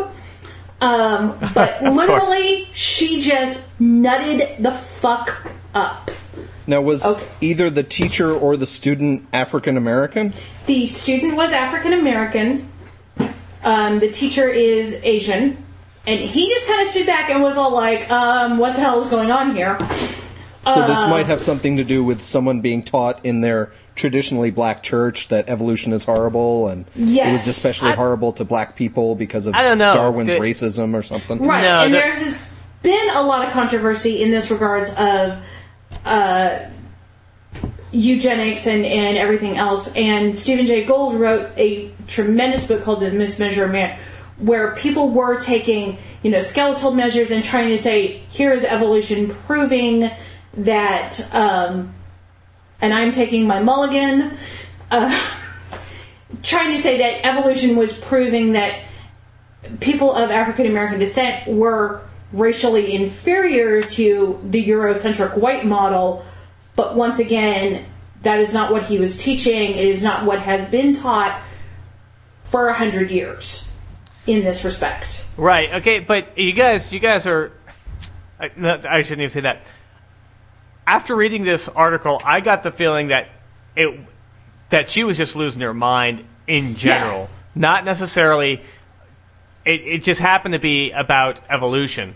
Um, 0.80 1.38
but 1.54 1.72
Of 1.82 1.94
course. 1.94 1.96
literally, 1.96 2.68
she 2.74 3.22
just 3.22 3.66
nutted 3.80 4.62
the 4.62 4.70
fuck 4.72 5.46
up. 5.74 6.10
Now, 6.68 6.82
was 6.82 7.02
Okay. 7.02 7.24
either 7.40 7.70
the 7.70 7.82
teacher 7.82 8.30
or 8.32 8.58
the 8.58 8.66
student 8.66 9.26
African 9.32 9.78
American? 9.78 10.34
The 10.66 10.84
student 10.86 11.34
was 11.34 11.50
African 11.52 11.94
American. 11.94 12.68
Um, 13.64 14.00
the 14.00 14.10
teacher 14.10 14.46
is 14.46 15.00
Asian. 15.02 15.56
And 16.06 16.20
he 16.20 16.48
just 16.50 16.66
kind 16.68 16.82
of 16.82 16.88
stood 16.88 17.06
back 17.06 17.30
and 17.30 17.42
was 17.42 17.56
all 17.56 17.72
like, 17.72 18.10
um, 18.10 18.58
what 18.58 18.74
the 18.76 18.80
hell 18.82 19.02
is 19.02 19.08
going 19.08 19.30
on 19.32 19.56
here? 19.56 19.78
So 20.66 20.86
this 20.86 20.98
Uh, 20.98 21.08
might 21.08 21.26
have 21.26 21.40
something 21.40 21.78
to 21.78 21.84
do 21.84 22.04
with 22.04 22.22
someone 22.22 22.60
being 22.60 22.82
taught 22.82 23.20
in 23.24 23.40
their 23.40 23.70
traditionally 23.94 24.50
black 24.50 24.82
church 24.82 25.28
that 25.28 25.48
evolution 25.48 25.94
is 25.94 26.04
horrible, 26.04 26.68
and 26.68 26.84
it 26.94 27.32
was 27.32 27.46
especially 27.46 27.92
I- 27.92 27.94
horrible 27.96 28.32
to 28.34 28.44
black 28.44 28.76
people 28.76 29.14
because 29.14 29.46
of 29.46 29.54
I 29.54 29.62
don't 29.62 29.78
know. 29.78 29.94
Darwin's 29.94 30.34
The- 30.34 30.38
racism 30.40 30.94
or 30.94 31.02
something. 31.02 31.38
Right, 31.40 31.62
No, 31.62 31.80
and 31.80 31.94
that- 31.94 31.98
there 32.02 32.12
has 32.16 32.44
been 32.82 33.08
a 33.16 33.22
lot 33.22 33.46
of 33.46 33.52
controversy 33.52 34.22
in 34.22 34.30
this 34.30 34.50
regards 34.50 34.90
of 34.90 35.32
uh, 36.04 36.60
eugenics 37.90 38.66
and, 38.66 38.84
and 38.84 39.16
everything 39.16 39.56
else. 39.56 39.94
And 39.94 40.36
Stephen 40.36 40.66
Jay 40.66 40.84
Gould 40.84 41.14
wrote 41.14 41.50
a 41.56 41.90
tremendous 42.06 42.66
book 42.66 42.84
called 42.84 43.00
The 43.00 43.10
Mismeasure 43.10 43.64
of 43.64 43.70
Man, 43.70 43.98
where 44.38 44.74
people 44.76 45.10
were 45.10 45.40
taking, 45.40 45.98
you 46.22 46.30
know, 46.30 46.40
skeletal 46.40 46.92
measures 46.92 47.30
and 47.30 47.42
trying 47.42 47.70
to 47.70 47.78
say, 47.78 48.18
here 48.30 48.52
is 48.52 48.64
evolution 48.64 49.34
proving 49.46 50.10
that, 50.54 51.34
um, 51.34 51.94
and 52.80 52.94
I'm 52.94 53.12
taking 53.12 53.46
my 53.46 53.60
mulligan, 53.60 54.36
uh, 54.90 55.28
trying 56.42 56.72
to 56.72 56.78
say 56.78 56.98
that 56.98 57.26
evolution 57.26 57.76
was 57.76 57.92
proving 57.92 58.52
that 58.52 58.78
people 59.80 60.14
of 60.14 60.30
African 60.30 60.66
American 60.66 60.98
descent 60.98 61.48
were 61.48 62.02
racially 62.32 62.94
inferior 62.94 63.82
to 63.82 64.40
the 64.44 64.64
Eurocentric 64.64 65.36
white 65.36 65.64
model, 65.64 66.24
but 66.76 66.94
once 66.94 67.18
again, 67.18 67.84
that 68.22 68.40
is 68.40 68.52
not 68.52 68.72
what 68.72 68.84
he 68.84 68.98
was 68.98 69.18
teaching. 69.18 69.72
It 69.72 69.88
is 69.88 70.02
not 70.02 70.24
what 70.24 70.40
has 70.40 70.68
been 70.68 70.96
taught 70.96 71.40
for 72.44 72.68
a 72.68 72.74
hundred 72.74 73.10
years 73.10 73.70
in 74.26 74.44
this 74.44 74.64
respect. 74.64 75.24
Right. 75.36 75.74
Okay. 75.74 76.00
But 76.00 76.38
you 76.38 76.52
guys, 76.52 76.92
you 76.92 77.00
guys 77.00 77.26
are. 77.26 77.52
I, 78.40 78.50
I 78.56 79.02
shouldn't 79.02 79.20
even 79.20 79.30
say 79.30 79.40
that. 79.40 79.66
After 80.86 81.14
reading 81.14 81.44
this 81.44 81.68
article, 81.68 82.20
I 82.24 82.40
got 82.40 82.62
the 82.62 82.72
feeling 82.72 83.08
that 83.08 83.28
it 83.76 84.00
that 84.70 84.90
she 84.90 85.04
was 85.04 85.16
just 85.16 85.36
losing 85.36 85.62
her 85.62 85.74
mind 85.74 86.24
in 86.46 86.74
general, 86.74 87.28
not 87.54 87.84
necessarily. 87.84 88.62
It, 89.68 89.80
it 89.86 90.02
just 90.02 90.20
happened 90.20 90.54
to 90.54 90.58
be 90.58 90.92
about 90.92 91.40
evolution. 91.50 92.14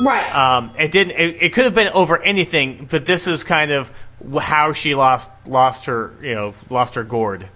Right. 0.00 0.34
Um, 0.34 0.72
it 0.78 0.92
didn't. 0.92 1.18
It, 1.18 1.42
it 1.42 1.52
could 1.54 1.64
have 1.64 1.74
been 1.74 1.92
over 1.92 2.20
anything, 2.22 2.86
but 2.90 3.06
this 3.06 3.26
is 3.26 3.44
kind 3.44 3.70
of 3.70 3.92
how 4.40 4.72
she 4.72 4.94
lost 4.94 5.30
lost 5.46 5.86
her, 5.86 6.12
you 6.22 6.34
know, 6.34 6.54
lost 6.70 6.94
her 6.96 7.04
gourd. 7.04 7.48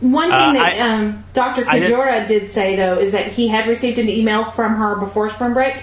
One 0.00 0.30
thing 0.30 0.32
Uh, 0.32 0.52
that 0.54 0.74
I- 0.74 0.78
um, 0.94 1.24
Dr. 1.34 1.64
Kajiura 1.64 2.26
did 2.26 2.48
say 2.48 2.76
though 2.76 2.98
is 2.98 3.12
that 3.12 3.28
he 3.28 3.48
had 3.48 3.68
received 3.68 3.98
an 3.98 4.08
email 4.08 4.44
from 4.44 4.76
her 4.76 4.96
before 4.96 5.28
spring 5.30 5.52
break, 5.52 5.76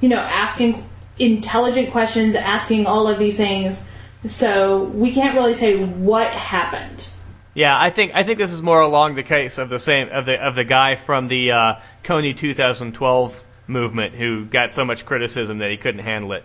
you 0.00 0.10
know, 0.10 0.18
asking 0.18 0.84
intelligent 1.18 1.92
questions, 1.92 2.36
asking 2.36 2.86
all 2.86 3.08
of 3.08 3.18
these 3.18 3.36
things. 3.38 3.82
So 4.28 4.82
we 4.84 5.12
can't 5.12 5.34
really 5.34 5.54
say 5.54 5.82
what 5.82 6.30
happened. 6.30 7.08
Yeah, 7.54 7.80
I 7.80 7.90
think 7.90 8.12
I 8.14 8.24
think 8.24 8.38
this 8.38 8.52
is 8.52 8.62
more 8.62 8.80
along 8.80 9.14
the 9.14 9.22
case 9.22 9.58
of 9.58 9.68
the 9.68 9.78
same 9.78 10.08
of 10.10 10.26
the 10.26 10.44
of 10.44 10.56
the 10.56 10.64
guy 10.64 10.96
from 10.96 11.28
the 11.28 11.52
uh, 11.52 11.74
Kony 12.02 12.36
2012 12.36 13.44
movement 13.66 14.14
who 14.14 14.44
got 14.44 14.74
so 14.74 14.84
much 14.84 15.06
criticism 15.06 15.58
that 15.58 15.70
he 15.70 15.76
couldn't 15.76 16.04
handle 16.04 16.32
it. 16.32 16.44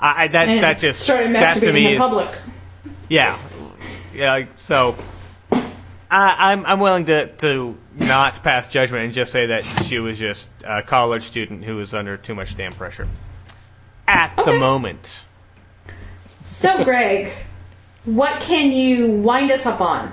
I, 0.00 0.24
I 0.24 0.28
that 0.28 0.48
And 0.48 0.62
that 0.62 0.78
just 0.78 1.06
that 1.06 1.60
to 1.62 1.72
me 1.72 1.86
in 1.86 1.92
is 1.94 1.98
public. 1.98 2.34
yeah 3.08 3.38
yeah. 4.14 4.46
So 4.56 4.96
I, 6.10 6.52
I'm 6.52 6.64
I'm 6.64 6.80
willing 6.80 7.04
to 7.06 7.26
to 7.36 7.76
not 7.94 8.42
pass 8.42 8.68
judgment 8.68 9.04
and 9.04 9.12
just 9.12 9.32
say 9.32 9.46
that 9.46 9.64
she 9.84 9.98
was 9.98 10.18
just 10.18 10.48
a 10.64 10.82
college 10.82 11.22
student 11.22 11.64
who 11.64 11.76
was 11.76 11.94
under 11.94 12.16
too 12.16 12.34
much 12.34 12.56
damn 12.56 12.72
pressure 12.72 13.08
at 14.08 14.36
the 14.44 14.54
moment. 14.54 15.22
So 16.46 16.84
Greg, 16.84 17.32
what 18.04 18.40
can 18.40 18.72
you 18.72 19.10
wind 19.10 19.50
us 19.50 19.66
up 19.66 19.80
on? 19.80 20.12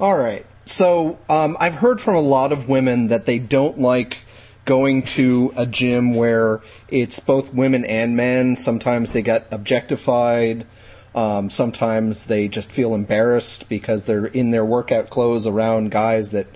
All 0.00 0.16
right. 0.16 0.46
So 0.64 1.18
um, 1.28 1.58
I've 1.60 1.74
heard 1.74 2.00
from 2.00 2.14
a 2.14 2.22
lot 2.22 2.52
of 2.52 2.70
women 2.70 3.08
that 3.08 3.26
they 3.26 3.38
don't 3.38 3.80
like 3.80 4.16
going 4.64 5.02
to 5.02 5.52
a 5.58 5.66
gym 5.66 6.14
where 6.14 6.62
it's 6.88 7.20
both 7.20 7.52
women 7.52 7.84
and 7.84 8.16
men. 8.16 8.56
Sometimes 8.56 9.12
they 9.12 9.20
get 9.20 9.48
objectified. 9.50 10.66
Um, 11.14 11.50
sometimes 11.50 12.24
they 12.24 12.48
just 12.48 12.72
feel 12.72 12.94
embarrassed 12.94 13.68
because 13.68 14.06
they're 14.06 14.24
in 14.24 14.48
their 14.48 14.64
workout 14.64 15.10
clothes 15.10 15.46
around 15.46 15.90
guys 15.90 16.30
that 16.30 16.46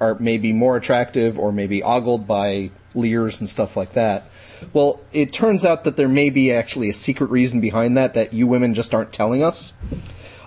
are 0.00 0.16
maybe 0.18 0.52
more 0.52 0.76
attractive 0.76 1.38
or 1.38 1.52
maybe 1.52 1.84
ogled 1.84 2.26
by 2.26 2.72
leers 2.96 3.38
and 3.38 3.48
stuff 3.48 3.76
like 3.76 3.92
that. 3.92 4.24
Well, 4.72 5.00
it 5.12 5.32
turns 5.32 5.64
out 5.64 5.84
that 5.84 5.96
there 5.96 6.08
may 6.08 6.30
be 6.30 6.52
actually 6.52 6.90
a 6.90 6.94
secret 6.94 7.30
reason 7.30 7.60
behind 7.60 7.96
that 7.96 8.14
that 8.14 8.32
you 8.32 8.48
women 8.48 8.74
just 8.74 8.92
aren't 8.92 9.12
telling 9.12 9.44
us. 9.44 9.72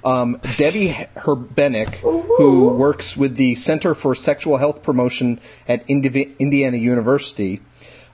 Um, 0.06 0.40
Debby 0.58 0.90
Herbenick, 1.18 1.96
who 1.96 2.70
works 2.70 3.18
with 3.18 3.36
the 3.36 3.56
Center 3.56 3.96
for 3.96 4.14
Sexual 4.14 4.58
Health 4.58 4.84
Promotion 4.84 5.40
at 5.68 5.86
Indi- 5.88 6.36
Indiana 6.38 6.78
University, 6.78 7.62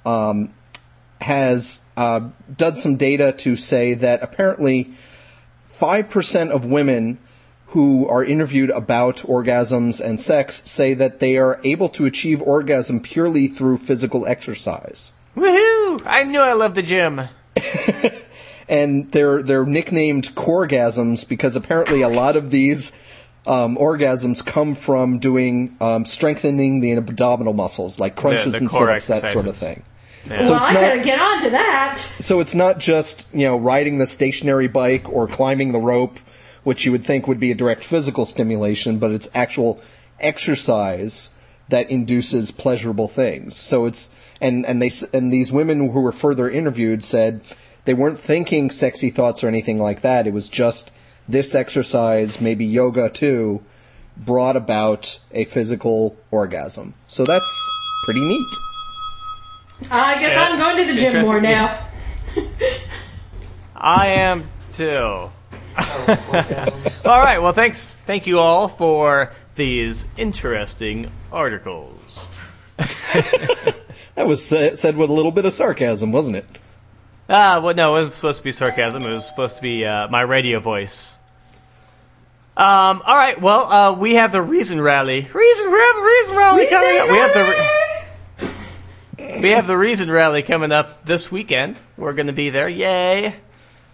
um, 0.06 0.54
has 1.20 1.84
uh, 1.98 2.30
done 2.56 2.78
some 2.78 2.96
data 2.96 3.34
to 3.34 3.58
say 3.58 3.96
that 3.96 4.24
apparently 4.24 4.94
5% 5.80 6.52
of 6.52 6.64
women 6.64 7.20
who 7.68 8.08
are 8.08 8.24
interviewed 8.24 8.70
about 8.70 9.18
orgasms 9.18 10.00
and 10.00 10.20
sex 10.20 10.64
say 10.70 10.94
that 10.96 11.20
they 11.20 11.38
are 11.38 11.60
able 11.64 11.90
to 11.90 12.06
achieve 12.06 12.42
orgasm 12.42 13.02
purely 13.02 13.48
through 13.48 13.78
physical 13.78 14.26
exercise. 14.26 15.12
Woohoo! 15.36 16.02
I 16.06 16.24
knew 16.24 16.40
I 16.40 16.54
loved 16.54 16.76
the 16.76 16.82
gym. 16.82 17.22
and 18.72 19.12
they're 19.12 19.44
they're 19.44 19.66
nicknamed 19.66 20.34
coregasms 20.34 21.28
because 21.28 21.56
apparently 21.58 22.02
a 22.02 22.10
lot 22.10 22.38
of 22.38 22.50
these 22.50 22.98
um, 23.46 23.76
orgasms 23.76 24.44
come 24.44 24.76
from 24.76 25.20
doing 25.20 25.76
um, 25.82 26.06
strengthening 26.06 26.80
the 26.80 26.94
abdominal 26.94 27.54
muscles, 27.54 28.00
like 28.00 28.16
crunches 28.16 28.54
the 28.54 28.60
and 28.60 28.72
sit-ups, 28.72 29.08
that 29.08 29.34
sort 29.34 29.48
of 29.48 29.58
thing. 29.58 29.84
Yeah. 30.28 30.44
So 30.44 30.52
well, 30.52 30.58
it's 30.58 30.70
I 30.70 30.74
not- 30.74 30.80
better 30.80 31.04
get 31.04 31.20
on 31.20 31.44
to 31.44 31.50
that. 31.50 31.98
So 31.98 32.40
it's 32.40 32.56
not 32.56 32.80
just 32.80 33.28
you 33.34 33.46
know 33.46 33.58
riding 33.58 33.98
the 33.98 34.08
stationary 34.08 34.70
bike 34.70 35.10
or 35.10 35.28
climbing 35.28 35.74
the 35.74 35.80
rope, 35.80 36.18
which 36.64 36.86
you 36.86 36.94
would 36.94 37.04
think 37.04 37.28
would 37.28 37.42
be 37.42 37.52
a 37.52 37.56
direct 37.56 37.84
physical 37.84 38.26
stimulation, 38.26 39.00
but 39.00 39.12
it's 39.12 39.30
actual 39.34 39.82
exercise 40.18 41.30
that 41.68 41.90
induces 41.90 42.52
pleasurable 42.52 43.10
things. 43.10 43.58
So 43.58 43.86
it's 43.86 44.16
and 44.40 44.66
and 44.66 44.82
they 44.82 44.92
and 45.14 45.34
these 45.34 45.52
women 45.52 45.90
who 45.90 46.00
were 46.00 46.14
further 46.14 46.50
interviewed 46.50 47.04
said 47.04 47.42
they 47.86 47.94
weren't 47.94 48.20
thinking 48.20 48.72
sexy 48.72 49.10
thoughts 49.10 49.44
or 49.44 49.48
anything 49.48 49.78
like 49.78 50.02
that. 50.02 50.28
It 50.28 50.34
was 50.34 50.50
just 50.50 50.92
this 51.28 51.56
exercise, 51.56 52.42
maybe 52.42 52.66
yoga 52.66 53.10
too, 53.10 53.64
brought 54.18 54.56
about 54.56 55.20
a 55.32 55.46
physical 55.46 56.16
orgasm. 56.30 56.94
So 57.08 57.24
that's 57.26 57.70
pretty 58.06 58.22
neat. 58.22 58.48
Uh, 59.84 59.88
I 59.92 60.20
guess 60.20 60.34
Yeah. 60.34 60.44
I'm 60.44 60.58
going 60.60 60.88
to 60.88 60.94
the 60.94 61.00
gym 61.00 61.24
more 61.24 61.42
now. 61.42 61.88
I 63.76 64.08
am 64.08 64.48
too. 64.74 65.32
all 65.78 67.20
right. 67.20 67.40
Well, 67.40 67.54
thanks. 67.54 67.98
Thank 68.06 68.28
you 68.28 68.40
all 68.40 68.68
for 68.68 69.32
these 69.56 70.06
interesting 70.18 71.12
articles. 71.32 72.28
That 74.16 74.28
was 74.28 74.46
said 74.46 74.98
with 74.98 75.10
a 75.10 75.14
little 75.14 75.32
bit 75.32 75.46
of 75.46 75.54
sarcasm, 75.54 76.12
wasn't 76.12 76.38
it? 76.38 76.46
Ah, 77.30 77.60
well, 77.60 77.74
no, 77.76 77.90
it 77.90 77.92
wasn't 78.00 78.16
supposed 78.16 78.38
to 78.40 78.44
be 78.44 78.52
sarcasm. 78.52 79.04
It 79.04 79.14
was 79.14 79.26
supposed 79.26 79.56
to 79.58 79.62
be 79.62 79.86
uh, 79.86 80.08
my 80.10 80.22
radio 80.22 80.60
voice. 80.60 81.18
Um, 82.58 83.02
all 83.06 83.16
right. 83.16 83.40
Well, 83.40 83.72
uh, 83.72 83.94
we 83.94 84.16
have 84.16 84.32
the 84.34 84.42
reason 84.42 84.82
rally. 84.82 85.22
Reason 85.34 85.72
rally. 85.72 86.02
Reason 86.02 86.36
rally 86.36 86.66
coming 86.68 86.98
up. 87.00 87.10
We 87.10 87.18
have 87.18 87.34
the. 87.34 87.44
Re- 87.44 89.40
we 89.42 89.50
have 89.52 89.68
the 89.68 89.78
reason 89.78 90.12
rally 90.12 90.42
coming 90.42 90.72
up 90.72 91.06
this 91.06 91.32
weekend. 91.32 91.80
We're 91.96 92.14
going 92.14 92.28
to 92.28 92.34
be 92.34 92.50
there. 92.50 92.68
Yay! 92.68 93.36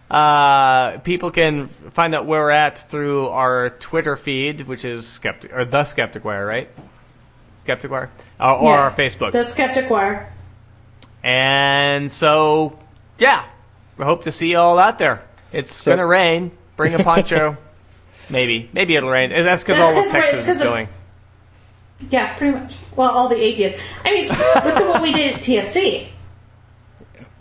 Uh, 0.09 0.97
people 0.99 1.31
can 1.31 1.65
find 1.65 2.15
out 2.15 2.25
where 2.25 2.41
we're 2.41 2.49
at 2.49 2.79
through 2.79 3.27
our 3.27 3.69
Twitter 3.69 4.15
feed, 4.15 4.61
which 4.61 4.85
is 4.85 5.05
skeptic 5.05 5.53
or 5.53 5.65
the 5.65 5.83
Skeptic 5.83 6.23
Wire, 6.23 6.45
right? 6.45 6.69
Skeptic 7.61 7.91
Wire, 7.91 8.09
or, 8.39 8.51
or 8.55 8.63
Yeah. 8.73 8.79
our 8.83 8.91
Facebook. 8.91 9.33
The 9.33 9.43
Skeptic 9.43 9.89
Wire. 9.89 10.31
And 11.23 12.09
so, 12.09 12.79
yeah, 13.19 13.43
we 13.97 14.05
hope 14.05 14.23
to 14.25 14.31
see 14.31 14.51
you 14.51 14.57
all 14.59 14.77
out 14.79 14.99
there. 14.99 15.21
It's 15.51 15.73
So- 15.73 15.91
gonna 15.91 16.05
rain. 16.05 16.51
Bring 16.75 16.93
a 16.93 17.03
poncho. 17.03 17.57
maybe, 18.29 18.69
maybe 18.71 18.95
it'll 18.95 19.09
rain. 19.09 19.31
That's 19.31 19.63
because 19.63 19.79
all 19.79 19.97
of 19.99 20.11
Texas 20.11 20.39
it's 20.41 20.45
'cause 20.45 20.55
is 20.57 20.57
of- 20.57 20.63
going. 20.63 20.87
Yeah, 22.11 22.33
pretty 22.35 22.53
much. 22.59 22.75
Well, 22.95 23.09
all 23.09 23.27
the 23.27 23.35
atheists. 23.41 23.81
I 24.05 24.11
mean, 24.11 24.27
look 24.27 24.39
at 24.77 24.87
what 24.87 25.01
we 25.01 25.13
did 25.13 25.33
at 25.35 25.41
TFC. 25.41 26.07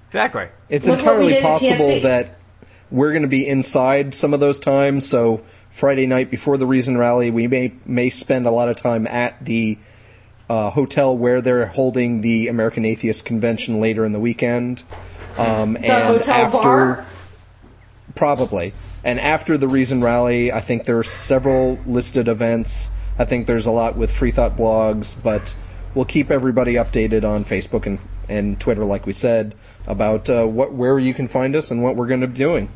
Exactly. 0.06 0.48
It's 0.70 0.86
Look 0.86 0.98
entirely 1.00 1.40
possible 1.42 2.00
that 2.00 2.38
we're 2.90 3.10
going 3.12 3.22
to 3.22 3.28
be 3.28 3.46
inside 3.46 4.14
some 4.14 4.32
of 4.32 4.40
those 4.40 4.58
times. 4.60 5.08
So 5.08 5.42
Friday 5.70 6.06
night 6.06 6.30
before 6.30 6.56
the 6.56 6.66
Reason 6.66 6.96
Rally, 6.96 7.30
we 7.30 7.48
may 7.48 7.72
may 7.84 8.08
spend 8.10 8.46
a 8.46 8.50
lot 8.50 8.68
of 8.70 8.76
time 8.76 9.06
at 9.06 9.44
the 9.44 9.76
uh, 10.48 10.70
hotel 10.70 11.16
where 11.16 11.40
they're 11.40 11.66
holding 11.66 12.20
the 12.20 12.48
American 12.48 12.84
Atheist 12.84 13.24
Convention 13.24 13.80
later 13.80 14.04
in 14.04 14.12
the 14.12 14.20
weekend. 14.20 14.82
Um, 15.36 15.74
The 15.74 15.80
and 15.92 16.22
after, 16.22 16.58
bar. 16.58 17.06
Probably. 18.14 18.72
And 19.04 19.20
after 19.20 19.58
the 19.58 19.68
Reason 19.68 20.02
Rally, 20.02 20.52
I 20.52 20.60
think 20.60 20.84
there 20.84 20.98
are 20.98 21.04
several 21.04 21.78
listed 21.86 22.28
events. 22.28 22.90
I 23.18 23.24
think 23.24 23.46
there's 23.46 23.66
a 23.66 23.70
lot 23.70 23.96
with 23.96 24.10
Free 24.10 24.30
Thought 24.32 24.56
blogs, 24.56 25.14
but 25.20 25.54
we'll 25.94 26.04
keep 26.06 26.30
everybody 26.30 26.74
updated 26.74 27.24
on 27.24 27.44
Facebook 27.44 27.86
and, 27.86 27.98
and 28.28 28.58
Twitter, 28.58 28.84
like 28.84 29.06
we 29.06 29.12
said, 29.12 29.54
about 29.86 30.28
uh, 30.28 30.44
what 30.44 30.72
where 30.72 30.98
you 30.98 31.14
can 31.14 31.28
find 31.28 31.54
us 31.56 31.70
and 31.70 31.82
what 31.82 31.96
we're 31.96 32.08
going 32.08 32.22
to 32.22 32.26
be 32.26 32.36
doing. 32.36 32.68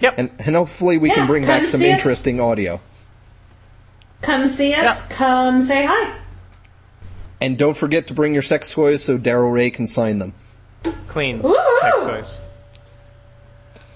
Yep. 0.00 0.14
And, 0.16 0.30
and 0.38 0.54
hopefully 0.56 0.98
we 0.98 1.08
Yeah, 1.08 1.14
can 1.16 1.26
bring 1.26 1.44
back 1.44 1.66
some 1.66 1.80
us. 1.80 1.86
interesting 1.86 2.40
audio. 2.40 2.80
Come 4.22 4.48
see 4.48 4.74
us. 4.74 5.06
Come 5.08 5.62
say 5.62 5.84
hi. 5.86 6.16
And 7.40 7.56
don't 7.56 7.76
forget 7.76 8.08
to 8.08 8.14
bring 8.14 8.32
your 8.34 8.42
sex 8.42 8.72
toys 8.72 9.02
so 9.04 9.16
Darrel 9.16 9.50
Ray 9.50 9.70
can 9.70 9.86
sign 9.86 10.18
them. 10.18 10.32
Clean 11.08 11.40
Woo! 11.40 11.56
sex 11.80 11.96
toys. 12.02 12.40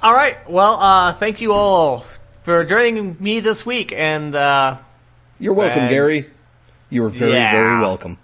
All 0.03 0.13
right. 0.15 0.49
Well, 0.49 0.75
uh, 0.81 1.13
thank 1.13 1.41
you 1.41 1.53
all 1.53 2.05
for 2.43 2.65
joining 2.65 3.17
me 3.21 3.41
this 3.41 3.65
week, 3.65 3.93
and 3.93 4.35
uh, 4.35 4.77
You're 5.39 5.55
welcome, 5.55 5.81
And- 5.83 5.91
Gary. 5.91 6.31
You 6.91 7.05
are 7.07 7.09
very, 7.09 7.33
Yeah. 7.33 7.51
very 7.53 7.81
welcome. 7.81 8.19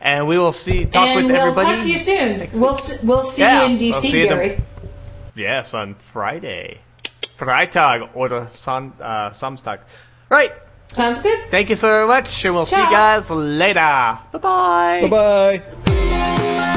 and 0.00 0.26
we 0.26 0.36
will 0.38 0.50
see 0.52 0.84
talk 0.86 1.08
and 1.08 1.16
with 1.16 1.26
we'll 1.26 1.36
everybody. 1.40 1.76
talk 1.76 1.82
to 1.84 1.90
you 1.90 1.98
soon. 1.98 2.48
We'll 2.60 2.74
s- 2.74 3.02
we'll 3.04 3.22
see 3.22 3.42
Yeah, 3.42 3.60
you 3.60 3.64
in 3.66 3.70
we'll 3.72 3.92
DC, 3.92 4.00
see 4.00 4.22
the- 4.22 4.28
Gary. 4.28 4.60
Yes, 5.36 5.74
on 5.74 5.94
Friday. 5.94 6.78
Freitag 7.38 8.08
oder 8.16 8.48
Son, 8.54 8.92
uh, 9.00 9.30
Samstag. 9.30 9.78
Right. 10.28 10.52
Sounds 10.92 11.22
good. 11.22 11.50
Thank 11.50 11.70
you 11.70 11.76
so 11.76 12.06
much, 12.06 12.44
and 12.44 12.54
we'll 12.54 12.66
see 12.66 12.76
you 12.76 12.90
guys 12.90 13.30
later. 13.30 14.18
Bye-bye. 14.32 15.08
Bye 15.08 15.62
bye. 15.86 16.76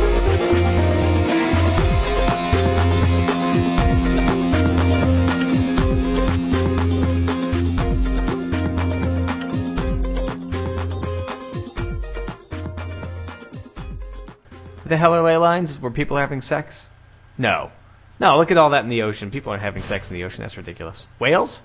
The 14.91 14.97
hell 14.97 15.15
are 15.15 15.21
ley 15.21 15.37
lines 15.37 15.79
where 15.79 15.89
people 15.89 16.17
are 16.17 16.19
having 16.19 16.41
sex? 16.41 16.89
No. 17.37 17.71
No, 18.19 18.37
look 18.37 18.51
at 18.51 18.57
all 18.57 18.71
that 18.71 18.83
in 18.83 18.89
the 18.89 19.03
ocean. 19.03 19.31
People 19.31 19.51
aren't 19.51 19.63
having 19.63 19.83
sex 19.83 20.11
in 20.11 20.17
the 20.17 20.25
ocean. 20.25 20.41
That's 20.41 20.57
ridiculous. 20.57 21.07
Whales? 21.17 21.61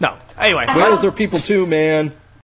No. 0.00 0.16
Anyway. 0.38 0.64
Whales 0.74 1.04
are 1.04 1.12
people 1.12 1.38
too, 1.38 1.66
man. 1.66 2.14